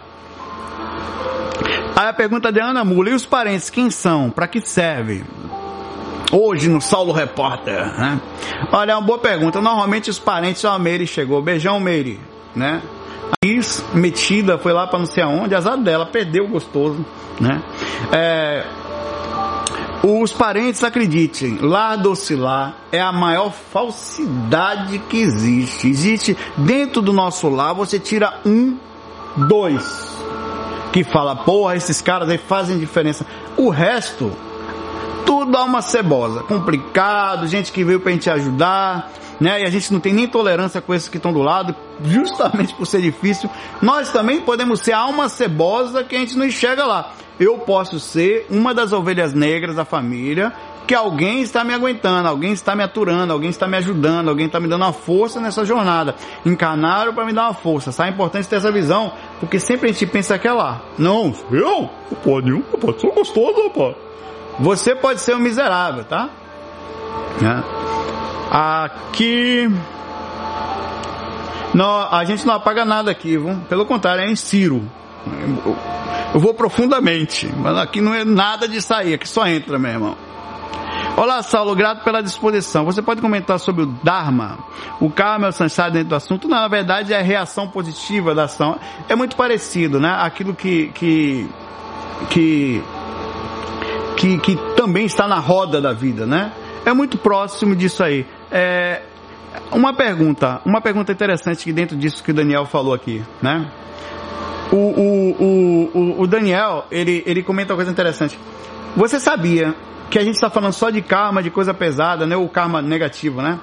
Aí 1.96 2.08
a 2.08 2.14
pergunta 2.14 2.52
de 2.52 2.60
Ana 2.60 2.84
Mula, 2.84 3.10
e 3.10 3.14
os 3.14 3.26
parentes, 3.26 3.70
quem 3.70 3.90
são? 3.90 4.30
Para 4.30 4.48
que 4.48 4.62
serve? 4.62 5.24
Hoje 6.32 6.70
no 6.70 6.80
Saulo 6.80 7.12
Repórter, 7.12 7.86
né? 8.00 8.22
Olha, 8.72 8.94
é 8.94 8.96
uma 8.96 9.06
boa 9.06 9.20
pergunta. 9.20 9.60
Normalmente 9.60 10.10
os 10.10 10.18
parentes, 10.18 10.64
ó, 10.64 10.72
a 10.72 10.80
Meire 10.80 11.06
chegou, 11.06 11.42
beijão 11.42 11.80
Meire, 11.80 12.20
né? 12.56 12.82
Is 13.44 13.84
metida, 13.94 14.58
foi 14.58 14.72
lá 14.72 14.88
para 14.88 15.00
não 15.00 15.06
sei 15.06 15.24
aonde, 15.24 15.54
azar 15.54 15.78
dela, 15.78 16.06
perdeu 16.06 16.46
o 16.46 16.48
gostoso, 16.48 17.06
né? 17.40 17.62
É, 18.12 18.66
os 20.04 20.32
parentes, 20.32 20.84
acreditem, 20.84 21.58
lar 21.60 21.98
docilar 21.98 22.76
é 22.92 23.02
a 23.02 23.12
maior 23.12 23.52
falsidade 23.52 25.00
que 25.10 25.18
existe. 25.18 25.90
Existe 25.90 26.38
dentro 26.56 27.02
do 27.02 27.12
nosso 27.12 27.50
lar, 27.50 27.74
você 27.74 28.00
tira 28.00 28.40
um, 28.46 28.78
dois 29.36 30.21
que 30.92 31.04
fala, 31.04 31.36
porra, 31.36 31.76
esses 31.76 32.02
caras 32.02 32.30
aí 32.30 32.38
fazem 32.38 32.78
diferença. 32.78 33.26
O 33.58 33.70
resto, 33.70 34.32
tudo 35.26 35.52
dá 35.52 35.64
uma 35.64 35.82
cebosa. 35.82 36.44
Complicado, 36.44 37.48
gente 37.48 37.72
que 37.72 37.84
veio 37.84 38.00
pra 38.00 38.12
gente 38.12 38.30
ajudar, 38.30 39.12
né? 39.40 39.62
E 39.62 39.66
a 39.66 39.70
gente 39.70 39.92
não 39.92 40.00
tem 40.00 40.14
nem 40.14 40.28
tolerância 40.28 40.82
com 40.82 40.94
esses 40.94 41.08
que 41.08 41.18
estão 41.18 41.32
do 41.32 41.42
lado, 41.42 41.76
justamente 42.04 42.74
por 42.74 42.86
ser 42.86 43.02
difícil. 43.02 43.50
Nós 43.82 44.12
também 44.12 44.42
podemos 44.42 44.82
ser 44.82 44.94
alma 44.94 45.30
cebosa 45.30 46.04
que 46.04 46.16
a 46.16 46.20
gente 46.20 46.38
não 46.38 46.46
enxerga 46.46 46.86
lá. 46.86 47.14
Eu 47.40 47.58
posso 47.60 48.00
ser 48.00 48.46
uma 48.50 48.74
das 48.74 48.94
ovelhas 48.94 49.34
negras 49.34 49.76
da 49.76 49.86
família 49.86 50.54
que 50.92 50.96
alguém 50.96 51.42
está 51.42 51.64
me 51.64 51.74
aguentando, 51.74 52.28
alguém 52.28 52.52
está 52.52 52.76
me 52.76 52.84
aturando, 52.84 53.32
alguém 53.32 53.50
está 53.50 53.66
me 53.66 53.78
ajudando, 53.78 54.28
alguém 54.28 54.48
está 54.48 54.60
me 54.60 54.68
dando 54.68 54.82
uma 54.82 54.92
força 54.92 55.40
nessa 55.40 55.64
jornada. 55.64 56.16
Encarnaram 56.46 57.14
para 57.14 57.24
me 57.24 57.32
dar 57.32 57.44
uma 57.44 57.54
força. 57.54 57.94
Sabe? 57.94 58.10
É 58.10 58.12
importante 58.12 58.46
ter 58.50 58.58
essa 58.58 58.70
visão, 58.74 59.14
porque 59.40 59.58
sempre 59.58 59.90
a 59.90 59.94
gente 59.94 60.06
pensa 60.06 60.38
que 60.38 60.46
é 60.46 60.52
lá. 60.52 60.82
Não, 60.98 61.34
eu? 61.50 61.90
Pode, 62.22 62.52
não 62.52 62.60
pode, 62.60 63.00
sou 63.00 63.14
gostoso, 63.14 63.70
rapaz. 63.70 63.96
Você 64.60 64.94
pode 64.94 65.22
ser 65.22 65.34
um 65.34 65.40
miserável, 65.40 66.04
tá? 66.04 66.30
É. 67.42 67.64
Aqui. 68.52 69.74
Não, 71.74 72.14
a 72.14 72.26
gente 72.26 72.46
não 72.46 72.56
apaga 72.56 72.84
nada 72.84 73.12
aqui, 73.12 73.38
viu? 73.38 73.56
pelo 73.70 73.86
contrário, 73.86 74.26
é 74.26 74.30
em 74.30 74.36
Ciro. 74.36 74.84
Eu 76.34 76.40
vou 76.42 76.54
profundamente, 76.54 77.50
mas 77.60 77.78
aqui 77.78 78.02
não 78.02 78.14
é 78.14 78.26
nada 78.26 78.68
de 78.68 78.82
sair, 78.82 79.14
aqui 79.14 79.30
só 79.30 79.48
entra, 79.48 79.80
meu 79.80 79.92
irmão. 79.92 80.31
Olá, 81.22 81.44
Saulo, 81.44 81.76
grato 81.76 82.04
pela 82.04 82.20
disposição. 82.24 82.84
Você 82.84 83.00
pode 83.00 83.22
comentar 83.22 83.60
sobre 83.60 83.84
o 83.84 83.86
Dharma, 83.86 84.58
o 85.00 85.08
karma 85.08 85.50
e 85.50 85.50
o 85.52 85.92
dentro 85.92 86.10
do 86.10 86.16
assunto? 86.16 86.48
Não, 86.48 86.60
na 86.60 86.68
verdade 86.68 87.14
é 87.14 87.20
a 87.20 87.22
reação 87.22 87.68
positiva 87.68 88.34
da 88.34 88.46
ação. 88.46 88.80
É 89.08 89.16
muito 89.16 89.36
parecido, 89.36 90.00
né? 90.00 90.18
Aquilo 90.20 90.56
que, 90.56 90.88
que, 90.96 91.48
que, 92.28 92.84
que, 94.18 94.38
que 94.40 94.56
também 94.76 95.06
está 95.06 95.28
na 95.28 95.38
roda 95.38 95.80
da 95.80 95.94
vida, 95.94 96.26
né? 96.26 96.52
É 96.84 96.92
muito 96.92 97.20
próximo 97.20 97.76
disso 97.76 98.04
aí. 98.04 98.26
É, 98.52 99.04
uma 99.72 99.94
pergunta, 99.94 100.60
uma 100.66 100.82
pergunta 100.82 101.12
interessante 101.12 101.64
que 101.64 101.72
dentro 101.72 101.96
disso 101.96 102.24
que 102.24 102.32
o 102.32 102.34
Daniel 102.34 102.66
falou 102.66 102.96
aqui, 102.96 103.24
né? 103.40 103.70
O, 104.72 104.76
o, 104.76 105.90
o, 105.94 106.22
o 106.22 106.26
Daniel, 106.26 106.88
ele, 106.90 107.22
ele 107.28 107.44
comenta 107.44 107.74
uma 107.74 107.78
coisa 107.78 107.92
interessante. 107.92 108.40
Você 108.96 109.20
sabia 109.20 109.76
que 110.12 110.20
a 110.20 110.24
gente 110.24 110.36
está 110.36 110.50
falando 110.50 110.74
só 110.74 110.90
de 110.90 111.02
karma, 111.02 111.42
de 111.42 111.50
coisa 111.50 111.74
pesada, 111.74 112.28
né? 112.28 112.36
O 112.36 112.50
karma 112.50 112.82
negativo, 112.82 113.42
né? 113.42 113.58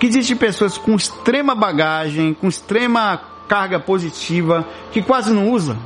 Que 0.00 0.08
existem 0.08 0.36
pessoas 0.36 0.76
com 0.76 0.96
extrema 0.96 1.54
bagagem, 1.54 2.34
com 2.34 2.48
extrema 2.48 3.20
carga 3.46 3.78
positiva, 3.78 4.66
que 4.90 5.00
quase 5.00 5.32
não 5.32 5.50
usa. 5.50 5.78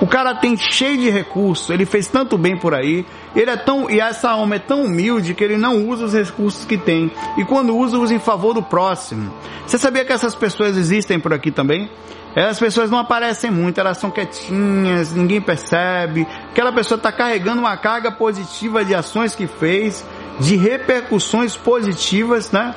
O 0.00 0.08
cara 0.08 0.34
tem 0.34 0.56
cheio 0.56 0.98
de 0.98 1.08
recursos, 1.08 1.70
ele 1.70 1.86
fez 1.86 2.08
tanto 2.08 2.36
bem 2.36 2.58
por 2.58 2.74
aí, 2.74 3.06
ele 3.34 3.48
é 3.48 3.56
tão 3.56 3.88
e 3.88 4.00
essa 4.00 4.28
alma 4.28 4.56
é 4.56 4.58
tão 4.58 4.84
humilde 4.84 5.34
que 5.34 5.44
ele 5.44 5.56
não 5.56 5.88
usa 5.88 6.06
os 6.06 6.12
recursos 6.12 6.64
que 6.64 6.76
tem 6.76 7.10
e 7.38 7.44
quando 7.44 7.76
usa 7.76 7.96
usa 7.96 8.12
em 8.12 8.18
favor 8.18 8.52
do 8.52 8.62
próximo. 8.62 9.32
Você 9.64 9.78
sabia 9.78 10.04
que 10.04 10.12
essas 10.12 10.34
pessoas 10.34 10.76
existem 10.76 11.20
por 11.20 11.32
aqui 11.32 11.52
também? 11.52 11.88
As 12.36 12.58
pessoas 12.58 12.90
não 12.90 12.98
aparecem 12.98 13.50
muito, 13.50 13.78
elas 13.78 13.98
são 13.98 14.10
quietinhas, 14.10 15.12
ninguém 15.12 15.40
percebe. 15.40 16.26
Aquela 16.50 16.72
pessoa 16.72 16.96
está 16.96 17.12
carregando 17.12 17.60
uma 17.60 17.76
carga 17.76 18.10
positiva 18.10 18.84
de 18.84 18.94
ações 18.94 19.34
que 19.34 19.46
fez, 19.46 20.04
de 20.40 20.56
repercussões 20.56 21.56
positivas, 21.56 22.50
né? 22.50 22.74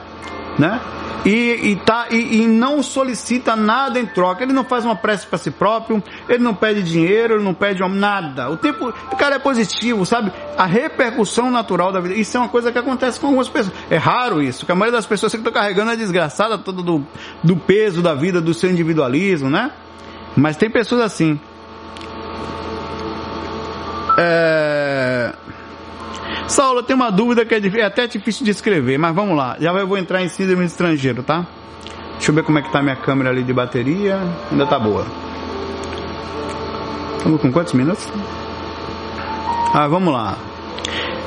Né? 0.58 0.82
E, 1.26 1.72
e, 1.72 1.76
tá, 1.76 2.08
e, 2.10 2.42
e, 2.42 2.48
não 2.48 2.82
solicita 2.82 3.56
nada 3.56 4.00
em 4.00 4.06
troca. 4.06 4.44
Ele 4.44 4.54
não 4.54 4.64
faz 4.64 4.86
uma 4.86 4.96
prece 4.96 5.28
para 5.28 5.38
si 5.38 5.52
próprio, 5.52 6.02
ele 6.30 6.42
não 6.42 6.54
pede 6.54 6.82
dinheiro, 6.82 7.36
ele 7.36 7.44
não 7.44 7.54
pede 7.54 7.82
nada. 7.90 8.50
O 8.50 8.56
tempo, 8.56 8.94
o 9.12 9.16
cara 9.18 9.36
é 9.36 9.40
positivo, 9.40 10.06
sabe? 10.06 10.32
A 10.58 10.66
repercussão 10.66 11.52
natural 11.52 11.92
da 11.92 12.00
vida. 12.00 12.16
Isso 12.16 12.38
é 12.38 12.40
uma 12.40 12.50
coisa 12.50 12.72
que 12.72 12.78
acontece 12.78 13.20
com 13.20 13.28
algumas 13.28 13.50
pessoas. 13.50 13.76
É 13.90 13.98
raro 13.98 14.42
isso, 14.42 14.66
que 14.66 14.72
a 14.72 14.76
maioria 14.76 14.98
das 14.98 15.06
pessoas 15.06 15.32
que 15.32 15.38
estão 15.38 15.52
carregando 15.52 15.92
é 15.92 15.96
desgraçada 15.96 16.58
toda 16.58 16.82
do, 16.82 17.06
do 17.44 17.58
peso 17.58 18.02
da 18.02 18.14
vida, 18.14 18.40
do 18.40 18.54
seu 18.54 18.70
individualismo, 18.70 19.50
né? 19.50 19.72
Mas 20.36 20.56
tem 20.56 20.70
pessoas 20.70 21.02
assim. 21.02 21.40
É... 24.18 25.34
Saulo, 26.48 26.82
tem 26.82 26.96
uma 26.96 27.12
dúvida 27.12 27.46
que 27.46 27.54
é, 27.54 27.82
é, 27.82 27.84
até 27.84 28.08
difícil 28.08 28.46
de 28.46 28.52
escrever, 28.52 28.98
mas 28.98 29.14
vamos 29.14 29.38
lá. 29.38 29.58
Já 29.60 29.72
vou 29.86 29.98
entrar 29.98 30.24
em 30.24 30.30
síndrome 30.30 30.66
estrangeiro, 30.66 31.22
tá? 31.22 31.46
Deixa 32.14 32.32
eu 32.32 32.36
ver 32.36 32.44
como 32.44 32.58
é 32.58 32.62
que 32.62 32.72
tá 32.72 32.82
minha 32.82 32.96
câmera 32.96 33.30
ali 33.30 33.44
de 33.44 33.54
bateria. 33.54 34.18
Ainda 34.52 34.66
tá 34.66 34.80
boa. 34.80 35.06
Estamos 37.18 37.42
com 37.42 37.52
quantos 37.52 37.74
minutos? 37.74 38.08
Ah, 39.74 39.88
vamos 39.88 40.14
lá. 40.14 40.38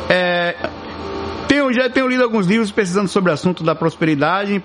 É, 0.09 0.57
tenho, 1.47 1.73
já 1.73 1.91
tenho 1.91 2.09
lido 2.09 2.25
alguns 2.25 2.47
livros 2.47 2.73
pesquisando 2.73 3.09
sobre 3.09 3.31
o 3.31 3.35
assunto 3.35 3.63
da 3.63 3.75
prosperidade 3.75 4.65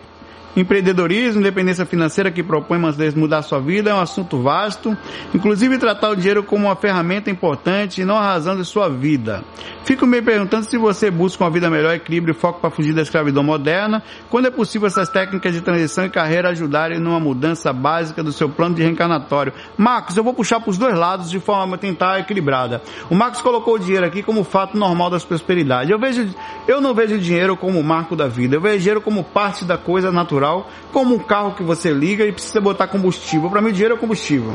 Empreendedorismo, 0.56 1.42
independência 1.42 1.86
financeira 1.86 2.32
que 2.32 2.42
propõe 2.42 2.80
mudar 3.16 3.42
sua 3.42 3.60
vida 3.60 3.90
é 3.90 3.94
um 3.94 4.00
assunto 4.00 4.42
vasto, 4.42 4.98
inclusive 5.34 5.78
tratar 5.78 6.12
o 6.12 6.16
dinheiro 6.16 6.44
como 6.44 6.68
uma 6.68 6.76
ferramenta 6.78 7.30
importante 7.30 8.02
e 8.02 8.06
não 8.06 8.16
a 8.16 8.22
razão 8.22 8.56
de 8.56 8.64
sua 8.64 8.88
vida. 8.88 9.44
Fico 9.84 10.08
me 10.08 10.22
perguntando 10.22 10.66
se 10.66 10.78
você 10.78 11.12
busca 11.12 11.44
uma 11.44 11.50
vida 11.50 11.70
melhor, 11.70 11.94
equilíbrio 11.94 12.32
e 12.32 12.40
foco 12.40 12.62
para 12.62 12.70
fugir 12.70 12.94
da 12.94 13.02
escravidão 13.02 13.44
moderna, 13.44 14.02
quando 14.30 14.48
é 14.48 14.52
possível 14.52 14.88
essas 14.88 15.10
técnicas 15.10 15.54
de 15.54 15.60
transição 15.60 16.06
e 16.06 16.10
carreira 16.10 16.50
ajudarem 16.50 17.00
numa 17.00 17.20
mudança 17.20 17.74
básica 17.74 18.24
do 18.24 18.32
seu 18.32 18.48
plano 18.48 18.76
de 18.76 18.82
reencarnatório. 18.82 19.52
Marcos, 19.78 20.16
eu 20.16 20.24
vou 20.24 20.34
puxar 20.34 20.62
para 20.62 20.70
os 20.70 20.78
dois 20.78 20.98
lados 20.98 21.30
de 21.30 21.40
forma 21.40 21.76
a 21.76 21.78
tentar 21.78 22.20
equilibrada. 22.20 22.82
O 23.10 23.16
Marcos 23.16 23.42
colocou 23.42 23.76
o 23.76 23.80
dinheiro 23.80 24.06
aqui 24.06 24.24
como 24.24 24.44
fato 24.46 24.78
normal 24.78 25.10
das 25.10 25.26
prosperidades. 25.26 25.90
Eu 25.90 26.00
vejo, 26.00 26.34
eu 26.66 26.80
não 26.80 26.94
vejo 26.94 27.16
o 27.16 27.20
dinheiro 27.20 27.58
como 27.58 27.78
o 27.78 27.84
marco 27.84 28.16
da 28.16 28.28
vida, 28.28 28.56
eu 28.56 28.62
vejo 28.62 28.76
o 28.76 28.80
dinheiro 28.80 29.02
como 29.02 29.24
parte 29.24 29.66
da 29.66 29.78
coisa 29.78 30.12
natural 30.12 30.45
como 30.92 31.16
um 31.16 31.20
carro 31.20 31.54
que 31.54 31.64
você 31.64 31.92
liga 31.92 32.26
e 32.26 32.32
precisa 32.32 32.62
botar 32.62 32.88
combustível. 32.88 33.50
Para 33.50 33.62
mim, 33.62 33.72
dinheiro 33.72 33.96
é 33.96 33.98
combustível. 33.98 34.54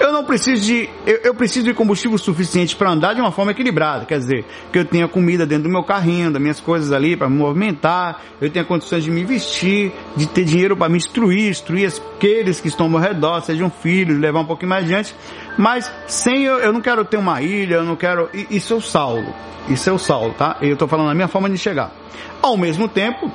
Eu 0.00 0.10
não 0.12 0.24
preciso 0.24 0.64
de, 0.64 0.88
eu, 1.06 1.20
eu 1.24 1.34
preciso 1.34 1.66
de 1.66 1.74
combustível 1.74 2.16
suficiente 2.16 2.74
para 2.74 2.90
andar 2.90 3.14
de 3.14 3.20
uma 3.20 3.30
forma 3.30 3.50
equilibrada. 3.50 4.06
Quer 4.06 4.18
dizer, 4.18 4.46
que 4.72 4.78
eu 4.78 4.84
tenha 4.86 5.06
comida 5.06 5.44
dentro 5.44 5.64
do 5.64 5.68
meu 5.68 5.84
carrinho, 5.84 6.30
das 6.30 6.40
minhas 6.40 6.58
coisas 6.58 6.90
ali 6.90 7.18
para 7.18 7.28
me 7.28 7.36
movimentar, 7.36 8.22
eu 8.40 8.48
tenha 8.48 8.64
condições 8.64 9.04
de 9.04 9.10
me 9.10 9.24
vestir, 9.24 9.92
de 10.16 10.26
ter 10.26 10.44
dinheiro 10.44 10.74
para 10.74 10.88
me 10.88 10.96
instruir, 10.96 11.50
instruir 11.50 11.92
aqueles 12.16 12.62
que 12.62 12.68
estão 12.68 12.86
ao 12.86 12.90
meu 12.90 12.98
redor, 12.98 13.42
sejam 13.42 13.68
filhos, 13.68 14.18
levar 14.18 14.40
um 14.40 14.46
pouquinho 14.46 14.70
mais 14.70 14.84
adiante. 14.84 15.14
Mas 15.58 15.92
sem 16.06 16.44
eu, 16.44 16.58
eu 16.60 16.72
não 16.72 16.80
quero 16.80 17.04
ter 17.04 17.18
uma 17.18 17.42
ilha, 17.42 17.74
eu 17.76 17.84
não 17.84 17.94
quero. 17.94 18.30
Isso 18.50 18.72
é 18.72 18.76
o 18.76 18.80
Saulo. 18.80 19.34
Isso 19.68 19.90
é 19.90 19.92
o 19.92 19.98
Saulo, 19.98 20.32
tá? 20.32 20.56
Eu 20.62 20.72
estou 20.72 20.88
falando 20.88 21.10
a 21.10 21.14
minha 21.14 21.28
forma 21.28 21.50
de 21.50 21.58
chegar. 21.58 21.92
Ao 22.40 22.56
mesmo 22.56 22.88
tempo, 22.88 23.30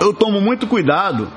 eu 0.00 0.12
tomo 0.12 0.40
muito 0.40 0.66
cuidado 0.66 1.28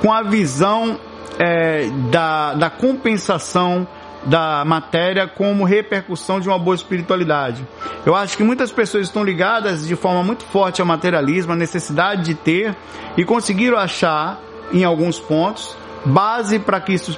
com 0.00 0.12
a 0.12 0.22
visão 0.22 0.98
é, 1.38 1.88
da, 2.10 2.54
da 2.54 2.70
compensação 2.70 3.86
da 4.24 4.64
matéria 4.64 5.28
como 5.28 5.64
repercussão 5.64 6.40
de 6.40 6.48
uma 6.48 6.58
boa 6.58 6.74
espiritualidade. 6.74 7.66
Eu 8.04 8.14
acho 8.14 8.36
que 8.36 8.42
muitas 8.42 8.70
pessoas 8.72 9.06
estão 9.06 9.22
ligadas 9.22 9.86
de 9.86 9.96
forma 9.96 10.22
muito 10.22 10.44
forte 10.44 10.80
ao 10.80 10.86
materialismo, 10.86 11.52
à 11.52 11.56
necessidade 11.56 12.24
de 12.24 12.34
ter, 12.34 12.76
e 13.16 13.24
conseguiram 13.24 13.78
achar, 13.78 14.40
em 14.72 14.84
alguns 14.84 15.18
pontos, 15.18 15.76
base 16.04 16.58
para 16.58 16.82
isso, 16.88 17.16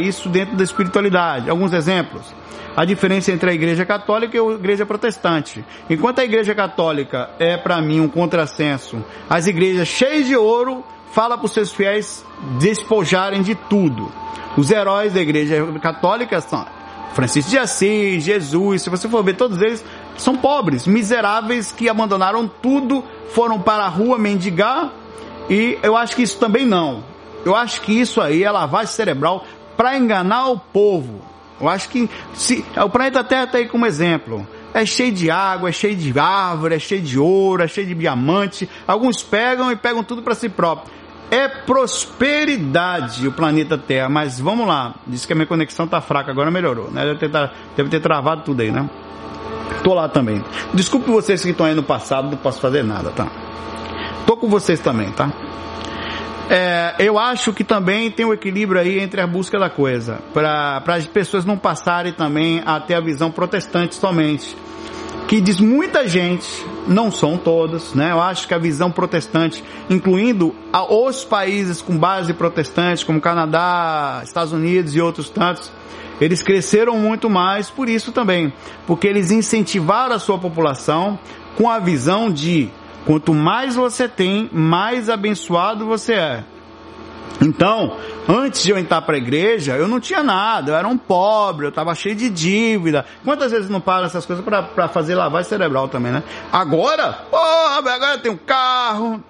isso 0.00 0.28
dentro 0.28 0.56
da 0.56 0.64
espiritualidade. 0.64 1.50
Alguns 1.50 1.72
exemplos. 1.72 2.22
A 2.76 2.84
diferença 2.84 3.32
entre 3.32 3.50
a 3.50 3.54
igreja 3.54 3.86
católica 3.86 4.36
e 4.36 4.40
a 4.40 4.52
igreja 4.52 4.84
protestante. 4.84 5.64
Enquanto 5.88 6.18
a 6.18 6.24
igreja 6.24 6.54
católica 6.54 7.30
é 7.38 7.56
para 7.56 7.80
mim 7.80 8.00
um 8.00 8.08
contrassenso, 8.08 9.02
as 9.28 9.46
igrejas 9.46 9.88
cheias 9.88 10.26
de 10.26 10.36
ouro 10.36 10.84
fala 11.10 11.38
para 11.38 11.46
os 11.46 11.52
seus 11.52 11.72
fiéis 11.72 12.24
despojarem 12.60 13.40
de 13.42 13.54
tudo. 13.54 14.12
Os 14.56 14.70
heróis 14.70 15.14
da 15.14 15.20
igreja 15.20 15.66
católica 15.80 16.40
são 16.40 16.66
Francisco 17.14 17.50
de 17.50 17.58
Assis, 17.58 18.22
Jesus, 18.22 18.82
se 18.82 18.90
você 18.90 19.08
for 19.08 19.24
ver 19.24 19.36
todos 19.36 19.62
eles 19.62 19.82
são 20.18 20.36
pobres, 20.36 20.86
miseráveis 20.86 21.72
que 21.72 21.88
abandonaram 21.88 22.46
tudo, 22.46 23.02
foram 23.30 23.58
para 23.58 23.84
a 23.84 23.88
rua 23.88 24.18
mendigar 24.18 24.92
e 25.48 25.78
eu 25.82 25.96
acho 25.96 26.14
que 26.14 26.22
isso 26.22 26.38
também 26.38 26.66
não. 26.66 27.02
Eu 27.44 27.54
acho 27.54 27.80
que 27.80 27.98
isso 27.98 28.20
aí 28.20 28.42
é 28.42 28.50
lavagem 28.50 28.92
cerebral 28.92 29.44
para 29.76 29.96
enganar 29.96 30.48
o 30.48 30.58
povo. 30.58 31.22
Eu 31.60 31.68
acho 31.68 31.88
que 31.88 32.08
se 32.34 32.64
o 32.76 32.90
planeta 32.90 33.24
Terra 33.24 33.44
está 33.44 33.58
aí 33.58 33.66
como 33.66 33.86
exemplo. 33.86 34.46
É 34.74 34.84
cheio 34.84 35.10
de 35.10 35.30
água, 35.30 35.70
é 35.70 35.72
cheio 35.72 35.96
de 35.96 36.18
árvore, 36.18 36.74
é 36.74 36.78
cheio 36.78 37.00
de 37.00 37.18
ouro, 37.18 37.62
é 37.62 37.68
cheio 37.68 37.86
de 37.86 37.94
diamante. 37.94 38.68
Alguns 38.86 39.22
pegam 39.22 39.72
e 39.72 39.76
pegam 39.76 40.04
tudo 40.04 40.20
para 40.20 40.34
si 40.34 40.50
próprio. 40.50 40.92
É 41.30 41.48
prosperidade 41.48 43.26
o 43.26 43.32
planeta 43.32 43.78
Terra, 43.78 44.08
mas 44.08 44.38
vamos 44.38 44.66
lá. 44.66 44.94
Diz 45.06 45.24
que 45.24 45.32
a 45.32 45.36
minha 45.36 45.46
conexão 45.46 45.88
tá 45.88 46.00
fraca, 46.02 46.30
agora 46.30 46.50
melhorou, 46.50 46.90
né? 46.90 47.06
Deve 47.06 47.18
ter, 47.18 47.50
deve 47.74 47.88
ter 47.88 48.00
travado 48.00 48.42
tudo 48.42 48.60
aí, 48.60 48.70
né? 48.70 48.88
Tô 49.82 49.94
lá 49.94 50.08
também. 50.08 50.44
Desculpe 50.74 51.10
vocês 51.10 51.42
que 51.42 51.50
estão 51.50 51.64
aí 51.64 51.74
no 51.74 51.82
passado, 51.82 52.30
não 52.30 52.36
posso 52.36 52.60
fazer 52.60 52.84
nada, 52.84 53.10
tá? 53.10 53.26
Tô 54.26 54.36
com 54.36 54.48
vocês 54.48 54.78
também, 54.78 55.10
tá? 55.12 55.32
É, 56.48 56.94
eu 57.00 57.18
acho 57.18 57.52
que 57.52 57.64
também 57.64 58.10
tem 58.10 58.24
um 58.24 58.32
equilíbrio 58.32 58.80
aí 58.80 59.00
entre 59.00 59.20
a 59.20 59.26
busca 59.26 59.58
da 59.58 59.68
coisa, 59.68 60.20
para 60.32 60.82
as 60.86 61.06
pessoas 61.06 61.44
não 61.44 61.58
passarem 61.58 62.12
também 62.12 62.62
a 62.64 62.78
ter 62.78 62.94
a 62.94 63.00
visão 63.00 63.30
protestante 63.30 63.96
somente 63.96 64.56
que 65.26 65.40
diz 65.40 65.58
muita 65.58 66.06
gente, 66.06 66.46
não 66.86 67.10
são 67.10 67.36
todas, 67.36 67.94
né? 67.94 68.12
Eu 68.12 68.20
acho 68.20 68.46
que 68.46 68.54
a 68.54 68.58
visão 68.58 68.92
protestante, 68.92 69.62
incluindo 69.90 70.54
os 70.88 71.24
países 71.24 71.82
com 71.82 71.98
base 71.98 72.32
protestante, 72.32 73.04
como 73.04 73.20
Canadá, 73.20 74.20
Estados 74.22 74.52
Unidos 74.52 74.94
e 74.94 75.00
outros 75.00 75.28
tantos, 75.28 75.72
eles 76.20 76.42
cresceram 76.42 76.96
muito 76.96 77.28
mais 77.28 77.68
por 77.68 77.88
isso 77.88 78.12
também, 78.12 78.52
porque 78.86 79.08
eles 79.08 79.32
incentivaram 79.32 80.14
a 80.14 80.18
sua 80.18 80.38
população 80.38 81.18
com 81.56 81.68
a 81.68 81.80
visão 81.80 82.30
de 82.30 82.70
quanto 83.06 83.32
mais 83.32 83.76
você 83.76 84.08
tem, 84.08 84.50
mais 84.52 85.08
abençoado 85.08 85.86
você 85.86 86.12
é. 86.12 86.44
Então, 87.40 87.96
antes 88.28 88.62
de 88.62 88.70
eu 88.70 88.78
entrar 88.78 89.02
para 89.02 89.14
a 89.14 89.18
igreja, 89.18 89.76
eu 89.76 89.86
não 89.86 90.00
tinha 90.00 90.22
nada, 90.22 90.72
eu 90.72 90.76
era 90.76 90.88
um 90.88 90.96
pobre, 90.96 91.66
eu 91.66 91.70
estava 91.70 91.94
cheio 91.94 92.14
de 92.14 92.28
dívida. 92.28 93.04
Quantas 93.24 93.52
vezes 93.52 93.70
não 93.70 93.80
param 93.80 94.06
essas 94.06 94.24
coisas 94.24 94.44
para 94.44 94.88
fazer 94.88 95.14
lavagem 95.14 95.48
cerebral 95.48 95.88
também, 95.88 96.12
né? 96.12 96.22
Agora, 96.52 97.12
porra, 97.30 97.78
agora 97.78 98.14
eu 98.14 98.22
tenho 98.22 98.38
carro, 98.38 99.22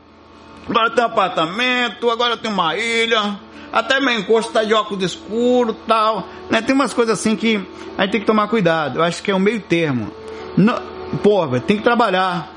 agora 0.68 0.89
eu 0.89 0.95
tenho 0.95 1.07
apartamento, 1.07 2.11
agora 2.11 2.35
eu 2.35 2.39
tenho 2.39 2.55
uma 2.55 2.77
ilha, 2.77 3.39
até 3.72 4.01
meu 4.01 4.18
encosto 4.18 4.51
está 4.51 4.62
de 4.62 4.72
óculos 4.72 5.05
escuro 5.05 5.74
tal. 5.87 6.27
Né? 6.49 6.62
Tem 6.62 6.74
umas 6.74 6.95
coisas 6.95 7.18
assim 7.18 7.37
que 7.37 7.57
a 7.99 8.03
gente 8.03 8.12
tem 8.12 8.20
que 8.20 8.27
tomar 8.27 8.49
cuidado. 8.49 9.01
Eu 9.01 9.03
acho 9.03 9.22
que 9.22 9.31
é 9.31 9.35
um 9.35 9.41
meio 9.41 9.61
termo. 9.61 10.11
Não, 10.57 10.81
porra, 11.22 11.61
tem 11.61 11.77
que 11.77 11.83
trabalhar. 11.83 12.56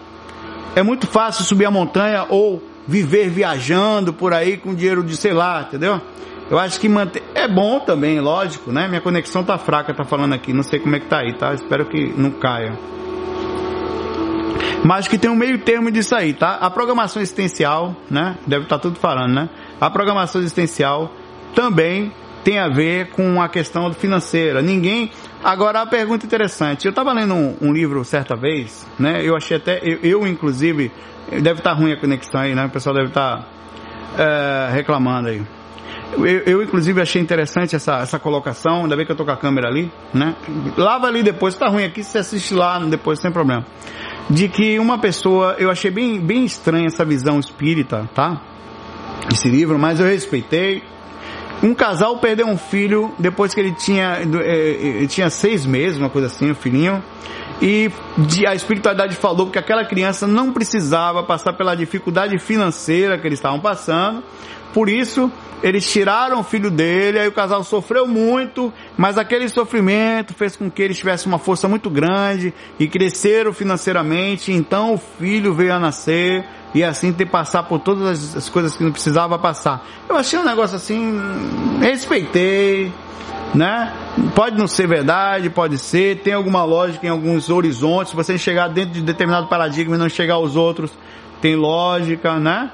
É 0.76 0.84
muito 0.84 1.07
fácil 1.07 1.43
subir 1.43 1.65
a 1.65 1.72
montanha 1.72 2.26
ou 2.30 2.61
viver 2.88 3.30
viajando 3.30 4.13
por 4.13 4.34
aí 4.34 4.57
com 4.57 4.74
dinheiro 4.74 5.03
de 5.03 5.15
sei 5.15 5.34
lá, 5.34 5.61
entendeu? 5.61 6.01
Eu 6.49 6.57
acho 6.57 6.80
que 6.80 6.89
manter. 6.89 7.24
É 7.36 7.47
bom 7.47 7.80
também, 7.80 8.20
lógico, 8.20 8.72
né? 8.72 8.88
Minha 8.88 9.01
conexão 9.01 9.43
tá 9.43 9.57
fraca, 9.57 9.93
tá 9.93 10.03
falando 10.03 10.34
aqui. 10.34 10.51
Não 10.51 10.63
sei 10.63 10.80
como 10.80 10.95
é 10.95 10.99
que 10.99 11.05
tá 11.05 11.20
aí, 11.20 11.34
tá? 11.34 11.53
Espero 11.53 11.86
que 11.86 12.11
não 12.17 12.32
caia. 12.32 12.74
Mas 14.84 15.07
que 15.07 15.17
tem 15.17 15.30
um 15.30 15.36
meio 15.36 15.59
termo 15.59 15.91
disso 15.91 16.15
aí, 16.15 16.34
tá? 16.34 16.55
A 16.55 16.70
programação 16.70 17.22
existencial, 17.22 17.95
né? 18.09 18.38
Deve 18.47 18.63
estar 18.63 18.78
tá 18.78 18.82
tudo 18.82 18.97
falando, 18.97 19.34
né? 19.34 19.49
A 19.80 19.89
programação 19.89 20.41
existencial 20.41 21.11
também 21.53 22.11
tem 22.43 22.57
a 22.57 22.67
ver 22.67 23.09
com 23.11 23.41
a 23.41 23.49
questão 23.49 23.93
financeira. 23.93 24.61
Ninguém. 24.61 25.11
Agora 25.43 25.81
a 25.81 25.85
pergunta 25.85 26.25
interessante. 26.25 26.85
Eu 26.85 26.89
estava 26.89 27.13
lendo 27.13 27.33
um, 27.33 27.55
um, 27.61 27.73
livro 27.73 28.03
certa 28.03 28.35
vez, 28.35 28.85
né? 28.99 29.21
Eu 29.23 29.35
achei 29.35 29.57
até 29.57 29.79
eu, 29.81 29.99
eu 30.01 30.27
inclusive 30.27 30.91
Deve 31.31 31.59
estar 31.59 31.71
tá 31.71 31.73
ruim 31.73 31.93
a 31.93 31.97
conexão 31.97 32.41
aí, 32.41 32.55
né? 32.55 32.65
O 32.65 32.69
pessoal 32.69 32.95
deve 32.95 33.09
estar 33.09 33.37
tá, 33.37 33.47
é, 34.17 34.69
reclamando 34.73 35.29
aí. 35.29 35.41
Eu, 36.13 36.25
eu, 36.25 36.63
inclusive, 36.63 36.99
achei 36.99 37.21
interessante 37.21 37.75
essa, 37.75 37.99
essa 37.99 38.17
colocação. 38.17 38.81
Ainda 38.81 38.95
bem 38.95 39.05
que 39.05 39.11
eu 39.11 39.15
tô 39.15 39.23
com 39.23 39.31
a 39.31 39.37
câmera 39.37 39.67
ali, 39.67 39.91
né? 40.11 40.35
Lava 40.75 41.05
ali 41.05 41.21
depois, 41.21 41.55
tá 41.55 41.67
ruim 41.67 41.83
aqui, 41.83 42.03
você 42.03 42.17
assiste 42.17 42.55
lá 42.55 42.79
depois, 42.79 43.19
sem 43.21 43.31
problema. 43.31 43.63
De 44.27 44.47
que 44.47 44.79
uma 44.79 44.97
pessoa, 44.97 45.55
eu 45.59 45.69
achei 45.69 45.91
bem, 45.91 46.19
bem 46.19 46.45
estranha 46.45 46.87
essa 46.87 47.05
visão 47.05 47.39
espírita, 47.39 48.09
tá? 48.15 48.41
Esse 49.31 49.47
livro, 49.49 49.77
mas 49.77 49.99
eu 49.99 50.07
respeitei. 50.07 50.81
Um 51.62 51.74
casal 51.74 52.18
perdeu 52.20 52.47
um 52.47 52.57
filho 52.57 53.14
depois 53.20 53.53
que 53.53 53.60
ele 53.60 53.74
tinha, 53.74 54.20
é, 54.43 54.55
ele 54.55 55.07
tinha 55.07 55.30
seis 55.30 55.66
meses, 55.66 55.97
uma 55.97 56.10
coisa 56.10 56.28
assim, 56.28 56.47
o 56.47 56.51
um 56.51 56.55
filhinho 56.55 57.03
e 57.62 57.91
a 58.47 58.55
espiritualidade 58.55 59.16
falou 59.16 59.49
que 59.49 59.60
aquela 59.60 59.84
criança 59.84 60.26
não 60.26 60.53
precisava 60.53 61.24
passar 61.24 61.53
pela 61.53 61.76
dificuldade 61.76 62.38
financeira 62.39 63.18
que 63.18 63.28
eles 63.28 63.39
estavam 63.39 63.60
passando. 63.60 64.24
Por 64.74 64.88
isso, 64.88 65.32
eles 65.62 65.89
tiraram 65.91 66.39
o 66.39 66.43
filho 66.43 66.72
dele, 66.72 67.20
aí 67.20 67.28
o 67.28 67.34
casal 67.34 67.64
sofreu 67.64 68.07
muito, 68.07 68.72
mas 68.95 69.18
aquele 69.18 69.49
sofrimento 69.49 70.34
fez 70.34 70.55
com 70.55 70.70
que 70.70 70.82
eles 70.82 70.97
tivessem 70.97 71.28
uma 71.28 71.39
força 71.39 71.68
muito 71.68 71.89
grande 71.89 72.53
e 72.80 72.88
cresceram 72.88 73.51
financeiramente. 73.51 74.53
Então 74.53 74.93
o 74.93 74.97
filho 74.97 75.53
veio 75.53 75.74
a 75.74 75.80
nascer 75.80 76.45
e 76.74 76.84
assim 76.84 77.11
ter 77.11 77.26
passar 77.26 77.63
por 77.63 77.80
todas 77.80 78.36
as 78.36 78.49
coisas 78.49 78.76
que 78.76 78.84
não 78.84 78.91
precisava 78.91 79.38
passar. 79.39 79.86
Eu 80.07 80.15
achei 80.15 80.38
um 80.38 80.43
negócio 80.43 80.76
assim, 80.76 81.20
respeitei, 81.80 82.91
né? 83.53 83.93
Pode 84.36 84.57
não 84.57 84.67
ser 84.67 84.88
verdade, 84.88 85.49
pode 85.49 85.78
ser, 85.78 86.20
tem 86.22 86.34
alguma 86.34 86.63
lógica 86.63 87.05
em 87.05 87.09
alguns 87.09 87.49
horizontes. 87.49 88.13
Você 88.13 88.38
chegar 88.38 88.67
dentro 88.67 88.93
de 88.93 89.01
determinado 89.01 89.47
paradigma 89.47 89.95
e 89.95 89.99
não 89.99 90.09
chegar 90.09 90.36
aos 90.36 90.55
outros, 90.55 90.91
tem 91.41 91.55
lógica, 91.55 92.39
né? 92.39 92.72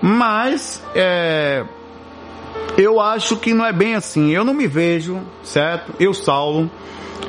Mas 0.00 0.82
é, 0.94 1.64
eu 2.76 3.00
acho 3.00 3.36
que 3.36 3.54
não 3.54 3.64
é 3.64 3.72
bem 3.72 3.94
assim. 3.94 4.30
Eu 4.30 4.44
não 4.44 4.54
me 4.54 4.66
vejo, 4.66 5.20
certo? 5.42 5.92
Eu, 5.98 6.12
Saulo, 6.12 6.70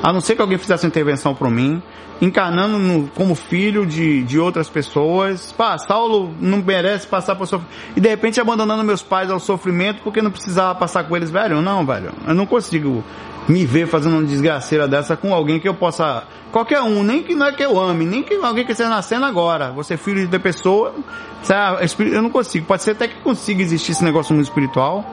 a 0.02 0.12
não 0.12 0.20
ser 0.20 0.36
que 0.36 0.42
alguém 0.42 0.58
fizesse 0.58 0.86
intervenção 0.86 1.34
para 1.34 1.50
mim, 1.50 1.82
encarnando 2.20 2.78
no, 2.78 3.08
como 3.08 3.34
filho 3.34 3.86
de, 3.86 4.22
de 4.22 4.38
outras 4.38 4.68
pessoas. 4.68 5.52
Pá, 5.52 5.78
Saulo 5.78 6.34
não 6.40 6.58
merece 6.58 7.06
passar 7.06 7.34
por 7.34 7.46
sofrimento. 7.46 7.76
E 7.96 8.00
de 8.00 8.08
repente 8.08 8.40
abandonando 8.40 8.84
meus 8.84 9.02
pais 9.02 9.30
ao 9.30 9.40
sofrimento 9.40 10.02
porque 10.02 10.20
não 10.20 10.30
precisava 10.30 10.74
passar 10.74 11.04
com 11.04 11.16
eles, 11.16 11.30
velho. 11.30 11.62
Não, 11.62 11.84
velho. 11.84 12.12
Eu 12.26 12.34
não 12.34 12.46
consigo 12.46 13.02
me 13.48 13.64
ver 13.64 13.86
fazendo 13.86 14.16
uma 14.18 14.24
desgraceira 14.24 14.86
dessa 14.86 15.16
com 15.16 15.32
alguém 15.34 15.58
que 15.58 15.68
eu 15.68 15.74
possa. 15.74 16.24
Qualquer 16.52 16.80
um, 16.82 17.02
nem 17.02 17.22
que 17.22 17.34
não 17.34 17.46
é 17.46 17.52
que 17.52 17.62
eu 17.62 17.78
ame, 17.80 18.04
nem 18.04 18.22
que 18.22 18.34
alguém 18.34 18.64
que 18.64 18.72
esteja 18.72 18.90
nascendo 18.90 19.24
agora. 19.24 19.72
Você 19.72 19.94
é 19.94 19.96
filho 19.96 20.26
de 20.26 20.38
pessoa, 20.38 20.94
sabe? 21.42 21.86
eu 22.12 22.22
não 22.22 22.30
consigo. 22.30 22.66
Pode 22.66 22.82
ser 22.82 22.92
até 22.92 23.08
que 23.08 23.20
consiga 23.20 23.62
existir 23.62 23.92
esse 23.92 24.04
negócio 24.04 24.34
muito 24.34 24.48
espiritual, 24.48 25.04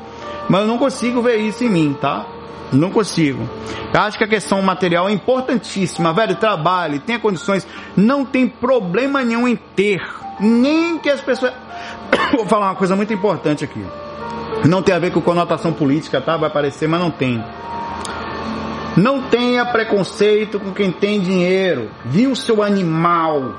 mas 0.50 0.62
eu 0.62 0.68
não 0.68 0.78
consigo 0.78 1.22
ver 1.22 1.38
isso 1.38 1.64
em 1.64 1.70
mim, 1.70 1.98
tá? 2.00 2.26
Não 2.72 2.92
consigo. 2.92 3.48
Eu 3.94 4.02
acho 4.02 4.18
que 4.18 4.24
a 4.24 4.28
questão 4.28 4.62
material 4.62 5.08
é 5.08 5.12
importantíssima, 5.12 6.12
velho. 6.14 6.36
Trabalhe, 6.36 7.00
tenha 7.00 7.20
condições. 7.20 7.66
Não 7.96 8.26
tem 8.26 8.48
problema 8.48 9.24
nenhum 9.24 9.48
em 9.48 9.56
ter. 9.56 10.02
Nem 10.40 10.98
que 10.98 11.10
as 11.10 11.22
pessoas. 11.22 11.54
Vou 12.36 12.46
falar 12.46 12.68
uma 12.68 12.76
coisa 12.76 12.96
muito 12.96 13.14
importante 13.14 13.64
aqui. 13.64 13.84
Não 14.66 14.82
tem 14.82 14.94
a 14.94 15.00
ver 15.00 15.12
com 15.12 15.22
conotação 15.22 15.72
política, 15.72 16.20
tá? 16.20 16.36
Vai 16.36 16.50
aparecer, 16.50 16.88
mas 16.88 17.00
não 17.00 17.12
tem. 17.12 17.44
Não 18.98 19.22
tenha 19.22 19.64
preconceito 19.66 20.60
com 20.60 20.74
quem 20.74 20.92
tem 20.92 21.22
dinheiro. 21.22 21.90
Viu, 22.04 22.36
seu 22.36 22.64
animal? 22.64 23.54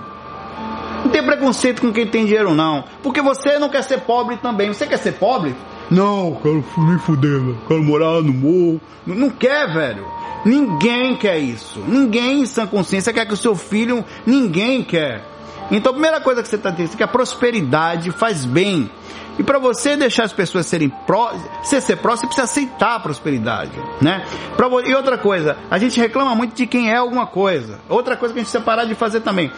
Não 1.05 1.11
tem 1.11 1.23
preconceito 1.23 1.81
com 1.81 1.93
quem 1.93 2.07
tem 2.07 2.25
dinheiro, 2.27 2.55
não. 2.55 2.85
Porque 3.03 3.23
você 3.23 3.59
não 3.59 3.69
quer 3.69 3.83
ser 3.85 4.01
pobre 4.01 4.37
também. 4.37 4.69
Você 4.69 4.87
quer 4.87 4.99
ser 4.99 5.13
pobre? 5.13 5.55
Não, 5.91 6.39
quero 6.43 6.65
me 6.79 6.99
fuder, 6.99 7.41
quero 7.67 7.83
morar 7.83 8.23
no 8.23 8.33
morro. 8.33 8.81
Não, 9.07 9.15
não 9.15 9.31
quer, 9.31 9.73
velho. 9.73 10.05
Ninguém 10.45 11.17
quer 11.17 11.39
isso. 11.39 11.81
Ninguém 11.87 12.43
em 12.43 12.47
sã 12.47 12.67
consciência 12.67 13.13
quer 13.13 13.27
que 13.27 13.35
o 13.35 13.37
seu 13.37 13.55
filho. 13.55 14.05
Ninguém 14.27 14.83
quer. 14.85 15.25
Então 15.71 15.91
a 15.91 15.93
primeira 15.93 16.21
coisa 16.21 16.43
que 16.43 16.49
você 16.49 16.57
está 16.57 16.73
tendo 16.73 16.93
é 16.93 16.97
que 16.97 17.03
a 17.03 17.09
prosperidade 17.09 18.11
faz 18.11 18.45
bem. 18.45 18.91
E 19.39 19.43
para 19.43 19.59
você 19.59 19.97
deixar 19.97 20.25
as 20.25 20.33
pessoas 20.33 20.67
serem 20.67 20.89
pró, 20.89 21.33
você 21.63 21.81
ser 21.81 21.97
pró, 21.97 22.17
você 22.17 22.27
precisa 22.27 22.45
aceitar 22.45 22.97
a 22.97 23.01
prosperidade, 23.01 23.71
né? 24.01 24.27
Pra, 24.57 24.67
e 24.85 24.95
outra 24.95 25.17
coisa, 25.17 25.57
a 25.71 25.79
gente 25.79 26.01
reclama 26.01 26.35
muito 26.35 26.55
de 26.55 26.67
quem 26.67 26.91
é 26.91 26.97
alguma 26.97 27.27
coisa. 27.27 27.79
Outra 27.89 28.17
coisa 28.17 28.35
que 28.35 28.41
a 28.41 28.43
gente 28.43 28.51
precisa 28.51 28.65
parar 28.65 28.85
de 28.85 28.97
fazer 28.97 29.21
também. 29.21 29.53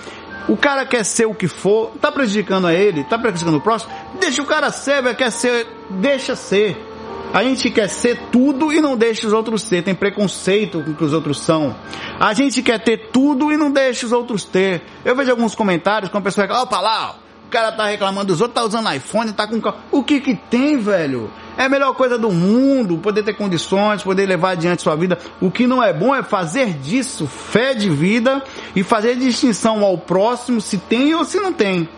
O 0.49 0.57
cara 0.57 0.85
quer 0.85 1.05
ser 1.05 1.27
o 1.27 1.35
que 1.35 1.49
for, 1.49 1.93
tá 2.01 2.13
prejudicando 2.13 2.67
a 2.67 2.75
ele, 2.75 3.05
tá 3.05 3.19
prejudicando 3.19 3.57
o 3.57 3.61
próximo, 3.61 3.93
deixa 4.19 4.43
o 4.43 4.47
cara 4.47 4.71
ser, 4.71 5.15
quer 5.15 5.31
ser, 5.31 5.67
deixa 5.89 6.37
ser. 6.37 6.90
A 7.33 7.45
gente 7.45 7.71
quer 7.71 7.89
ser 7.89 8.19
tudo 8.33 8.73
e 8.73 8.81
não 8.81 8.97
deixa 8.97 9.27
os 9.27 9.33
outros 9.33 9.63
ser. 9.63 9.83
Tem 9.83 9.95
preconceito 9.95 10.83
com 10.83 10.91
o 10.91 10.95
que 10.95 11.05
os 11.05 11.13
outros 11.13 11.39
são. 11.39 11.77
A 12.19 12.35
gente 12.35 12.61
quer 12.61 12.81
ter 12.81 13.11
tudo 13.13 13.53
e 13.53 13.57
não 13.57 13.71
deixa 13.71 14.05
os 14.05 14.13
outros 14.13 14.45
ter. 14.45 14.83
Eu 15.05 15.15
vejo 15.15 15.31
alguns 15.31 15.55
comentários 15.55 16.11
com 16.11 16.19
a 16.19 16.21
pessoa 16.21 16.49
fala, 16.49 16.63
opa 16.63 16.81
lá, 16.81 17.15
o 17.47 17.51
cara 17.51 17.71
tá 17.71 17.87
reclamando 17.87 18.27
dos 18.27 18.41
outros, 18.41 18.61
tá 18.61 18.67
usando 18.67 18.93
iPhone, 18.93 19.33
tá 19.33 19.47
com 19.47 19.61
O 19.93 20.03
que 20.03 20.21
que 20.21 20.35
tem, 20.35 20.77
velho? 20.77 21.31
É 21.57 21.65
a 21.65 21.69
melhor 21.69 21.95
coisa 21.95 22.19
do 22.19 22.33
mundo, 22.33 22.99
poder 22.99 23.23
ter 23.23 23.35
condições, 23.35 24.03
poder 24.03 24.27
levar 24.27 24.51
adiante 24.51 24.83
sua 24.83 24.97
vida. 24.97 25.17
O 25.41 25.53
que 25.53 25.69
não 25.69 25.83
é 25.83 25.93
bom 25.93 26.13
é 26.13 26.25
fazer 26.25 26.75
disso 26.75 27.29
fé 27.29 27.75
de 27.75 27.89
vida 27.89 28.43
e 28.75 28.83
fazer 28.83 29.15
distinção 29.15 29.85
ao 29.85 29.97
próximo 29.97 30.61
se 30.61 30.79
tem 30.79 31.15
ou 31.15 31.25
se 31.25 31.39
não 31.39 31.53
tem. 31.53 31.89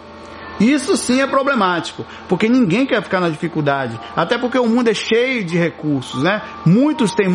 Isso 0.63 0.97
sim 0.97 1.21
é 1.21 1.27
problemático, 1.27 2.07
porque 2.29 2.49
ninguém 2.49 2.87
quer 2.87 3.03
ficar 3.03 3.21
na 3.21 3.29
dificuldade. 3.29 3.99
Até 4.15 4.39
porque 4.39 4.59
o 4.59 4.69
mundo 4.69 4.89
é 4.89 4.95
cheio 4.95 5.45
de 5.45 5.59
recursos, 5.59 6.23
né? 6.23 6.41
Muitos 6.65 7.13
têm 7.13 7.29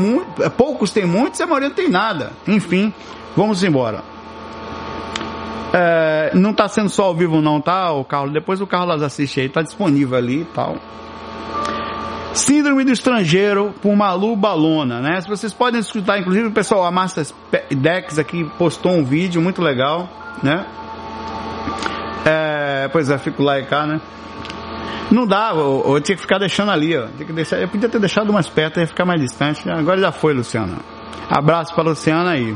poucos 0.56 0.92
têm 0.92 1.06
muitos 1.06 1.40
e 1.40 1.44
a 1.44 1.46
maioria 1.46 1.70
não 1.70 1.76
tem 1.76 1.90
nada. 1.90 2.32
Enfim, 2.48 2.94
vamos 3.36 3.64
embora. 3.64 4.04
É, 5.74 6.32
não 6.34 6.52
está 6.52 6.68
sendo 6.70 6.90
só 6.90 7.04
ao 7.04 7.16
vivo 7.16 7.42
não, 7.42 7.60
tá, 7.60 7.92
o 7.92 8.06
Carlos? 8.06 8.34
Depois 8.34 8.62
o 8.62 8.68
Carlos 8.68 9.02
assiste 9.04 9.42
aí, 9.42 9.50
tá 9.50 9.62
disponível 9.62 10.18
ali 10.18 10.42
e 10.42 10.46
tal. 10.46 10.78
Síndrome 12.34 12.84
do 12.84 12.92
estrangeiro 12.92 13.74
por 13.82 13.96
Malu 13.96 14.36
Balona, 14.36 15.02
né? 15.02 15.20
Vocês 15.28 15.52
podem 15.52 15.82
escutar, 15.82 16.20
inclusive 16.20 16.48
o 16.48 16.52
pessoal, 16.52 16.86
a 16.86 16.92
Master 16.92 17.26
Dex 17.72 18.20
aqui 18.20 18.44
postou 18.58 18.94
um 18.94 19.04
vídeo 19.04 19.42
muito 19.42 19.62
legal, 19.62 20.08
né? 20.42 20.66
É, 22.30 22.90
pois 22.90 23.10
é, 23.10 23.18
fico 23.18 23.42
lá 23.42 23.58
e 23.58 23.66
cá, 23.66 23.86
né? 23.86 24.02
Não 25.10 25.26
dá, 25.26 25.52
eu, 25.54 25.84
eu, 25.88 26.02
tinha 26.02 26.18
que 26.18 26.22
ficar 26.22 26.38
deixando 26.38 26.72
ali, 26.72 26.98
ó. 26.98 27.08
Tinha 27.08 27.26
que 27.26 27.32
deixar, 27.32 27.58
eu 27.58 27.70
podia 27.70 27.88
ter 27.88 28.00
deixado 28.00 28.34
mais 28.34 28.50
perto, 28.50 28.82
ia 28.82 28.88
ficar 28.88 29.06
mais 29.06 29.22
distante. 29.22 29.70
Agora 29.70 29.98
já 29.98 30.12
foi, 30.12 30.34
Luciana. 30.34 30.78
Abraço 31.30 31.74
pra 31.74 31.84
Luciana 31.84 32.32
aí. 32.32 32.54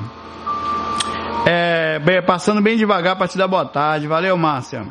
É, 1.45 1.99
bem, 1.99 2.21
passando 2.21 2.61
bem 2.61 2.75
devagar 2.75 3.15
para 3.15 3.29
te 3.29 3.37
dar 3.37 3.47
boa 3.47 3.65
tarde. 3.65 4.07
Valeu, 4.07 4.35
Márcia. 4.35 4.85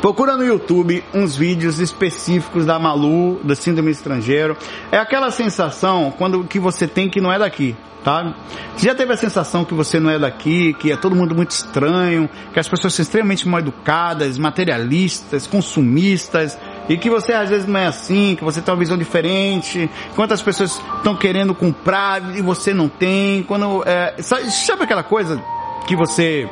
Procura 0.00 0.36
no 0.36 0.44
YouTube 0.44 1.02
uns 1.12 1.36
vídeos 1.36 1.78
específicos 1.80 2.64
da 2.64 2.78
Malu, 2.78 3.40
da 3.42 3.54
síndrome 3.54 3.90
estrangeiro. 3.90 4.56
É 4.92 4.98
aquela 4.98 5.30
sensação 5.30 6.12
quando 6.16 6.44
que 6.44 6.58
você 6.58 6.86
tem 6.86 7.08
que 7.08 7.20
não 7.20 7.32
é 7.32 7.38
daqui 7.38 7.76
tá? 8.08 8.34
Você 8.74 8.86
já 8.86 8.94
teve 8.94 9.12
a 9.12 9.16
sensação 9.16 9.64
que 9.64 9.74
você 9.74 10.00
não 10.00 10.10
é 10.10 10.18
daqui, 10.18 10.72
que 10.74 10.92
é 10.92 10.96
todo 10.96 11.14
mundo 11.14 11.34
muito 11.34 11.50
estranho, 11.50 12.28
que 12.52 12.58
as 12.58 12.68
pessoas 12.68 12.94
são 12.94 13.02
extremamente 13.02 13.46
mal 13.46 13.60
educadas, 13.60 14.38
materialistas, 14.38 15.46
consumistas, 15.46 16.58
e 16.88 16.96
que 16.96 17.10
você 17.10 17.32
às 17.34 17.50
vezes 17.50 17.66
não 17.66 17.78
é 17.78 17.86
assim, 17.86 18.34
que 18.34 18.44
você 18.44 18.62
tem 18.62 18.72
uma 18.72 18.80
visão 18.80 18.96
diferente, 18.96 19.90
quantas 20.14 20.40
pessoas 20.40 20.80
estão 20.96 21.14
querendo 21.14 21.54
comprar 21.54 22.34
e 22.36 22.40
você 22.40 22.72
não 22.72 22.88
tem, 22.88 23.42
quando, 23.42 23.82
é, 23.86 24.14
sabe, 24.22 24.50
sabe 24.50 24.84
aquela 24.84 25.02
coisa 25.02 25.42
que 25.86 25.94
você 25.94 26.48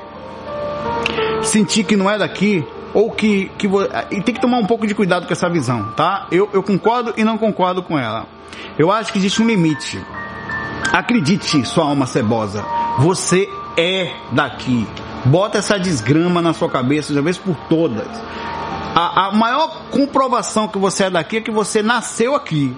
sentir 1.43 1.85
que 1.85 1.97
não 1.97 2.11
é 2.11 2.19
daqui? 2.19 2.67
Ou 2.95 3.11
que, 3.11 3.51
que 3.59 3.69
e 4.11 4.21
tem 4.23 4.35
que 4.35 4.41
tomar 4.41 4.59
um 4.59 4.67
pouco 4.67 4.87
de 4.87 4.95
cuidado 4.95 5.27
com 5.27 5.33
essa 5.33 5.49
visão, 5.49 5.93
tá? 5.97 6.27
Eu, 6.31 6.49
eu 6.53 6.63
concordo 6.63 7.15
e 7.17 7.25
não 7.25 7.37
concordo 7.37 7.83
com 7.83 7.99
ela. 7.99 8.27
Eu 8.79 8.91
acho 8.91 9.13
que 9.13 9.19
existe 9.19 9.43
um 9.43 9.47
limite. 9.47 10.01
Acredite, 10.93 11.65
sua 11.67 11.85
alma 11.85 12.07
cebosa, 12.07 12.65
você 12.99 13.49
é 13.77 14.13
daqui. 14.33 14.87
Bota 15.25 15.59
essa 15.59 15.79
desgrama 15.79 16.41
na 16.41 16.53
sua 16.53 16.71
cabeça 16.71 17.13
de 17.13 17.21
vez 17.21 17.37
por 17.37 17.57
todas. 17.69 18.07
A, 18.95 19.27
a 19.27 19.33
maior 19.33 19.83
comprovação 19.91 20.69
que 20.69 20.79
você 20.79 21.05
é 21.05 21.11
daqui 21.11 21.39
é 21.39 21.41
que 21.41 21.51
você 21.51 21.83
nasceu 21.83 22.35
aqui. 22.35 22.75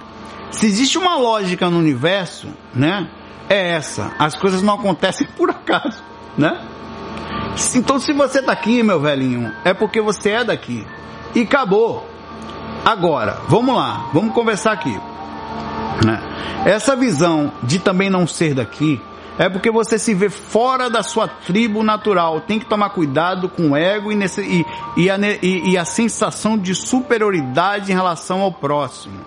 Se 0.51 0.67
existe 0.67 0.99
uma 0.99 1.17
lógica 1.17 1.69
no 1.71 1.79
universo, 1.79 2.49
né? 2.75 3.09
É 3.49 3.71
essa. 3.73 4.13
As 4.19 4.35
coisas 4.35 4.63
não 4.63 4.75
acontecem 4.75 5.27
por 5.37 5.51
acaso, 5.51 6.03
né? 6.37 6.61
Então 7.75 7.99
se 7.99 8.13
você 8.13 8.43
tá 8.43 8.53
aqui, 8.53 8.83
meu 8.83 9.01
velhinho, 9.01 9.53
é 9.65 9.75
porque 9.75 10.01
você 10.01 10.31
é 10.31 10.45
daqui. 10.45 10.87
E 11.35 11.43
acabou. 11.43 12.07
Agora, 12.85 13.39
vamos 13.49 13.75
lá, 13.75 14.09
vamos 14.13 14.33
conversar 14.33 14.73
aqui. 14.73 14.99
Né? 16.05 16.23
Essa 16.65 16.95
visão 16.95 17.53
de 17.63 17.79
também 17.79 18.09
não 18.09 18.27
ser 18.27 18.55
daqui 18.55 19.01
é 19.39 19.49
porque 19.49 19.71
você 19.71 19.99
se 19.99 20.15
vê 20.15 20.29
fora 20.29 20.91
da 20.91 21.03
sua 21.03 21.29
tribo 21.29 21.85
natural. 21.85 22.41
Tem 22.41 22.59
que 22.59 22.67
tomar 22.67 22.91
cuidado 22.91 23.49
com 23.49 23.71
o 23.71 23.77
ego 23.77 24.11
e, 24.11 24.17
nesse, 24.17 24.41
e, 24.43 24.67
e, 24.97 25.09
a, 25.09 25.17
e, 25.41 25.71
e 25.71 25.79
a 25.79 25.85
sensação 25.85 26.59
de 26.59 26.75
superioridade 26.75 27.93
em 27.93 27.95
relação 27.95 28.41
ao 28.41 28.51
próximo. 28.51 29.21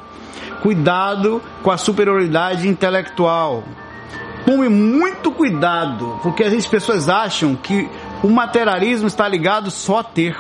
Cuidado 0.62 1.42
com 1.64 1.72
a 1.72 1.78
superioridade 1.78 2.68
intelectual. 2.68 3.64
Tome 4.46 4.68
muito 4.68 5.32
cuidado, 5.32 6.20
porque 6.22 6.44
as 6.44 6.68
pessoas 6.68 7.08
acham 7.08 7.56
que 7.56 7.90
o 8.24 8.30
materialismo 8.30 9.08
está 9.08 9.28
ligado 9.28 9.72
só 9.72 10.00
a 10.00 10.04
ter. 10.04 10.38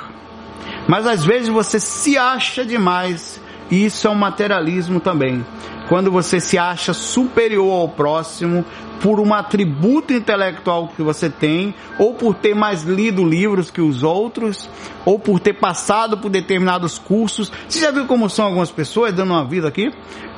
Mas 0.87 1.05
às 1.07 1.23
vezes 1.23 1.49
você 1.49 1.79
se 1.79 2.17
acha 2.17 2.65
demais, 2.65 3.41
e 3.69 3.85
isso 3.85 4.07
é 4.07 4.09
um 4.11 4.15
materialismo 4.15 4.99
também 4.99 5.45
quando 5.91 6.09
você 6.09 6.39
se 6.39 6.57
acha 6.57 6.93
superior 6.93 7.73
ao 7.73 7.89
próximo 7.89 8.63
por 9.01 9.19
um 9.19 9.33
atributo 9.33 10.13
intelectual 10.13 10.87
que 10.95 11.01
você 11.01 11.29
tem, 11.29 11.75
ou 11.99 12.13
por 12.13 12.33
ter 12.33 12.55
mais 12.55 12.83
lido 12.83 13.25
livros 13.25 13.69
que 13.69 13.81
os 13.81 14.01
outros, 14.01 14.69
ou 15.03 15.19
por 15.19 15.37
ter 15.41 15.51
passado 15.51 16.17
por 16.17 16.29
determinados 16.29 16.97
cursos. 16.97 17.51
Você 17.67 17.81
já 17.81 17.91
viu 17.91 18.05
como 18.05 18.29
são 18.29 18.45
algumas 18.45 18.71
pessoas 18.71 19.13
dando 19.13 19.31
uma 19.31 19.43
vida 19.43 19.67
aqui? 19.67 19.91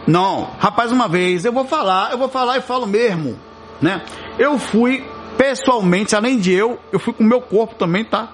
Não, 0.08 0.50
rapaz, 0.58 0.92
uma 0.92 1.08
vez 1.08 1.46
eu 1.46 1.54
vou 1.54 1.66
falar, 1.66 2.12
eu 2.12 2.18
vou 2.18 2.30
falar 2.30 2.58
e 2.58 2.62
falo 2.62 2.88
mesmo, 2.88 3.38
né? 3.80 4.02
Eu 4.40 4.58
fui 4.58 5.06
pessoalmente, 5.38 6.16
além 6.16 6.40
de 6.40 6.52
eu, 6.52 6.80
eu 6.92 7.00
fui 7.00 7.14
com 7.14 7.24
o 7.24 7.28
meu 7.28 7.42
corpo 7.42 7.76
também, 7.76 8.04
tá? 8.04 8.30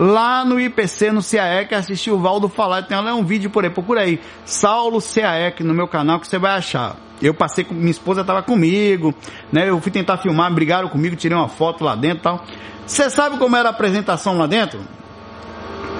lá 0.00 0.46
no 0.46 0.58
IPC, 0.58 1.12
no 1.12 1.22
CAEC, 1.22 1.74
assisti 1.74 2.10
o 2.10 2.18
Valdo 2.18 2.48
falar, 2.48 2.82
tem 2.84 2.98
lá 2.98 3.14
um 3.14 3.22
vídeo 3.22 3.50
por 3.50 3.64
aí, 3.64 3.70
procura 3.70 4.00
aí, 4.00 4.18
Saulo 4.46 4.98
CAEC 4.98 5.62
no 5.62 5.74
meu 5.74 5.86
canal 5.86 6.18
que 6.18 6.26
você 6.26 6.38
vai 6.38 6.52
achar. 6.52 6.96
Eu 7.20 7.34
passei 7.34 7.64
com, 7.64 7.74
minha 7.74 7.90
esposa 7.90 8.22
estava 8.22 8.42
comigo, 8.42 9.14
né? 9.52 9.68
Eu 9.68 9.78
fui 9.78 9.92
tentar 9.92 10.16
filmar, 10.16 10.50
brigaram 10.54 10.88
comigo, 10.88 11.14
tirei 11.16 11.36
uma 11.36 11.48
foto 11.48 11.84
lá 11.84 11.94
dentro 11.94 12.18
e 12.18 12.22
tal. 12.22 12.44
Você 12.86 13.10
sabe 13.10 13.36
como 13.36 13.54
era 13.54 13.68
a 13.68 13.72
apresentação 13.72 14.38
lá 14.38 14.46
dentro? 14.46 14.80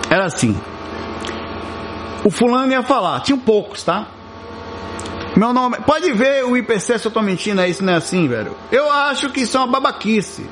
Era 0.08 0.24
assim. 0.24 0.58
O 2.24 2.30
fulano 2.30 2.72
ia 2.72 2.82
falar, 2.82 3.20
tinha 3.20 3.36
poucos, 3.36 3.84
tá? 3.84 4.06
Meu 5.40 5.54
nome, 5.54 5.78
pode 5.86 6.12
ver 6.12 6.44
o 6.44 6.54
IPC 6.54 6.98
se 6.98 7.08
eu 7.08 7.10
tô 7.10 7.22
mentindo, 7.22 7.62
é 7.62 7.68
isso 7.70 7.82
não 7.82 7.94
é 7.94 7.96
assim, 7.96 8.28
velho. 8.28 8.54
Eu 8.70 8.92
acho 8.92 9.30
que 9.30 9.40
isso 9.40 9.56
é 9.56 9.60
uma 9.60 9.68
babaquice, 9.68 10.44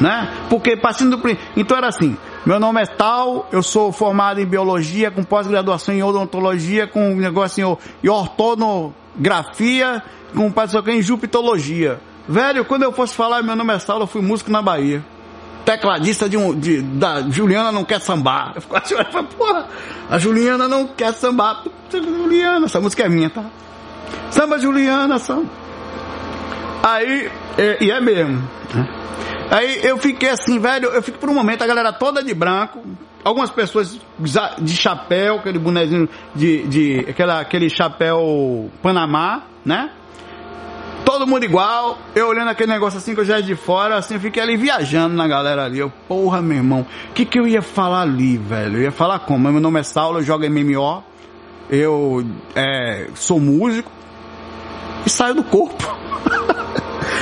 né? 0.00 0.28
Porque 0.50 0.76
passando 0.76 1.16
do 1.16 1.38
então 1.56 1.76
era 1.76 1.86
assim, 1.86 2.16
meu 2.44 2.58
nome 2.58 2.82
é 2.82 2.86
tal, 2.86 3.48
eu 3.52 3.62
sou 3.62 3.92
formado 3.92 4.40
em 4.40 4.44
biologia, 4.44 5.08
com 5.08 5.22
pós-graduação 5.22 5.94
em 5.94 6.02
odontologia, 6.02 6.88
com 6.88 7.12
um 7.12 7.14
negócio 7.14 7.78
em 8.02 8.08
ortonografia, 8.08 10.02
com 10.34 10.50
pós-graduação 10.50 10.98
em 10.98 11.00
jupitologia. 11.00 12.00
Velho, 12.28 12.64
quando 12.64 12.82
eu 12.82 12.90
fosse 12.90 13.14
falar 13.14 13.40
meu 13.44 13.54
nome 13.54 13.72
é 13.72 13.78
Saulo, 13.78 14.02
eu 14.02 14.08
fui 14.08 14.20
músico 14.20 14.50
na 14.50 14.60
Bahia. 14.60 15.00
Tecladista 15.64 16.28
de 16.28 16.36
um, 16.36 16.58
de, 16.58 16.82
da 16.82 17.22
Juliana 17.30 17.70
não 17.70 17.84
quer 17.84 18.00
sambar. 18.00 18.50
Eu 18.56 18.62
fico 18.62 18.76
assim, 18.76 18.96
porra, 19.38 19.68
a 20.10 20.18
Juliana 20.18 20.66
não 20.66 20.88
quer 20.88 21.14
sambar. 21.14 21.62
Juliana, 21.92 22.66
essa 22.66 22.80
música 22.80 23.04
é 23.04 23.08
minha, 23.08 23.30
tá? 23.30 23.44
Samba 24.30 24.58
Juliana, 24.58 25.18
samba. 25.18 25.48
Aí, 26.82 27.30
e, 27.58 27.86
e 27.86 27.90
é 27.90 28.00
mesmo. 28.00 28.42
Né? 28.74 28.88
Aí 29.50 29.80
eu 29.82 29.96
fiquei 29.96 30.28
assim, 30.28 30.58
velho, 30.58 30.88
eu 30.90 31.02
fico 31.02 31.18
por 31.18 31.30
um 31.30 31.34
momento, 31.34 31.62
a 31.62 31.66
galera 31.66 31.92
toda 31.92 32.22
de 32.22 32.34
branco, 32.34 32.82
algumas 33.24 33.50
pessoas 33.50 33.98
de 34.58 34.76
chapéu, 34.76 35.36
aquele 35.36 35.58
bonezinho 35.58 36.08
de, 36.34 36.66
de 36.66 37.06
aquela, 37.08 37.40
aquele 37.40 37.70
chapéu 37.70 38.70
Panamá, 38.82 39.44
né? 39.64 39.90
Todo 41.04 41.26
mundo 41.26 41.44
igual, 41.44 41.96
eu 42.14 42.28
olhando 42.28 42.50
aquele 42.50 42.70
negócio 42.70 42.98
assim 42.98 43.14
que 43.14 43.20
eu 43.20 43.24
já 43.24 43.40
de 43.40 43.54
fora, 43.54 43.96
assim, 43.96 44.14
eu 44.14 44.20
fiquei 44.20 44.42
ali 44.42 44.58
viajando 44.58 45.16
na 45.16 45.26
galera 45.26 45.64
ali. 45.64 45.78
Eu, 45.78 45.90
porra, 46.06 46.42
meu 46.42 46.58
irmão, 46.58 46.86
o 47.08 47.12
que 47.14 47.24
que 47.24 47.40
eu 47.40 47.48
ia 47.48 47.62
falar 47.62 48.02
ali, 48.02 48.36
velho? 48.36 48.76
Eu 48.76 48.82
ia 48.82 48.92
falar 48.92 49.20
como? 49.20 49.50
Meu 49.50 49.60
nome 49.60 49.80
é 49.80 49.82
Saulo, 49.82 50.18
eu 50.18 50.22
jogo 50.22 50.44
MMO, 50.44 51.02
eu 51.70 52.26
é, 52.54 53.08
sou 53.14 53.40
músico 53.40 53.90
e 55.08 55.10
saio 55.10 55.34
do 55.34 55.42
corpo. 55.42 55.82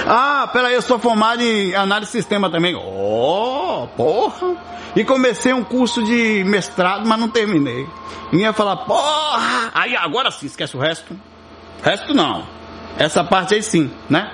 Ah, 0.09 0.49
peraí, 0.53 0.74
eu 0.74 0.82
sou 0.82 1.01
formado 1.01 1.43
em 1.43 1.74
análise 1.74 2.12
de 2.12 2.18
sistema 2.18 2.49
também. 2.49 2.76
Oh, 2.76 3.89
porra! 3.97 4.57
E 4.95 5.05
comecei 5.05 5.53
um 5.53 5.64
curso 5.64 6.01
de 6.01 6.45
mestrado, 6.45 7.05
mas 7.09 7.18
não 7.18 7.28
terminei. 7.28 7.89
E 8.32 8.37
ia 8.37 8.53
falar, 8.53 8.76
porra! 8.76 9.70
Aí 9.74 9.97
agora 9.97 10.30
sim, 10.30 10.47
esquece 10.47 10.76
o 10.76 10.80
resto. 10.80 11.18
Resto 11.82 12.14
não. 12.14 12.47
Essa 12.97 13.24
parte 13.24 13.55
aí 13.55 13.62
sim, 13.64 13.91
né? 14.09 14.30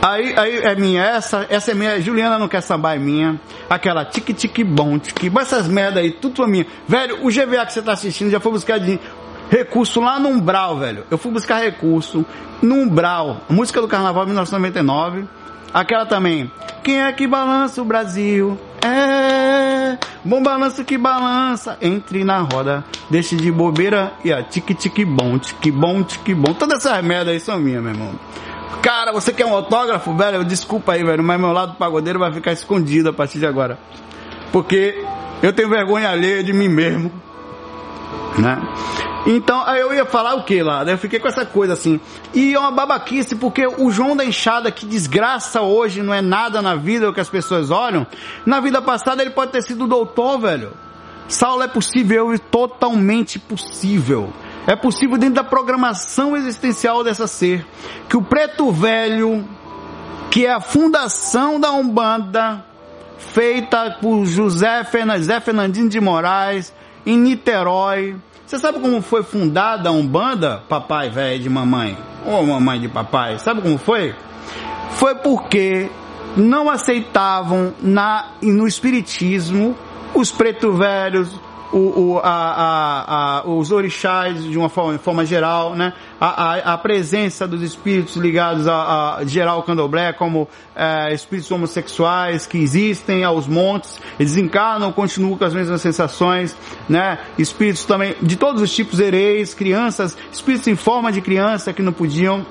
Aí, 0.00 0.34
aí 0.38 0.56
é 0.58 0.74
minha, 0.74 1.02
essa, 1.02 1.46
essa 1.50 1.72
é 1.72 1.74
minha, 1.74 2.00
Juliana 2.00 2.38
não 2.38 2.48
quer 2.48 2.62
sambar, 2.62 2.96
é 2.96 2.98
minha. 2.98 3.38
Aquela 3.68 4.04
tique 4.06 4.32
tique 4.32 4.64
bom, 4.64 4.98
tique, 4.98 5.30
essas 5.38 5.68
merda 5.68 6.00
aí, 6.00 6.12
tudo 6.12 6.42
é 6.42 6.46
minha. 6.46 6.66
Velho, 6.88 7.26
o 7.26 7.28
GVA 7.28 7.66
que 7.66 7.74
você 7.74 7.82
tá 7.82 7.92
assistindo 7.92 8.30
já 8.30 8.40
foi 8.40 8.52
buscar 8.52 8.80
de 8.80 8.98
recurso 9.50 10.00
lá 10.00 10.18
no 10.18 10.28
Umbral, 10.30 10.78
velho. 10.78 11.04
Eu 11.10 11.18
fui 11.18 11.32
buscar 11.32 11.58
recurso 11.58 12.24
no 12.62 12.76
Umbral. 12.76 13.42
Música 13.48 13.80
do 13.80 13.88
Carnaval 13.88 14.24
1999. 14.24 15.24
Aquela 15.74 16.06
também. 16.06 16.50
Quem 16.82 17.02
é 17.02 17.12
que 17.12 17.26
balança 17.26 17.82
o 17.82 17.84
Brasil? 17.84 18.58
É, 18.82 19.98
bom 20.24 20.42
balanço 20.42 20.84
que 20.84 20.96
balança. 20.96 21.76
Entre 21.82 22.24
na 22.24 22.38
roda, 22.38 22.84
deixe 23.10 23.36
de 23.36 23.52
bobeira 23.52 24.12
e 24.24 24.32
a 24.32 24.42
tique 24.42 24.74
tique 24.74 25.04
bom, 25.04 25.38
tique 25.38 25.70
bom, 25.70 26.02
tique 26.02 26.34
bom. 26.34 26.54
Todas 26.54 26.84
essas 26.84 27.04
merdas 27.04 27.34
aí 27.34 27.40
são 27.40 27.58
minhas, 27.58 27.82
meu 27.82 27.92
irmão. 27.92 28.12
Cara, 28.82 29.12
você 29.12 29.32
quer 29.32 29.44
um 29.44 29.54
autógrafo, 29.54 30.14
velho? 30.14 30.42
Desculpa 30.44 30.92
aí, 30.92 31.04
velho, 31.04 31.22
mas 31.22 31.38
meu 31.38 31.52
lado 31.52 31.74
pagodeiro 31.74 32.18
vai 32.18 32.32
ficar 32.32 32.52
escondido 32.52 33.10
a 33.10 33.12
partir 33.12 33.38
de 33.38 33.46
agora. 33.46 33.78
Porque 34.50 35.04
eu 35.42 35.52
tenho 35.52 35.68
vergonha 35.68 36.08
alheia 36.08 36.42
de 36.42 36.52
mim 36.52 36.68
mesmo. 36.68 37.12
Né? 38.38 38.58
Então, 39.26 39.62
aí 39.66 39.80
eu 39.80 39.92
ia 39.92 40.06
falar 40.06 40.34
o 40.34 40.44
que 40.44 40.62
lá? 40.62 40.82
Eu 40.84 40.96
fiquei 40.96 41.18
com 41.18 41.28
essa 41.28 41.44
coisa 41.44 41.74
assim. 41.74 42.00
E 42.32 42.54
é 42.54 42.58
uma 42.58 42.70
babaquice, 42.70 43.36
porque 43.36 43.66
o 43.66 43.90
João 43.90 44.16
da 44.16 44.24
Enxada, 44.24 44.70
que 44.70 44.86
desgraça 44.86 45.60
hoje, 45.60 46.02
não 46.02 46.14
é 46.14 46.22
nada 46.22 46.62
na 46.62 46.74
vida 46.74 47.08
o 47.08 47.12
que 47.12 47.20
as 47.20 47.28
pessoas 47.28 47.70
olham. 47.70 48.06
Na 48.46 48.60
vida 48.60 48.80
passada 48.80 49.22
ele 49.22 49.30
pode 49.30 49.52
ter 49.52 49.62
sido 49.62 49.86
doutor, 49.86 50.38
velho. 50.38 50.72
Saulo 51.28 51.62
é 51.62 51.68
possível 51.68 52.34
e 52.34 52.38
totalmente 52.38 53.38
possível. 53.38 54.32
É 54.66 54.74
possível 54.74 55.16
dentro 55.18 55.36
da 55.36 55.44
programação 55.44 56.36
existencial 56.36 57.04
dessa 57.04 57.26
ser. 57.26 57.64
Que 58.08 58.16
o 58.16 58.22
preto 58.22 58.72
velho, 58.72 59.46
que 60.30 60.46
é 60.46 60.52
a 60.52 60.60
fundação 60.60 61.60
da 61.60 61.70
Umbanda, 61.72 62.64
feita 63.18 63.98
por 64.00 64.24
José, 64.24 64.82
José 65.16 65.40
Fernandinho 65.40 65.88
de 65.88 66.00
Moraes, 66.00 66.72
em 67.04 67.18
Niterói. 67.18 68.16
Você 68.50 68.58
sabe 68.58 68.80
como 68.80 69.00
foi 69.00 69.22
fundada 69.22 69.90
a 69.90 69.92
Umbanda, 69.92 70.60
papai 70.68 71.08
velho 71.08 71.40
de 71.40 71.48
mamãe? 71.48 71.96
Ou 72.26 72.44
mamãe 72.44 72.80
de 72.80 72.88
papai? 72.88 73.38
Sabe 73.38 73.62
como 73.62 73.78
foi? 73.78 74.12
Foi 74.90 75.14
porque 75.14 75.88
não 76.36 76.68
aceitavam 76.68 77.72
na, 77.80 78.30
no 78.42 78.66
espiritismo 78.66 79.76
os 80.12 80.32
preto 80.32 80.72
velhos, 80.72 81.30
o, 81.72 81.78
o, 81.78 82.18
a, 82.18 82.30
a, 82.30 83.38
a, 83.40 83.48
os 83.48 83.70
orixás 83.70 84.42
de 84.44 84.58
uma 84.58 84.68
forma, 84.68 84.98
forma 84.98 85.24
geral, 85.24 85.74
né? 85.74 85.92
A, 86.20 86.74
a, 86.74 86.78
presença 86.78 87.46
dos 87.46 87.62
espíritos 87.62 88.16
ligados 88.16 88.68
a, 88.68 89.16
a 89.16 89.24
geral 89.24 89.62
candomblé, 89.62 90.12
como 90.12 90.48
é, 90.74 91.14
espíritos 91.14 91.50
homossexuais 91.50 92.46
que 92.46 92.58
existem 92.58 93.24
aos 93.24 93.46
montes, 93.46 94.00
eles 94.18 94.36
encarnam, 94.36 94.92
continuam 94.92 95.38
com 95.38 95.44
as 95.44 95.54
mesmas 95.54 95.80
sensações, 95.80 96.56
né? 96.88 97.18
Espíritos 97.38 97.84
também 97.84 98.14
de 98.20 98.36
todos 98.36 98.60
os 98.60 98.74
tipos 98.74 99.00
hereis, 99.00 99.54
crianças, 99.54 100.16
espíritos 100.32 100.68
em 100.68 100.76
forma 100.76 101.10
de 101.10 101.20
criança 101.20 101.72
que 101.72 101.82
não 101.82 101.92
podiam 101.92 102.44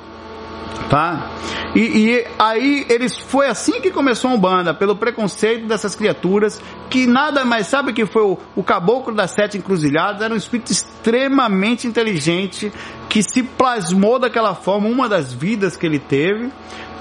tá? 0.89 1.32
E, 1.75 1.80
e, 1.80 2.27
aí 2.38 2.86
eles 2.89 3.15
foi 3.17 3.47
assim 3.47 3.80
que 3.82 3.91
começou 3.91 4.32
a 4.32 4.34
Umbanda, 4.34 4.73
pelo 4.73 4.95
preconceito 4.95 5.67
dessas 5.67 5.95
criaturas, 5.95 6.61
que 6.89 7.05
nada 7.05 7.45
mais 7.45 7.67
sabe 7.67 7.93
que 7.93 8.05
foi 8.05 8.23
o, 8.23 8.38
o 8.55 8.63
caboclo 8.63 9.13
das 9.13 9.32
sete 9.32 9.57
encruzilhadas, 9.57 10.21
era 10.21 10.34
um 10.34 10.38
espírito 10.38 10.71
extremamente 10.71 11.86
inteligente, 11.86 12.71
que 13.07 13.21
se 13.21 13.43
plasmou 13.43 14.19
daquela 14.19 14.55
forma, 14.55 14.88
uma 14.88 15.07
das 15.07 15.34
vidas 15.34 15.77
que 15.77 15.86
ele 15.86 15.99
teve, 15.99 16.51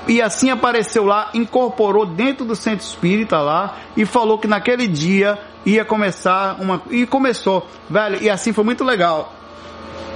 e 0.06 0.20
assim 0.22 0.50
apareceu 0.50 1.04
lá, 1.04 1.30
incorporou 1.34 2.06
dentro 2.06 2.44
do 2.44 2.56
centro 2.56 2.84
espírita 2.84 3.40
lá, 3.40 3.76
e 3.96 4.04
falou 4.04 4.38
que 4.38 4.46
naquele 4.48 4.86
dia 4.86 5.38
ia 5.64 5.84
começar 5.84 6.56
uma, 6.60 6.82
e 6.90 7.06
começou, 7.06 7.66
velho, 7.88 8.22
e 8.22 8.28
assim 8.28 8.52
foi 8.52 8.64
muito 8.64 8.84
legal. 8.84 9.34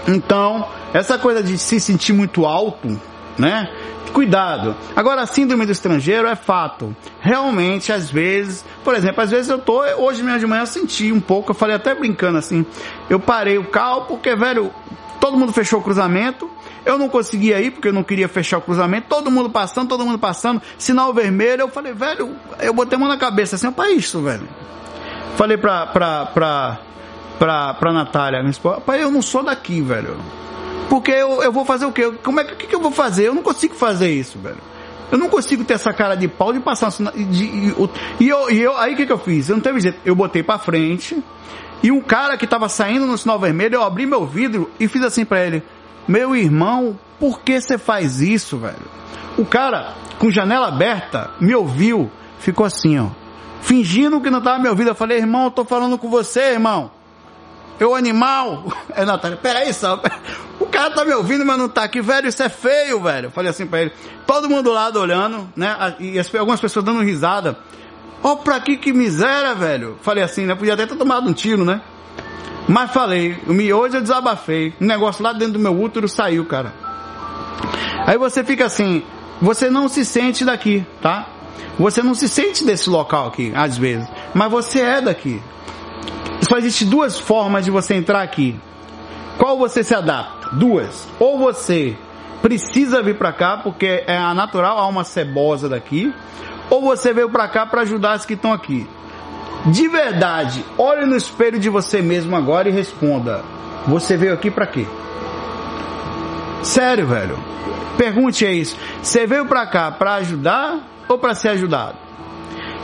Então, 0.06 0.66
essa 0.92 1.16
coisa 1.16 1.42
de 1.42 1.56
se 1.56 1.78
sentir 1.78 2.12
muito 2.12 2.44
alto, 2.44 3.00
né? 3.39 3.70
Cuidado. 4.12 4.76
Agora, 4.95 5.22
a 5.22 5.26
síndrome 5.26 5.64
do 5.64 5.72
estrangeiro 5.72 6.28
é 6.28 6.37
fato. 6.37 6.95
Realmente, 7.20 7.93
às 7.93 8.11
vezes, 8.11 8.64
por 8.85 8.95
exemplo, 8.95 9.22
às 9.22 9.30
vezes 9.30 9.49
eu 9.49 9.59
tô, 9.59 9.80
hoje 9.80 10.22
mesmo 10.22 10.41
de 10.41 10.47
manhã 10.47 10.62
eu 10.62 10.66
senti 10.66 11.11
um 11.11 11.20
pouco, 11.20 11.53
eu 11.53 11.55
falei 11.55 11.76
até 11.76 11.95
brincando 11.95 12.39
assim, 12.39 12.66
eu 13.09 13.18
parei 13.18 13.57
o 13.57 13.64
carro 13.64 14.03
porque, 14.03 14.35
velho, 14.37 14.70
todo 15.18 15.37
mundo 15.37 15.53
fechou 15.53 15.80
o 15.80 15.83
cruzamento, 15.83 16.51
eu 16.85 16.99
não 16.99 17.09
conseguia 17.09 17.61
ir 17.61 17.70
porque 17.70 17.89
eu 17.89 17.93
não 17.93 18.03
queria 18.03 18.28
fechar 18.28 18.59
o 18.59 18.61
cruzamento, 18.61 19.07
todo 19.09 19.30
mundo 19.30 19.49
passando, 19.49 19.89
todo 19.89 20.05
mundo 20.05 20.18
passando, 20.18 20.61
sinal 20.76 21.14
vermelho, 21.14 21.62
eu 21.62 21.68
falei, 21.68 21.95
velho, 21.95 22.37
eu 22.61 22.74
botei 22.74 22.97
a 22.97 22.99
mão 22.99 23.09
na 23.09 23.16
cabeça 23.16 23.57
assim, 23.57 23.70
para 23.70 23.91
isso, 23.91 24.20
velho. 24.20 24.47
Falei 25.37 25.57
pra, 25.57 25.87
pra, 25.87 26.26
pra, 26.26 26.78
pra, 27.39 27.74
pra 27.74 27.93
Natália, 27.93 28.41
minha 28.41 28.51
esposa, 28.51 28.80
pai, 28.80 29.03
eu 29.03 29.11
não 29.11 29.22
sou 29.22 29.43
daqui, 29.43 29.80
velho. 29.80 30.18
Porque 30.89 31.11
eu, 31.11 31.43
eu 31.43 31.53
vou 31.53 31.64
fazer 31.64 31.87
o 31.87 31.93
quê? 31.93 32.12
Como 32.22 32.41
é 32.41 32.45
que, 32.45 32.66
que, 32.66 32.74
eu 32.74 32.80
vou 32.80 32.91
fazer? 32.91 33.28
Eu 33.28 33.35
não 33.35 33.43
consigo 33.43 33.74
fazer 33.74 34.11
isso, 34.11 34.39
velho. 34.39 34.59
Eu 35.11 35.18
não 35.18 35.28
consigo 35.28 35.64
ter 35.64 35.74
essa 35.74 35.93
cara 35.93 36.14
de 36.14 36.26
pau 36.26 36.53
de 36.53 36.61
passar 36.61 36.91
de, 36.91 37.24
de, 37.24 37.74
e 38.18 38.28
eu, 38.28 38.51
e 38.51 38.61
eu 38.61 38.76
aí 38.76 38.95
o 38.95 38.97
que, 38.97 39.07
que 39.07 39.12
eu 39.12 39.18
fiz? 39.18 39.49
Eu 39.49 39.57
não 39.57 39.62
teve 39.62 39.80
jeito. 39.80 39.99
Eu 40.05 40.14
botei 40.14 40.43
para 40.43 40.59
frente 40.59 41.22
e 41.83 41.91
um 41.91 42.01
cara 42.01 42.37
que 42.37 42.47
tava 42.47 42.68
saindo 42.68 43.07
no 43.07 43.18
sinal 43.18 43.39
vermelho, 43.39 43.74
eu 43.74 43.83
abri 43.83 44.07
meu 44.07 44.24
vidro 44.24 44.70
e 44.80 44.89
fiz 44.89 45.03
assim 45.03 45.24
para 45.24 45.45
ele: 45.45 45.62
"Meu 46.09 46.35
irmão, 46.35 46.99
por 47.18 47.41
que 47.41 47.61
você 47.61 47.76
faz 47.76 48.20
isso, 48.20 48.57
velho?" 48.57 49.03
O 49.37 49.45
cara 49.45 49.95
com 50.18 50.30
janela 50.30 50.68
aberta 50.68 51.30
me 51.41 51.55
ouviu, 51.55 52.11
ficou 52.39 52.64
assim, 52.64 52.99
ó, 52.99 53.09
fingindo 53.61 54.20
que 54.20 54.30
não 54.30 54.41
tava 54.41 54.59
me 54.59 54.68
ouvindo. 54.68 54.89
Eu 54.89 54.95
falei: 54.95 55.18
"Irmão, 55.18 55.45
eu 55.45 55.51
tô 55.51 55.64
falando 55.64 55.99
com 55.99 56.09
você, 56.09 56.53
irmão." 56.53 57.01
Eu 57.83 57.97
animal. 57.97 58.72
É 58.95 59.07
Natália, 59.07 59.39
peraí 59.39 59.72
só. 59.72 60.03
O 60.61 60.66
cara 60.66 60.91
tá 60.91 61.03
me 61.03 61.14
ouvindo, 61.14 61.47
mas 61.47 61.57
não 61.57 61.66
tá 61.66 61.83
aqui, 61.83 62.03
velho, 62.03 62.28
isso 62.28 62.43
é 62.43 62.49
feio, 62.51 63.01
velho. 63.01 63.30
Falei 63.30 63.51
assim 63.51 63.66
pra 63.66 63.80
ele. 63.80 63.93
Todo 64.26 64.51
mundo 64.51 64.64
do 64.64 64.72
lado 64.72 65.01
olhando, 65.01 65.51
né? 65.57 65.97
E 65.99 66.20
algumas 66.39 66.61
pessoas 66.61 66.85
dando 66.85 67.01
risada. 67.01 67.57
Ó, 68.22 68.33
oh, 68.33 68.37
pra 68.37 68.61
que 68.61 68.76
que 68.76 68.93
miséria, 68.93 69.55
velho. 69.55 69.97
Falei 70.03 70.22
assim, 70.22 70.45
né? 70.45 70.55
Podia 70.55 70.74
até 70.74 70.85
ter 70.85 70.95
tomado 70.95 71.26
um 71.26 71.33
tiro, 71.33 71.64
né? 71.64 71.80
Mas 72.68 72.93
falei, 72.93 73.41
hoje 73.72 73.97
eu 73.97 74.03
desabafei. 74.03 74.74
Um 74.78 74.85
negócio 74.85 75.24
lá 75.24 75.33
dentro 75.33 75.55
do 75.55 75.59
meu 75.59 75.72
útero 75.80 76.07
saiu, 76.07 76.45
cara. 76.45 76.74
Aí 78.07 78.18
você 78.18 78.45
fica 78.45 78.66
assim, 78.66 79.03
você 79.41 79.70
não 79.70 79.89
se 79.89 80.05
sente 80.05 80.45
daqui, 80.45 80.85
tá? 81.01 81.26
Você 81.78 82.03
não 82.03 82.14
se 82.14 82.28
sente 82.28 82.62
desse 82.62 82.91
local 82.91 83.28
aqui, 83.28 83.53
às 83.55 83.78
vezes. 83.78 84.07
Mas 84.35 84.51
você 84.51 84.80
é 84.80 85.01
daqui. 85.01 85.41
Só 86.53 86.59
existe 86.59 86.84
duas 86.84 87.18
formas 87.18 87.64
de 87.64 87.70
você 87.70 87.94
entrar 87.94 88.20
aqui. 88.20 88.55
Qual 89.38 89.57
você 89.57 89.82
se 89.82 89.94
adapta? 89.94 90.50
Duas. 90.55 91.09
Ou 91.18 91.38
você 91.38 91.96
precisa 92.42 93.03
vir 93.03 93.16
para 93.16 93.32
cá 93.32 93.57
porque 93.57 94.05
é 94.07 94.18
a 94.18 94.34
natural 94.34 94.76
alma 94.76 95.03
cebosa 95.03 95.66
daqui, 95.66 96.12
ou 96.68 96.82
você 96.82 97.14
veio 97.14 97.30
para 97.30 97.48
cá 97.48 97.64
para 97.64 97.80
ajudar 97.80 98.12
as 98.12 98.26
que 98.26 98.34
estão 98.34 98.53
aqui. 98.53 98.86
De 99.64 99.88
verdade, 99.88 100.62
olhe 100.76 101.07
no 101.07 101.16
espelho 101.16 101.59
de 101.59 101.70
você 101.70 102.03
mesmo 102.03 102.36
agora 102.36 102.68
e 102.68 102.72
responda: 102.72 103.42
você 103.86 104.14
veio 104.18 104.34
aqui 104.34 104.50
para 104.50 104.66
quê? 104.66 104.86
Sério, 106.62 107.07
velho. 107.07 107.38
Pergunte 107.96 108.44
isso. 108.44 108.76
Você 109.03 109.26
veio 109.26 109.46
para 109.46 109.64
cá 109.66 109.90
para 109.90 110.16
ajudar 110.16 110.80
ou 111.09 111.16
para 111.16 111.34
ser 111.34 111.48
ajudado? 111.48 112.01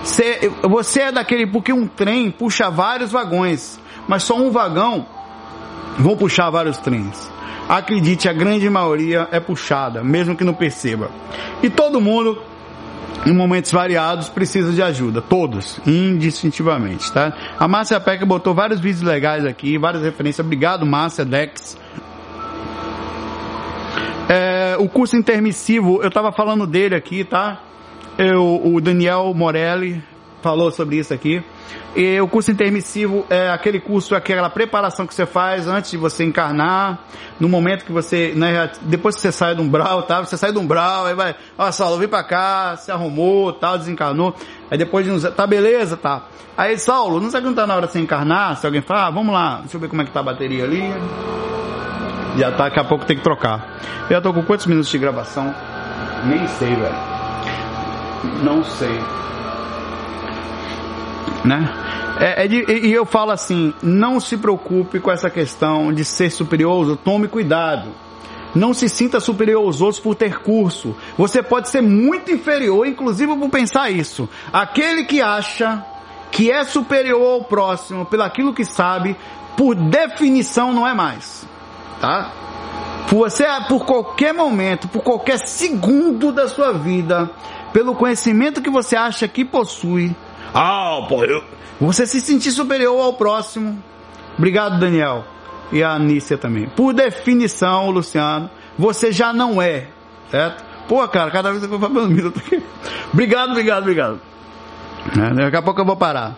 Você, 0.03 0.51
você 0.63 1.03
é 1.03 1.13
daquele 1.13 1.47
porque 1.47 1.73
um 1.73 1.87
trem 1.87 2.31
puxa 2.31 2.71
vários 2.71 3.11
vagões, 3.13 3.79
mas 4.07 4.23
só 4.23 4.37
um 4.37 4.51
vagão 4.51 5.07
vão 5.99 6.17
puxar 6.17 6.51
vários 6.51 6.79
trens. 6.79 7.31
Acredite, 7.69 8.29
a 8.29 8.33
grande 8.33 8.69
maioria 8.71 9.29
é 9.31 9.39
puxada, 9.39 10.03
mesmo 10.03 10.35
que 10.35 10.43
não 10.43 10.55
perceba. 10.55 11.11
E 11.63 11.69
todo 11.69 12.01
mundo, 12.01 12.41
em 13.27 13.33
momentos 13.35 13.71
variados, 13.71 14.31
precisa 14.31 14.73
de 14.73 14.83
ajuda. 14.83 15.21
Todos, 15.21 15.79
indistintivamente, 15.87 17.13
tá? 17.13 17.35
A 17.59 17.69
Márcia 17.69 18.01
Peca 18.01 18.25
botou 18.25 18.55
vários 18.55 18.81
vídeos 18.81 19.03
legais 19.03 19.45
aqui, 19.45 19.77
várias 19.77 20.03
referências. 20.03 20.45
Obrigado, 20.45 20.87
Márcia, 20.87 21.27
Dex. 21.27 21.77
É, 24.31 24.77
o 24.79 24.89
curso 24.89 25.17
intermissivo, 25.17 26.03
eu 26.03 26.11
tava 26.11 26.33
falando 26.33 26.67
dele 26.67 26.95
aqui, 26.95 27.23
tá? 27.23 27.61
Eu, 28.19 28.61
o 28.65 28.81
Daniel 28.81 29.33
Morelli 29.33 30.03
falou 30.43 30.71
sobre 30.71 30.97
isso 30.97 31.15
aqui. 31.15 31.43
E 31.97 32.21
o 32.21 32.29
curso 32.29 32.51
intermissivo 32.51 33.25
é 33.31 33.51
aquele 33.51 33.81
curso, 33.81 34.15
aquela 34.15 34.51
preparação 34.51 35.07
que 35.07 35.15
você 35.15 35.27
faz 35.27 35.67
antes 35.67 35.91
de 35.91 35.97
você 35.97 36.25
encarnar, 36.25 36.99
no 37.41 37.49
momento 37.49 37.85
que 37.85 37.93
você, 37.93 38.33
né, 38.35 38.71
depois 38.83 39.15
que 39.15 39.21
você 39.21 39.33
sai 39.33 39.55
do 39.55 39.63
umbral, 39.63 40.03
tá? 40.03 40.21
Você 40.21 40.37
sai 40.37 40.53
do 40.53 40.61
umbral, 40.61 41.07
aí 41.07 41.15
vai, 41.15 41.35
ó, 41.57 41.71
Saulo, 41.71 41.99
vem 41.99 42.09
pra 42.09 42.23
cá, 42.23 42.77
se 42.77 42.91
arrumou, 42.91 43.53
tal, 43.53 43.79
desencarnou. 43.79 44.35
Aí 44.71 44.77
depois 44.77 45.05
de 45.05 45.13
uns, 45.13 45.23
tá 45.23 45.47
beleza, 45.47 45.97
tá. 45.97 46.27
Aí, 46.57 46.77
Saulo, 46.77 47.21
não 47.21 47.31
sabe 47.31 47.45
que 47.45 47.49
não 47.49 47.55
tá 47.55 47.67
na 47.67 47.77
hora 47.77 47.87
de 47.87 47.93
você 47.93 48.01
encarnar? 48.01 48.57
Se 48.57 48.67
alguém 48.67 48.83
fala, 48.83 49.07
ah, 49.07 49.11
vamos 49.11 49.33
lá, 49.33 49.59
deixa 49.61 49.77
eu 49.77 49.81
ver 49.81 49.89
como 49.89 50.03
é 50.03 50.05
que 50.05 50.11
tá 50.11 50.21
a 50.21 50.25
bateria 50.25 50.65
ali. 50.65 50.83
Já 52.37 52.51
tá, 52.53 52.65
daqui 52.65 52.81
a 52.81 52.85
pouco 52.85 53.05
tem 53.05 53.17
que 53.17 53.23
trocar. 53.23 53.79
Eu 54.11 54.17
já 54.17 54.21
tô 54.21 54.33
com 54.33 54.43
quantos 54.43 54.67
minutos 54.67 54.91
de 54.91 54.99
gravação? 54.99 55.55
Nem 56.27 56.47
sei, 56.49 56.75
velho. 56.75 57.18
Não 58.43 58.65
sei. 58.65 58.99
Né? 61.45 61.73
É, 62.21 62.45
é 62.45 62.49
de, 62.49 62.65
e 62.71 62.93
eu 62.93 63.07
falo 63.07 63.31
assim, 63.31 63.73
não 63.83 64.19
se 64.19 64.37
preocupe 64.37 64.99
com 64.99 65.11
essa 65.11 65.31
questão 65.31 65.93
de 65.93 66.05
ser 66.05 66.31
superior 66.31 66.97
tome 66.97 67.29
cuidado. 67.29 67.91
Não 68.55 68.73
se 68.73 68.89
sinta 68.89 69.21
superior 69.21 69.65
aos 69.65 69.81
outros 69.81 70.01
por 70.01 70.15
ter 70.15 70.41
curso. 70.41 70.97
Você 71.17 71.43
pode 71.43 71.69
ser 71.69 71.83
muito 71.83 72.31
inferior, 72.31 72.87
inclusive 72.87 73.37
por 73.37 73.49
pensar 73.51 73.91
isso. 73.91 74.29
Aquele 74.53 75.05
que 75.05 75.21
acha 75.21 75.85
que 76.31 76.51
é 76.51 76.65
superior 76.65 77.35
ao 77.35 77.45
próximo 77.45 78.05
pelo 78.05 78.23
aquilo 78.23 78.55
que 78.55 78.65
sabe, 78.65 79.17
por 79.57 79.75
definição 79.75 80.73
não 80.73 80.87
é 80.87 80.95
mais. 80.95 81.47
Tá? 82.01 82.33
Você, 83.09 83.45
por 83.69 83.87
qualquer 83.87 84.35
momento, 84.35 84.87
por 84.89 85.03
qualquer 85.03 85.39
segundo 85.39 86.31
da 86.31 86.47
sua 86.47 86.73
vida, 86.73 87.31
pelo 87.79 87.95
conhecimento 87.95 88.61
que 88.61 88.69
você 88.69 88.97
acha 88.97 89.29
que 89.29 89.45
possui, 89.45 90.13
ah, 90.53 91.07
pô, 91.09 91.25
eu... 91.25 91.45
você 91.81 92.09
se 92.09 92.21
sentir 92.21 92.51
superior 92.51 93.01
ao 93.01 93.13
próximo. 93.13 93.81
Obrigado, 94.37 94.81
Daniel. 94.81 95.25
E 95.71 95.81
a 95.81 95.93
Anícia 95.93 96.37
também. 96.37 96.69
Por 96.71 96.93
definição, 96.93 97.89
Luciano, 97.89 98.51
você 98.77 99.13
já 99.13 99.33
não 99.33 99.63
é, 99.63 99.87
certo? 100.29 100.65
Pô, 100.89 101.07
cara, 101.07 101.31
cada 101.31 101.53
vez 101.53 101.65
que 101.65 101.73
eu 101.73 101.79
vou 101.79 101.89
Obrigado, 103.13 103.51
obrigado, 103.51 103.83
obrigado. 103.83 104.21
É, 105.17 105.35
daqui 105.45 105.57
a 105.57 105.63
pouco 105.63 105.81
eu 105.81 105.85
vou 105.85 105.97
parar. 105.97 106.35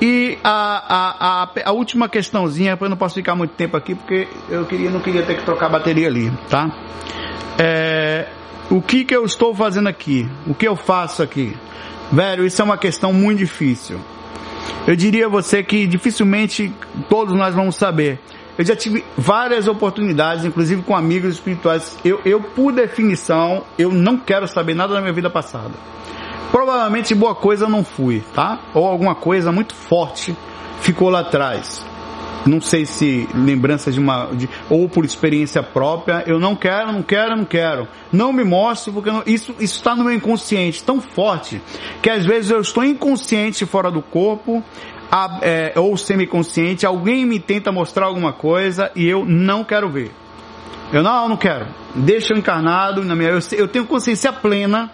E 0.00 0.38
a, 0.44 0.84
a, 0.88 1.42
a, 1.42 1.70
a 1.70 1.72
última 1.72 2.08
questãozinha, 2.08 2.78
eu 2.80 2.88
não 2.88 2.96
posso 2.96 3.16
ficar 3.16 3.34
muito 3.34 3.54
tempo 3.54 3.76
aqui, 3.76 3.96
porque 3.96 4.28
eu 4.48 4.64
queria, 4.64 4.90
não 4.90 5.00
queria 5.00 5.24
ter 5.24 5.38
que 5.38 5.44
trocar 5.44 5.66
a 5.66 5.70
bateria 5.70 6.06
ali, 6.06 6.32
tá? 6.48 6.70
É, 7.58 8.28
o 8.70 8.82
que 8.82 9.04
que 9.04 9.16
eu 9.16 9.24
estou 9.24 9.54
fazendo 9.54 9.88
aqui? 9.88 10.28
O 10.46 10.54
que 10.54 10.68
eu 10.68 10.76
faço 10.76 11.22
aqui? 11.22 11.56
Velho, 12.12 12.44
isso 12.44 12.60
é 12.60 12.64
uma 12.64 12.76
questão 12.76 13.12
muito 13.12 13.38
difícil. 13.38 13.98
Eu 14.86 14.94
diria 14.94 15.26
a 15.26 15.28
você 15.28 15.62
que 15.62 15.86
dificilmente 15.86 16.72
todos 17.08 17.34
nós 17.34 17.54
vamos 17.54 17.76
saber. 17.76 18.20
Eu 18.58 18.64
já 18.64 18.74
tive 18.74 19.04
várias 19.16 19.68
oportunidades, 19.68 20.44
inclusive 20.44 20.82
com 20.82 20.96
amigos 20.96 21.34
espirituais. 21.34 21.96
Eu, 22.04 22.20
eu 22.24 22.40
por 22.42 22.72
definição, 22.72 23.64
eu 23.78 23.90
não 23.90 24.18
quero 24.18 24.46
saber 24.48 24.74
nada 24.74 24.94
da 24.94 25.00
minha 25.00 25.12
vida 25.12 25.30
passada. 25.30 25.72
Provavelmente 26.50 27.14
boa 27.14 27.34
coisa 27.34 27.68
não 27.68 27.84
fui, 27.84 28.22
tá? 28.34 28.58
Ou 28.74 28.86
alguma 28.86 29.14
coisa 29.14 29.52
muito 29.52 29.74
forte 29.74 30.36
ficou 30.80 31.08
lá 31.08 31.20
atrás. 31.20 31.87
Não 32.48 32.60
sei 32.60 32.86
se 32.86 33.28
lembranças 33.34 33.94
de 33.94 34.00
uma. 34.00 34.26
De, 34.32 34.48
ou 34.70 34.88
por 34.88 35.04
experiência 35.04 35.62
própria. 35.62 36.24
Eu 36.26 36.40
não 36.40 36.56
quero, 36.56 36.92
não 36.92 37.02
quero, 37.02 37.36
não 37.36 37.44
quero. 37.44 37.86
Não 38.10 38.32
me 38.32 38.42
mostre, 38.42 38.92
porque 38.92 39.10
não, 39.10 39.22
isso 39.26 39.54
está 39.60 39.94
no 39.94 40.04
meu 40.04 40.14
inconsciente 40.14 40.82
tão 40.82 41.00
forte 41.00 41.60
que 42.02 42.08
às 42.08 42.24
vezes 42.24 42.50
eu 42.50 42.60
estou 42.60 42.84
inconsciente 42.84 43.66
fora 43.66 43.90
do 43.90 44.00
corpo. 44.00 44.62
A, 45.10 45.38
é, 45.40 45.72
ou 45.76 45.96
semiconsciente, 45.96 46.84
alguém 46.84 47.24
me 47.24 47.38
tenta 47.38 47.72
mostrar 47.72 48.06
alguma 48.06 48.30
coisa 48.30 48.90
e 48.94 49.06
eu 49.06 49.24
não 49.24 49.64
quero 49.64 49.88
ver. 49.88 50.10
Eu 50.92 51.02
não, 51.02 51.28
não 51.28 51.36
quero. 51.36 51.66
Deixa 51.94 52.34
eu 52.34 52.38
encarnado 52.38 53.02
na 53.04 53.14
minha. 53.14 53.30
Eu, 53.30 53.40
eu 53.52 53.68
tenho 53.68 53.86
consciência 53.86 54.32
plena 54.32 54.90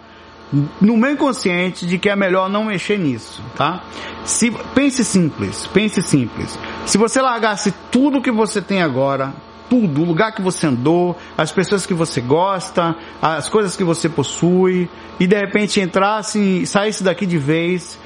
no 0.51 0.95
meu 0.97 1.11
inconsciente 1.11 1.85
de 1.85 1.97
que 1.97 2.09
é 2.09 2.15
melhor 2.15 2.49
não 2.49 2.65
mexer 2.65 2.97
nisso, 2.97 3.41
tá? 3.55 3.83
Se, 4.23 4.51
pense 4.73 5.03
simples, 5.03 5.67
pense 5.67 6.01
simples. 6.01 6.57
Se 6.85 6.97
você 6.97 7.21
largasse 7.21 7.73
tudo 7.91 8.21
que 8.21 8.31
você 8.31 8.61
tem 8.61 8.81
agora, 8.81 9.33
tudo, 9.69 10.01
o 10.01 10.05
lugar 10.05 10.33
que 10.33 10.41
você 10.41 10.67
andou, 10.67 11.17
as 11.37 11.51
pessoas 11.51 11.85
que 11.85 11.93
você 11.93 12.21
gosta, 12.21 12.95
as 13.21 13.49
coisas 13.49 13.75
que 13.75 13.83
você 13.83 14.07
possui, 14.07 14.89
e 15.19 15.25
de 15.25 15.35
repente 15.35 15.81
entrasse, 15.81 16.65
saísse 16.65 17.03
daqui 17.03 17.25
de 17.25 17.37
vez, 17.37 17.99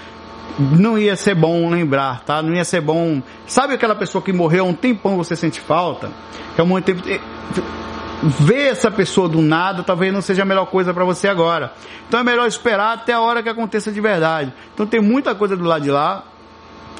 não 0.57 0.97
ia 0.97 1.15
ser 1.15 1.35
bom 1.35 1.69
lembrar, 1.69 2.21
tá? 2.21 2.41
Não 2.41 2.53
ia 2.53 2.65
ser 2.65 2.81
bom. 2.81 3.21
Sabe 3.45 3.73
aquela 3.73 3.95
pessoa 3.95 4.21
que 4.21 4.33
morreu 4.33 4.65
há 4.65 4.67
um 4.67 4.73
tempão 4.73 5.17
você 5.17 5.35
sente 5.35 5.59
falta? 5.59 6.11
Que 6.55 6.61
é 6.61 6.63
um 6.63 6.67
muito 6.67 6.85
tempo 6.85 7.03
ver 8.21 8.71
essa 8.71 8.91
pessoa 8.91 9.29
do 9.29 9.41
nada 9.41 9.83
talvez 9.83 10.13
não 10.13 10.21
seja 10.21 10.41
a 10.41 10.45
melhor 10.45 10.65
coisa 10.65 10.93
para 10.93 11.05
você 11.05 11.27
agora. 11.27 11.73
Então 12.07 12.19
é 12.19 12.23
melhor 12.23 12.47
esperar 12.47 12.93
até 12.93 13.13
a 13.13 13.21
hora 13.21 13.41
que 13.41 13.49
aconteça 13.49 13.91
de 13.91 14.01
verdade. 14.01 14.53
Então 14.73 14.85
tem 14.85 15.01
muita 15.01 15.33
coisa 15.35 15.55
do 15.55 15.63
lado 15.63 15.83
de 15.83 15.91
lá 15.91 16.23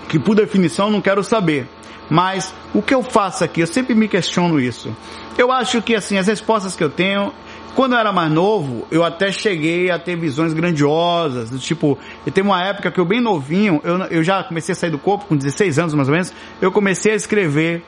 que 0.08 0.18
por 0.18 0.36
definição 0.36 0.90
não 0.90 1.02
quero 1.02 1.24
saber. 1.24 1.68
Mas 2.10 2.54
o 2.74 2.82
que 2.82 2.94
eu 2.94 3.04
faço 3.04 3.44
aqui, 3.44 3.62
eu 3.62 3.68
sempre 3.68 3.94
me 3.94 4.08
questiono 4.08 4.60
isso. 4.60 4.96
Eu 5.38 5.52
acho 5.52 5.82
que 5.82 5.94
assim, 5.94 6.18
as 6.18 6.26
respostas 6.26 6.76
que 6.76 6.84
eu 6.84 6.90
tenho, 6.90 7.32
quando 7.76 7.94
eu 7.94 8.00
era 8.00 8.12
mais 8.12 8.32
novo, 8.32 8.88
eu 8.90 9.04
até 9.04 9.32
cheguei 9.32 9.92
a 9.92 10.00
ter 10.00 10.16
visões 10.16 10.52
grandiosas, 10.52 11.52
do 11.52 11.60
tipo, 11.60 12.00
eu 12.26 12.32
tenho 12.32 12.48
uma 12.48 12.64
época 12.64 12.90
que 12.90 13.00
eu 13.00 13.06
bem 13.06 13.22
novinho, 13.22 13.80
eu, 13.84 13.98
eu 14.06 14.24
já 14.24 14.44
comecei 14.44 14.74
a 14.74 14.76
sair 14.76 14.90
do 14.90 14.98
corpo, 14.98 15.26
com 15.26 15.36
16 15.36 15.78
anos 15.78 15.94
mais 15.94 16.08
ou 16.08 16.14
menos, 16.14 16.34
eu 16.60 16.72
comecei 16.72 17.12
a 17.12 17.16
escrever 17.16 17.84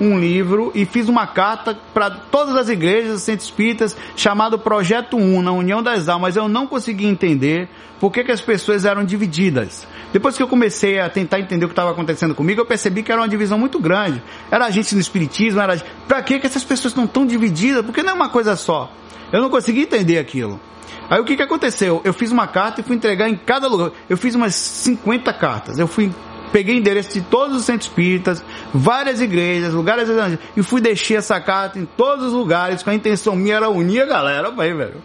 um 0.00 0.18
livro 0.18 0.70
e 0.74 0.84
fiz 0.84 1.08
uma 1.08 1.26
carta 1.26 1.76
para 1.94 2.10
todas 2.10 2.56
as 2.56 2.68
igrejas 2.68 3.22
centros 3.22 3.48
espíritas 3.48 3.96
chamado 4.14 4.58
Projeto 4.58 5.16
1, 5.16 5.42
na 5.42 5.52
União 5.52 5.82
das 5.82 6.08
Almas. 6.08 6.36
Eu 6.36 6.48
não 6.48 6.66
consegui 6.66 7.06
entender 7.06 7.68
por 7.98 8.12
que, 8.12 8.24
que 8.24 8.32
as 8.32 8.40
pessoas 8.40 8.84
eram 8.84 9.04
divididas. 9.04 9.86
Depois 10.12 10.36
que 10.36 10.42
eu 10.42 10.48
comecei 10.48 11.00
a 11.00 11.08
tentar 11.08 11.40
entender 11.40 11.64
o 11.64 11.68
que 11.68 11.72
estava 11.72 11.90
acontecendo 11.90 12.34
comigo, 12.34 12.60
eu 12.60 12.66
percebi 12.66 13.02
que 13.02 13.10
era 13.10 13.20
uma 13.20 13.28
divisão 13.28 13.58
muito 13.58 13.78
grande. 13.78 14.22
Era 14.50 14.70
gente 14.70 14.94
no 14.94 15.00
espiritismo, 15.00 15.60
era 15.60 15.82
para 16.06 16.22
que 16.22 16.38
que 16.38 16.46
essas 16.46 16.64
pessoas 16.64 16.94
estão 16.96 17.26
divididas? 17.26 17.84
Porque 17.84 18.02
não 18.02 18.12
é 18.12 18.14
uma 18.14 18.28
coisa 18.28 18.56
só. 18.56 18.92
Eu 19.32 19.40
não 19.40 19.50
consegui 19.50 19.82
entender 19.82 20.18
aquilo. 20.18 20.60
Aí 21.08 21.20
o 21.20 21.24
que 21.24 21.36
que 21.36 21.42
aconteceu? 21.42 22.00
Eu 22.04 22.12
fiz 22.12 22.32
uma 22.32 22.46
carta 22.46 22.80
e 22.80 22.84
fui 22.84 22.96
entregar 22.96 23.28
em 23.28 23.36
cada 23.36 23.68
lugar. 23.68 23.92
Eu 24.08 24.16
fiz 24.16 24.34
umas 24.34 24.54
50 24.54 25.32
cartas. 25.32 25.78
Eu 25.78 25.86
fui 25.86 26.10
peguei 26.52 26.76
endereço 26.76 27.12
de 27.12 27.20
todos 27.20 27.56
os 27.56 27.64
centros 27.64 27.88
espíritas, 27.88 28.42
várias 28.72 29.20
igrejas, 29.20 29.72
lugares 29.72 30.08
e 30.56 30.62
fui 30.62 30.80
deixar 30.80 31.16
essa 31.16 31.40
carta 31.40 31.78
em 31.78 31.84
todos 31.84 32.26
os 32.26 32.32
lugares 32.32 32.82
com 32.82 32.90
a 32.90 32.94
intenção 32.94 33.36
minha 33.36 33.56
era 33.56 33.68
unir 33.68 34.02
a 34.02 34.06
galera, 34.06 34.50
bem, 34.50 34.74
velho. 34.74 35.02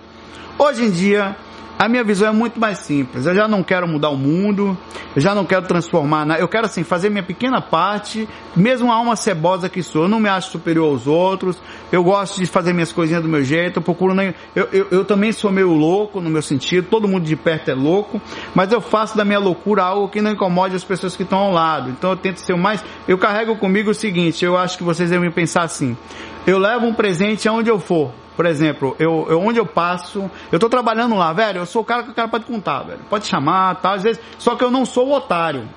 Hoje 0.57 0.83
em 0.83 0.91
dia, 0.91 1.35
a 1.82 1.89
minha 1.89 2.03
visão 2.03 2.29
é 2.29 2.32
muito 2.32 2.59
mais 2.59 2.77
simples. 2.77 3.25
Eu 3.25 3.34
já 3.34 3.47
não 3.47 3.63
quero 3.63 3.88
mudar 3.88 4.11
o 4.11 4.15
mundo, 4.15 4.77
eu 5.15 5.19
já 5.19 5.34
não 5.34 5.43
quero 5.43 5.65
transformar, 5.65 6.27
na... 6.27 6.38
eu 6.38 6.47
quero 6.47 6.67
assim 6.67 6.84
fazer 6.84 7.09
minha 7.09 7.23
pequena 7.23 7.59
parte, 7.59 8.29
mesmo 8.55 8.91
a 8.91 8.95
alma 8.95 9.15
cebosa 9.15 9.67
que 9.67 9.82
sou. 9.82 10.03
Eu 10.03 10.07
não 10.07 10.19
me 10.19 10.29
acho 10.29 10.51
superior 10.51 10.91
aos 10.91 11.07
outros. 11.07 11.57
Eu 11.91 12.03
gosto 12.03 12.39
de 12.39 12.45
fazer 12.45 12.71
minhas 12.71 12.91
coisinhas 12.91 13.23
do 13.23 13.27
meu 13.27 13.43
jeito. 13.43 13.79
Eu 13.79 13.82
procuro 13.82 14.13
nem, 14.13 14.32
eu, 14.55 14.69
eu, 14.71 14.88
eu 14.91 15.05
também 15.05 15.32
sou 15.32 15.51
meio 15.51 15.73
louco 15.73 16.21
no 16.21 16.29
meu 16.29 16.43
sentido. 16.43 16.86
Todo 16.88 17.07
mundo 17.07 17.23
de 17.23 17.36
perto 17.36 17.71
é 17.71 17.73
louco, 17.73 18.21
mas 18.53 18.71
eu 18.71 18.79
faço 18.79 19.17
da 19.17 19.25
minha 19.25 19.39
loucura 19.39 19.82
algo 19.82 20.07
que 20.07 20.21
não 20.21 20.29
incomode 20.29 20.75
as 20.75 20.84
pessoas 20.84 21.15
que 21.15 21.23
estão 21.23 21.39
ao 21.39 21.51
lado. 21.51 21.89
Então 21.89 22.11
eu 22.11 22.15
tento 22.15 22.38
ser 22.38 22.53
o 22.53 22.59
mais. 22.59 22.86
Eu 23.07 23.17
carrego 23.17 23.55
comigo 23.55 23.89
o 23.89 23.95
seguinte. 23.95 24.45
Eu 24.45 24.55
acho 24.55 24.77
que 24.77 24.84
vocês 24.84 25.09
devem 25.09 25.32
pensar 25.32 25.63
assim. 25.63 25.97
Eu 26.45 26.59
levo 26.59 26.86
um 26.86 26.93
presente 26.93 27.47
aonde 27.47 27.71
eu 27.71 27.79
for. 27.79 28.20
Por 28.41 28.47
exemplo, 28.47 28.95
eu, 28.97 29.27
eu 29.29 29.39
onde 29.39 29.59
eu 29.59 29.67
passo, 29.67 30.27
eu 30.51 30.57
tô 30.57 30.67
trabalhando 30.67 31.15
lá, 31.15 31.31
velho, 31.31 31.59
eu 31.59 31.65
sou 31.67 31.83
o 31.83 31.85
cara 31.85 32.01
que 32.01 32.09
o 32.09 32.13
cara 32.15 32.27
pode 32.27 32.45
contar, 32.45 32.81
velho. 32.81 33.01
Pode 33.07 33.27
chamar, 33.27 33.75
tá? 33.75 33.93
Às 33.93 34.01
vezes, 34.01 34.19
só 34.39 34.55
que 34.55 34.63
eu 34.63 34.71
não 34.71 34.83
sou 34.83 35.09
o 35.09 35.13
otário. 35.13 35.69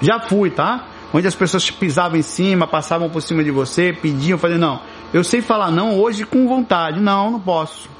Já 0.00 0.18
fui, 0.18 0.48
tá? 0.48 0.86
Onde 1.12 1.26
as 1.26 1.34
pessoas 1.34 1.70
pisavam 1.70 2.18
em 2.18 2.22
cima, 2.22 2.66
passavam 2.66 3.10
por 3.10 3.20
cima 3.20 3.44
de 3.44 3.50
você, 3.50 3.92
pediam, 3.92 4.38
falei, 4.38 4.56
não, 4.56 4.80
eu 5.12 5.22
sei 5.22 5.42
falar 5.42 5.70
não 5.70 6.00
hoje 6.00 6.24
com 6.24 6.48
vontade. 6.48 7.00
Não, 7.00 7.32
não 7.32 7.38
posso. 7.38 7.90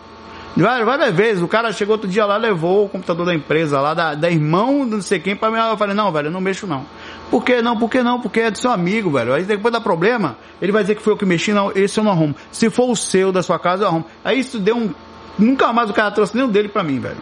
Várias, 0.57 0.87
várias 0.87 1.15
vezes, 1.15 1.43
o 1.43 1.49
cara 1.49 1.71
chegou 1.71 1.97
outro 1.97 2.09
dia 2.09 2.25
lá, 2.25 2.39
levou 2.39 2.87
o 2.87 2.89
computador 2.89 3.27
da 3.27 3.35
empresa 3.35 3.83
lá, 3.83 3.93
da, 3.93 4.15
da 4.15 4.31
irmão, 4.31 4.87
não 4.87 5.03
sei 5.03 5.21
quem, 5.21 5.37
pra 5.37 5.51
mim, 5.51 5.59
eu 5.59 5.77
falei, 5.77 5.95
não, 5.95 6.11
velho, 6.11 6.29
eu 6.29 6.33
não 6.33 6.41
mexo 6.41 6.67
não. 6.67 6.87
Por 7.31 7.45
que 7.45 7.63
não? 7.63 7.77
Por 7.77 7.89
que 7.89 8.03
não? 8.03 8.21
Porque 8.21 8.41
é 8.41 8.51
do 8.51 8.59
seu 8.59 8.71
amigo, 8.71 9.11
velho. 9.11 9.33
Aí 9.33 9.45
depois 9.45 9.73
dá 9.73 9.81
problema, 9.81 10.37
ele 10.61 10.73
vai 10.73 10.83
dizer 10.83 10.97
que 10.97 11.03
foi 11.03 11.13
eu 11.13 11.17
que 11.17 11.25
mexi, 11.25 11.53
não, 11.53 11.71
esse 11.75 11.99
eu 11.99 12.05
não 12.05 12.11
arrumo. 12.11 12.35
Se 12.51 12.69
for 12.69 12.91
o 12.91 12.97
seu, 12.97 13.31
da 13.31 13.43
sua 13.43 13.59
casa, 13.59 13.85
eu 13.85 13.89
arrumo. 13.89 14.05
Aí 14.25 14.41
isso 14.41 14.59
deu 14.59 14.77
um. 14.77 14.91
Nunca 15.39 15.73
mais 15.73 15.89
o 15.89 15.95
cara 15.95 16.11
trouxe 16.11 16.37
o 16.39 16.49
dele 16.49 16.69
pra 16.69 16.83
mim, 16.83 16.99
velho. 16.99 17.19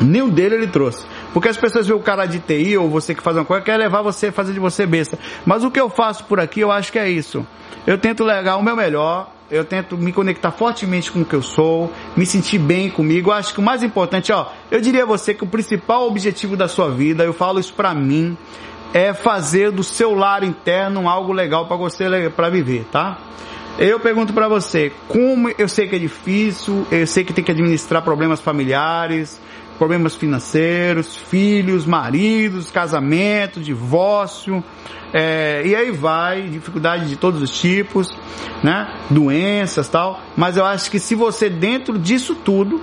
O 0.00 0.30
dele 0.30 0.54
ele 0.54 0.66
trouxe. 0.66 1.04
Porque 1.32 1.48
as 1.48 1.56
pessoas 1.56 1.86
veem 1.86 1.98
o 1.98 2.02
cara 2.02 2.24
de 2.26 2.38
TI 2.40 2.76
ou 2.76 2.88
você 2.88 3.14
que 3.14 3.22
faz 3.22 3.36
uma 3.36 3.44
coisa, 3.44 3.62
quer 3.62 3.76
levar 3.76 4.02
você, 4.02 4.32
fazer 4.32 4.52
de 4.52 4.60
você 4.60 4.86
besta. 4.86 5.18
Mas 5.44 5.62
o 5.62 5.70
que 5.70 5.80
eu 5.80 5.90
faço 5.90 6.24
por 6.24 6.40
aqui, 6.40 6.60
eu 6.60 6.72
acho 6.72 6.90
que 6.90 6.98
é 6.98 7.08
isso. 7.08 7.46
Eu 7.86 7.98
tento 7.98 8.24
legar 8.24 8.56
o 8.56 8.62
meu 8.62 8.74
melhor, 8.74 9.30
eu 9.50 9.64
tento 9.64 9.96
me 9.98 10.12
conectar 10.12 10.50
fortemente 10.52 11.10
com 11.10 11.20
o 11.20 11.24
que 11.24 11.34
eu 11.34 11.42
sou, 11.42 11.92
me 12.16 12.24
sentir 12.24 12.58
bem 12.58 12.88
comigo. 12.88 13.30
Eu 13.30 13.34
acho 13.34 13.52
que 13.52 13.60
o 13.60 13.62
mais 13.62 13.82
importante, 13.82 14.32
ó, 14.32 14.46
eu 14.70 14.80
diria 14.80 15.02
a 15.02 15.06
você 15.06 15.34
que 15.34 15.44
o 15.44 15.46
principal 15.46 16.06
objetivo 16.06 16.56
da 16.56 16.68
sua 16.68 16.90
vida, 16.90 17.24
eu 17.24 17.32
falo 17.32 17.58
isso 17.58 17.74
pra 17.74 17.94
mim, 17.94 18.36
é 18.92 19.12
fazer 19.14 19.70
do 19.70 19.82
seu 19.82 20.14
lar 20.14 20.42
interno 20.42 21.08
algo 21.08 21.32
legal 21.32 21.66
para 21.66 21.76
você 21.76 22.30
para 22.34 22.48
viver, 22.50 22.84
tá? 22.90 23.18
Eu 23.78 23.98
pergunto 24.00 24.32
para 24.32 24.48
você, 24.48 24.92
como 25.08 25.48
eu 25.56 25.68
sei 25.68 25.88
que 25.88 25.96
é 25.96 25.98
difícil, 25.98 26.86
eu 26.90 27.06
sei 27.06 27.24
que 27.24 27.32
tem 27.32 27.42
que 27.42 27.52
administrar 27.52 28.02
problemas 28.02 28.40
familiares, 28.40 29.40
problemas 29.78 30.14
financeiros, 30.14 31.16
filhos, 31.16 31.86
maridos, 31.86 32.70
casamento, 32.70 33.60
divórcio, 33.60 34.62
é, 35.12 35.62
e 35.64 35.74
aí 35.74 35.90
vai, 35.90 36.42
dificuldade 36.42 37.08
de 37.08 37.16
todos 37.16 37.40
os 37.40 37.58
tipos, 37.58 38.14
né? 38.62 38.92
Doenças 39.08 39.88
tal. 39.88 40.20
Mas 40.36 40.56
eu 40.56 40.64
acho 40.66 40.90
que 40.90 40.98
se 40.98 41.14
você 41.14 41.48
dentro 41.48 41.98
disso 41.98 42.34
tudo 42.34 42.82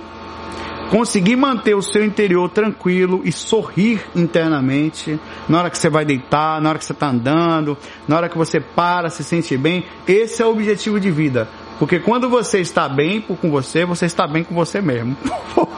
conseguir 0.90 1.36
manter 1.36 1.74
o 1.74 1.82
seu 1.82 2.04
interior 2.04 2.48
tranquilo 2.48 3.20
e 3.24 3.30
sorrir 3.30 4.00
internamente, 4.14 5.18
na 5.48 5.58
hora 5.58 5.70
que 5.70 5.78
você 5.78 5.88
vai 5.88 6.04
deitar, 6.04 6.60
na 6.60 6.70
hora 6.70 6.78
que 6.78 6.84
você 6.84 6.92
está 6.92 7.08
andando, 7.08 7.76
na 8.06 8.16
hora 8.16 8.28
que 8.28 8.38
você 8.38 8.58
para, 8.60 9.10
se 9.10 9.22
sente 9.22 9.56
bem, 9.56 9.84
esse 10.06 10.42
é 10.42 10.46
o 10.46 10.50
objetivo 10.50 10.98
de 10.98 11.10
vida. 11.10 11.48
Porque 11.78 12.00
quando 12.00 12.28
você 12.28 12.60
está 12.60 12.88
bem 12.88 13.20
com 13.20 13.50
você, 13.50 13.84
você 13.84 14.06
está 14.06 14.26
bem 14.26 14.42
com 14.42 14.54
você 14.54 14.80
mesmo. 14.80 15.16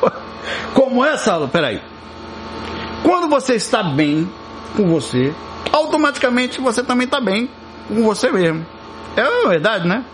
Como 0.72 1.04
é, 1.04 1.16
Saulo? 1.16 1.48
Peraí. 1.48 1.80
Quando 3.02 3.28
você 3.28 3.54
está 3.54 3.82
bem 3.82 4.28
com 4.76 4.88
você, 4.88 5.32
automaticamente 5.72 6.60
você 6.60 6.82
também 6.82 7.04
está 7.04 7.20
bem 7.20 7.50
com 7.88 8.02
você 8.02 8.30
mesmo. 8.30 8.64
É 9.16 9.48
verdade, 9.48 9.86
né? 9.86 10.04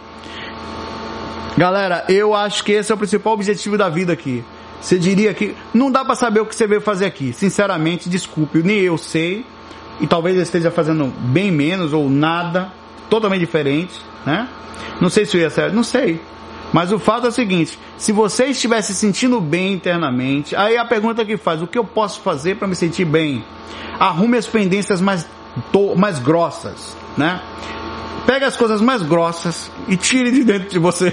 Galera, 1.57 2.05
eu 2.09 2.35
acho 2.35 2.65
que 2.65 2.73
esse 2.73 2.91
é 2.91 2.95
o 2.95 2.99
principal 2.99 3.35
objetivo 3.35 3.79
da 3.79 3.89
vida 3.89 4.13
aqui. 4.13 4.45
Você 4.81 4.99
diria 4.99 5.33
que 5.35 5.55
não 5.73 5.91
dá 5.91 6.05
para 6.05 6.15
saber 6.15 6.41
o 6.41 6.47
que 6.47 6.55
você 6.55 6.67
veio 6.67 6.81
fazer 6.81 7.07
aqui. 7.07 7.33
Sinceramente, 7.33 8.09
desculpe, 8.09 8.63
nem 8.63 8.79
eu 8.79 8.99
sei. 8.99 9.45
E 10.01 10.07
talvez 10.07 10.37
eu 10.37 10.43
esteja 10.43 10.71
fazendo 10.71 11.07
bem 11.07 11.51
menos 11.51 11.93
ou 11.93 12.11
nada, 12.11 12.71
totalmente 13.09 13.41
diferente, 13.41 13.99
né? 14.27 14.49
Não 15.01 15.09
sei 15.09 15.25
se 15.25 15.37
eu 15.37 15.41
ia 15.41 15.51
ser, 15.51 15.73
não 15.73 15.83
sei. 15.83 16.21
Mas 16.73 16.93
o 16.93 16.99
fato 16.99 17.27
é 17.27 17.29
o 17.29 17.33
seguinte: 17.33 17.79
se 17.97 18.13
você 18.13 18.47
estiver 18.47 18.83
se 18.83 18.95
sentindo 18.95 19.41
bem 19.41 19.73
internamente, 19.73 20.55
aí 20.55 20.77
a 20.77 20.85
pergunta 20.85 21.25
que 21.25 21.37
faz: 21.37 21.63
o 21.63 21.67
que 21.67 21.79
eu 21.79 21.85
posso 21.85 22.21
fazer 22.21 22.57
para 22.57 22.69
me 22.69 22.75
sentir 22.75 23.05
bem? 23.05 23.45
Arrume 23.99 24.37
as 24.37 24.47
pendências 24.47 25.01
mais, 25.01 25.27
mais 25.97 26.19
grossas, 26.19 26.97
né? 27.17 27.41
Pega 28.27 28.47
as 28.47 28.57
coisas 28.57 28.81
mais 28.81 29.03
grossas 29.03 29.71
e 29.89 29.97
tire 29.97 30.31
de 30.31 30.45
dentro 30.45 30.69
de 30.69 30.79
você. 30.79 31.13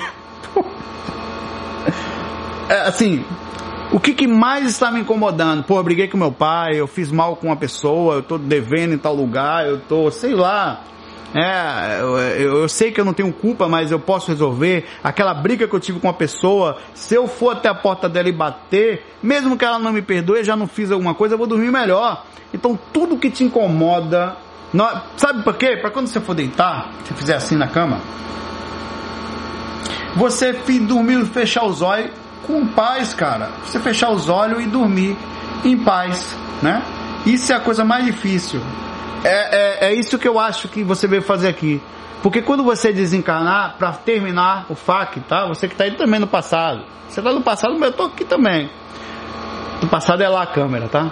é, 2.67 2.81
assim, 2.81 3.23
o 3.93 3.99
que, 3.99 4.11
que, 4.11 4.27
mais 4.27 4.65
está 4.65 4.89
me 4.89 5.01
incomodando? 5.01 5.63
Pô, 5.63 5.77
eu 5.77 5.83
briguei 5.83 6.07
com 6.07 6.17
meu 6.17 6.31
pai, 6.31 6.71
eu 6.73 6.87
fiz 6.87 7.11
mal 7.11 7.35
com 7.35 7.45
uma 7.45 7.55
pessoa, 7.55 8.15
eu 8.15 8.19
estou 8.21 8.39
devendo 8.39 8.95
em 8.95 8.97
tal 8.97 9.13
lugar, 9.13 9.67
eu 9.67 9.77
estou, 9.77 10.09
sei 10.09 10.33
lá. 10.33 10.81
É, 11.35 11.99
eu, 12.01 12.17
eu, 12.17 12.69
sei 12.69 12.91
que 12.91 12.99
eu 12.99 13.05
não 13.05 13.13
tenho 13.13 13.31
culpa, 13.31 13.69
mas 13.69 13.91
eu 13.91 13.99
posso 13.99 14.31
resolver. 14.31 14.85
Aquela 15.03 15.31
briga 15.35 15.67
que 15.67 15.75
eu 15.75 15.79
tive 15.79 15.99
com 15.99 16.07
uma 16.07 16.13
pessoa, 16.13 16.77
se 16.95 17.13
eu 17.13 17.27
for 17.27 17.51
até 17.51 17.69
a 17.69 17.75
porta 17.75 18.09
dela 18.09 18.27
e 18.27 18.31
bater, 18.31 19.05
mesmo 19.21 19.55
que 19.55 19.63
ela 19.63 19.77
não 19.77 19.93
me 19.93 20.01
perdoe, 20.01 20.43
já 20.43 20.55
não 20.55 20.65
fiz 20.65 20.89
alguma 20.89 21.13
coisa, 21.13 21.35
eu 21.35 21.37
vou 21.37 21.45
dormir 21.45 21.71
melhor. 21.71 22.25
Então 22.51 22.77
tudo 22.91 23.19
que 23.19 23.29
te 23.29 23.43
incomoda, 23.43 24.35
não, 24.73 24.89
sabe 25.17 25.43
por 25.43 25.53
quê? 25.55 25.77
Para 25.77 25.91
quando 25.91 26.07
você 26.07 26.19
for 26.19 26.33
deitar, 26.33 26.89
se 27.05 27.13
fizer 27.13 27.35
assim 27.35 27.55
na 27.55 27.67
cama, 27.67 27.99
você 30.15 30.51
dormir, 30.81 31.23
fechar 31.27 31.63
os 31.65 31.83
olhos 31.83 32.22
com 32.45 32.65
paz, 32.67 33.13
cara. 33.13 33.49
Você 33.65 33.79
fechar 33.79 34.11
os 34.11 34.29
olhos 34.29 34.63
e 34.63 34.67
dormir 34.67 35.17
em 35.63 35.77
paz, 35.77 36.37
né? 36.61 36.83
Isso 37.25 37.51
é 37.51 37.55
a 37.55 37.59
coisa 37.59 37.83
mais 37.83 38.05
difícil. 38.05 38.61
É, 39.23 39.87
é, 39.87 39.87
é 39.87 39.93
isso 39.93 40.17
que 40.17 40.27
eu 40.27 40.37
acho 40.37 40.67
que 40.67 40.83
você 40.83 41.07
veio 41.07 41.21
fazer 41.21 41.47
aqui. 41.47 41.81
Porque 42.21 42.41
quando 42.41 42.63
você 42.63 42.91
desencarnar, 42.91 43.75
para 43.77 43.91
terminar 43.93 44.65
o 44.69 44.75
FAC, 44.75 45.19
tá? 45.21 45.45
Você 45.47 45.67
que 45.67 45.73
está 45.73 45.85
aí 45.85 45.95
também 45.95 46.19
no 46.19 46.27
passado. 46.27 46.83
Você 47.09 47.19
está 47.19 47.31
no 47.33 47.41
passado, 47.41 47.73
mas 47.73 47.83
eu 47.83 47.89
estou 47.89 48.05
aqui 48.07 48.25
também. 48.25 48.69
No 49.81 49.87
passado 49.87 50.21
é 50.21 50.29
lá 50.29 50.43
a 50.43 50.47
câmera, 50.47 50.87
tá? 50.87 51.11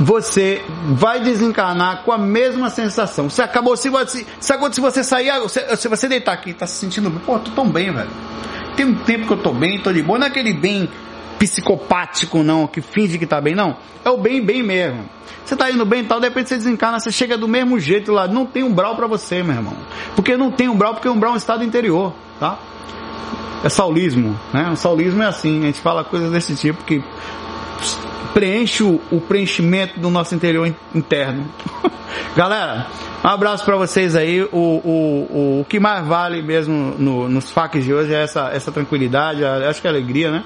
Você 0.00 0.64
vai 0.86 1.20
desencarnar 1.20 2.02
com 2.02 2.12
a 2.12 2.18
mesma 2.18 2.70
sensação. 2.70 3.28
Você 3.28 3.42
acabou, 3.42 3.76
se 3.76 3.88
você, 3.88 4.24
se 4.40 4.80
você 4.80 5.02
sair, 5.02 5.30
se 5.76 5.88
você 5.88 6.08
deitar 6.08 6.32
aqui, 6.32 6.54
tá 6.54 6.66
se 6.66 6.76
sentindo, 6.76 7.10
pô, 7.20 7.38
tô 7.38 7.50
tão 7.50 7.68
bem, 7.68 7.92
velho 7.92 8.08
tem 8.78 8.86
um 8.86 8.94
tempo 8.94 9.26
que 9.26 9.32
eu 9.32 9.38
tô 9.38 9.52
bem, 9.52 9.80
tô 9.80 9.92
de 9.92 10.00
boa. 10.02 10.20
Não 10.20 10.26
é 10.26 10.30
aquele 10.30 10.52
bem 10.52 10.88
psicopático, 11.36 12.44
não, 12.44 12.68
que 12.68 12.80
finge 12.80 13.18
que 13.18 13.26
tá 13.26 13.40
bem, 13.40 13.52
não. 13.52 13.76
É 14.04 14.10
o 14.10 14.16
bem, 14.16 14.40
bem 14.40 14.62
mesmo. 14.62 15.04
Você 15.44 15.56
tá 15.56 15.68
indo 15.68 15.84
bem 15.84 16.02
e 16.02 16.04
tal, 16.04 16.20
de 16.20 16.28
repente 16.28 16.50
você 16.50 16.56
desencarna, 16.56 17.00
você 17.00 17.10
chega 17.10 17.36
do 17.36 17.48
mesmo 17.48 17.80
jeito 17.80 18.12
lá. 18.12 18.28
Não 18.28 18.46
tem 18.46 18.62
umbral 18.62 18.94
para 18.94 19.08
você, 19.08 19.42
meu 19.42 19.56
irmão. 19.56 19.76
Porque 20.14 20.36
não 20.36 20.52
tem 20.52 20.68
umbral, 20.68 20.94
porque 20.94 21.08
umbral 21.08 21.32
é 21.32 21.34
um 21.34 21.38
estado 21.38 21.64
interior, 21.64 22.14
tá? 22.38 22.56
É 23.64 23.68
saulismo, 23.68 24.38
né? 24.52 24.70
O 24.70 24.76
saulismo 24.76 25.24
é 25.24 25.26
assim, 25.26 25.62
a 25.62 25.66
gente 25.66 25.80
fala 25.80 26.04
coisas 26.04 26.30
desse 26.30 26.54
tipo 26.54 26.84
que 26.84 27.02
preenche 28.34 28.82
o, 28.82 29.00
o 29.10 29.20
preenchimento 29.20 29.98
do 29.98 30.10
nosso 30.10 30.34
interior 30.34 30.72
interno. 30.94 31.46
Galera, 32.36 32.86
um 33.24 33.28
abraço 33.28 33.64
para 33.64 33.76
vocês 33.76 34.14
aí. 34.14 34.42
O, 34.42 34.48
o, 34.52 35.60
o, 35.60 35.66
que 35.68 35.80
mais 35.80 36.06
vale 36.06 36.42
mesmo 36.42 36.94
no, 36.98 37.28
nos 37.28 37.50
facs 37.50 37.84
de 37.84 37.92
hoje 37.92 38.14
é 38.14 38.22
essa, 38.22 38.50
essa 38.50 38.70
tranquilidade, 38.70 39.44
acho 39.44 39.80
que 39.80 39.86
é 39.86 39.90
alegria, 39.90 40.30
né? 40.30 40.44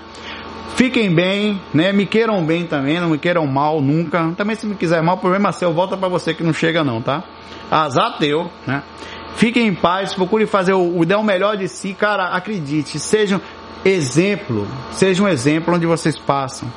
Fiquem 0.76 1.14
bem, 1.14 1.60
né? 1.72 1.92
Me 1.92 2.06
queiram 2.06 2.44
bem 2.44 2.66
também, 2.66 2.98
não 2.98 3.10
me 3.10 3.18
queiram 3.18 3.46
mal 3.46 3.80
nunca. 3.80 4.32
Também 4.36 4.56
se 4.56 4.66
me 4.66 4.74
quiser 4.74 5.02
mal, 5.02 5.18
problema 5.18 5.50
é 5.50 5.52
seu, 5.52 5.72
volta 5.72 5.96
para 5.96 6.08
você 6.08 6.32
que 6.32 6.42
não 6.42 6.52
chega 6.52 6.82
não, 6.82 7.02
tá? 7.02 7.22
Azar 7.70 8.18
teu, 8.18 8.50
né? 8.66 8.82
Fiquem 9.36 9.66
em 9.66 9.74
paz, 9.74 10.14
procure 10.14 10.46
fazer 10.46 10.72
o, 10.72 10.80
o, 10.80 11.02
o 11.02 11.22
melhor 11.24 11.56
de 11.56 11.68
si, 11.68 11.94
cara, 11.94 12.28
acredite, 12.28 12.98
sejam 12.98 13.40
exemplo, 13.84 14.66
seja 14.92 15.22
um 15.22 15.28
exemplo 15.28 15.74
onde 15.74 15.86
vocês 15.86 16.18
passam. 16.18 16.70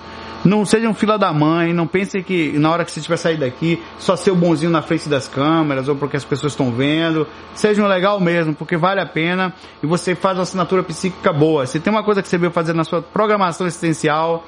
Não 0.45 0.63
sejam 0.63 0.93
fila 0.93 1.17
da 1.17 1.33
mãe, 1.33 1.73
não 1.73 1.87
pense 1.87 2.21
que 2.21 2.51
na 2.59 2.69
hora 2.71 2.85
que 2.85 2.91
você 2.91 3.01
tiver 3.01 3.17
sair 3.17 3.37
daqui, 3.37 3.81
só 3.97 4.15
ser 4.15 4.29
o 4.29 4.35
bonzinho 4.35 4.71
na 4.71 4.83
frente 4.83 5.09
das 5.09 5.27
câmeras 5.27 5.87
ou 5.87 5.95
porque 5.95 6.15
as 6.15 6.23
pessoas 6.23 6.53
estão 6.53 6.71
vendo. 6.71 7.27
Sejam 7.55 7.87
legal 7.87 8.19
mesmo, 8.19 8.53
porque 8.53 8.77
vale 8.77 9.01
a 9.01 9.07
pena 9.07 9.51
e 9.81 9.87
você 9.87 10.13
faz 10.13 10.37
uma 10.37 10.43
assinatura 10.43 10.83
psíquica 10.83 11.33
boa. 11.33 11.65
Se 11.65 11.79
tem 11.79 11.91
uma 11.91 12.03
coisa 12.03 12.21
que 12.21 12.27
você 12.27 12.37
veio 12.37 12.51
fazer 12.51 12.73
na 12.73 12.83
sua 12.83 13.01
programação 13.01 13.65
existencial, 13.65 14.45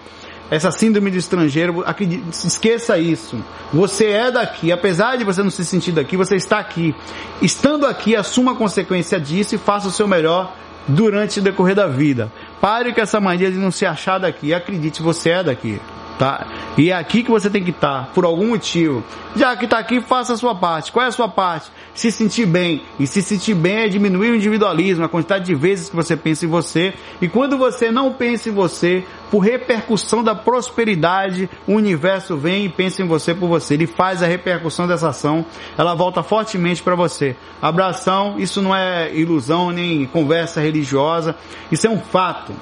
essa 0.52 0.70
síndrome 0.70 1.10
de 1.10 1.18
estrangeiro, 1.18 1.84
esqueça 2.30 3.00
isso. 3.00 3.44
Você 3.74 4.06
é 4.06 4.32
daqui, 4.32 4.72
apesar 4.72 5.18
de 5.18 5.24
você 5.24 5.42
não 5.42 5.50
se 5.50 5.66
sentir 5.66 5.94
daqui, 5.94 6.16
você 6.16 6.36
está 6.36 6.60
aqui. 6.60 6.96
Estando 7.42 7.88
aqui, 7.88 8.16
assuma 8.16 8.52
a 8.52 8.56
consequência 8.56 9.20
disso 9.20 9.56
e 9.56 9.58
faça 9.58 9.88
o 9.88 9.92
seu 9.92 10.08
melhor 10.08 10.54
durante 10.88 11.40
o 11.40 11.44
decorrer 11.44 11.76
da 11.76 11.88
vida. 11.88 12.32
Pare 12.62 12.94
com 12.94 13.02
essa 13.02 13.20
mania 13.20 13.52
de 13.52 13.58
não 13.58 13.72
se 13.72 13.86
achar 13.86 14.18
daqui. 14.18 14.54
Acredite, 14.54 15.02
você 15.02 15.30
é 15.32 15.44
daqui. 15.44 15.80
Tá? 16.18 16.48
E 16.76 16.90
é 16.90 16.96
aqui 16.96 17.22
que 17.22 17.30
você 17.30 17.48
tem 17.48 17.64
que 17.64 17.70
estar, 17.70 18.08
por 18.08 18.26
algum 18.26 18.48
motivo. 18.48 19.04
Já 19.36 19.56
que 19.56 19.66
está 19.66 19.78
aqui, 19.78 20.02
faça 20.02 20.34
a 20.34 20.38
sua 20.38 20.56
parte. 20.56 20.92
Qual 20.92 21.06
é 21.06 21.10
a 21.10 21.12
sua 21.12 21.30
parte? 21.30 21.70
Se 21.98 22.12
sentir 22.12 22.46
bem. 22.46 22.84
E 23.00 23.08
se 23.08 23.24
sentir 23.24 23.56
bem 23.56 23.78
é 23.78 23.88
diminuir 23.88 24.30
o 24.30 24.36
individualismo, 24.36 25.04
a 25.04 25.10
quantidade 25.10 25.46
de 25.46 25.56
vezes 25.56 25.90
que 25.90 25.96
você 25.96 26.16
pensa 26.16 26.46
em 26.46 26.48
você. 26.48 26.94
E 27.20 27.28
quando 27.28 27.58
você 27.58 27.90
não 27.90 28.14
pensa 28.14 28.50
em 28.50 28.52
você, 28.52 29.04
por 29.32 29.40
repercussão 29.40 30.24
da 30.24 30.36
prosperidade, 30.36 31.50
o 31.66 31.74
universo 31.74 32.38
vem 32.38 32.66
e 32.66 32.70
pensa 32.70 33.02
em 33.02 33.08
você 33.08 33.34
por 33.34 33.50
você. 33.50 33.74
Ele 33.74 33.88
faz 33.88 34.22
a 34.22 34.28
repercussão 34.28 34.88
dessa 34.88 35.10
ação, 35.10 35.44
ela 35.76 35.96
volta 35.96 36.22
fortemente 36.22 36.84
para 36.84 36.94
você. 36.94 37.36
Abração, 37.60 38.36
isso 38.38 38.62
não 38.62 38.76
é 38.76 39.12
ilusão 39.16 39.72
nem 39.72 40.06
conversa 40.06 40.62
religiosa, 40.62 41.36
isso 41.72 41.88
é 41.88 41.90
um 41.90 42.00
fato. 42.00 42.54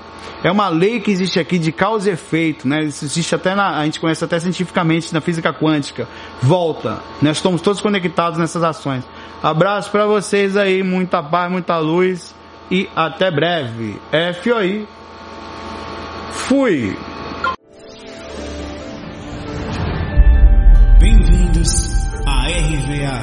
É 0.43 0.51
uma 0.51 0.69
lei 0.69 0.99
que 0.99 1.11
existe 1.11 1.39
aqui 1.39 1.57
de 1.57 1.71
causa 1.71 2.09
e 2.09 2.13
efeito, 2.13 2.67
né? 2.67 2.83
Isso 2.83 3.03
existe 3.03 3.33
até 3.33 3.55
na, 3.55 3.79
a 3.79 3.85
gente 3.85 3.99
conhece 3.99 4.23
até 4.23 4.39
cientificamente 4.39 5.13
na 5.13 5.21
física 5.21 5.51
quântica. 5.53 6.07
Volta. 6.41 6.99
Nós 7.21 7.37
estamos 7.37 7.61
todos 7.61 7.81
conectados 7.81 8.37
nessas 8.37 8.63
ações. 8.63 9.03
Abraço 9.45 9.91
para 9.91 10.07
vocês 10.07 10.57
aí, 10.57 10.81
muita 10.81 11.21
paz, 11.21 11.51
muita 11.51 11.77
luz 11.77 12.33
e 12.71 12.89
até 12.95 13.29
breve. 13.29 14.01
FOI. 14.41 14.87
Fui. 16.31 16.97
Bem-vindos 20.99 21.93
à 22.25 22.47
RVA, 22.47 23.21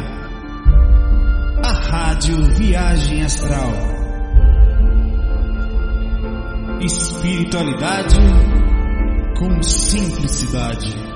a 1.66 1.72
Rádio 1.90 2.44
Viagem 2.54 3.24
Astral 3.24 3.72
espiritualidade 6.84 8.16
com 9.38 9.60
simplicidade. 9.60 11.11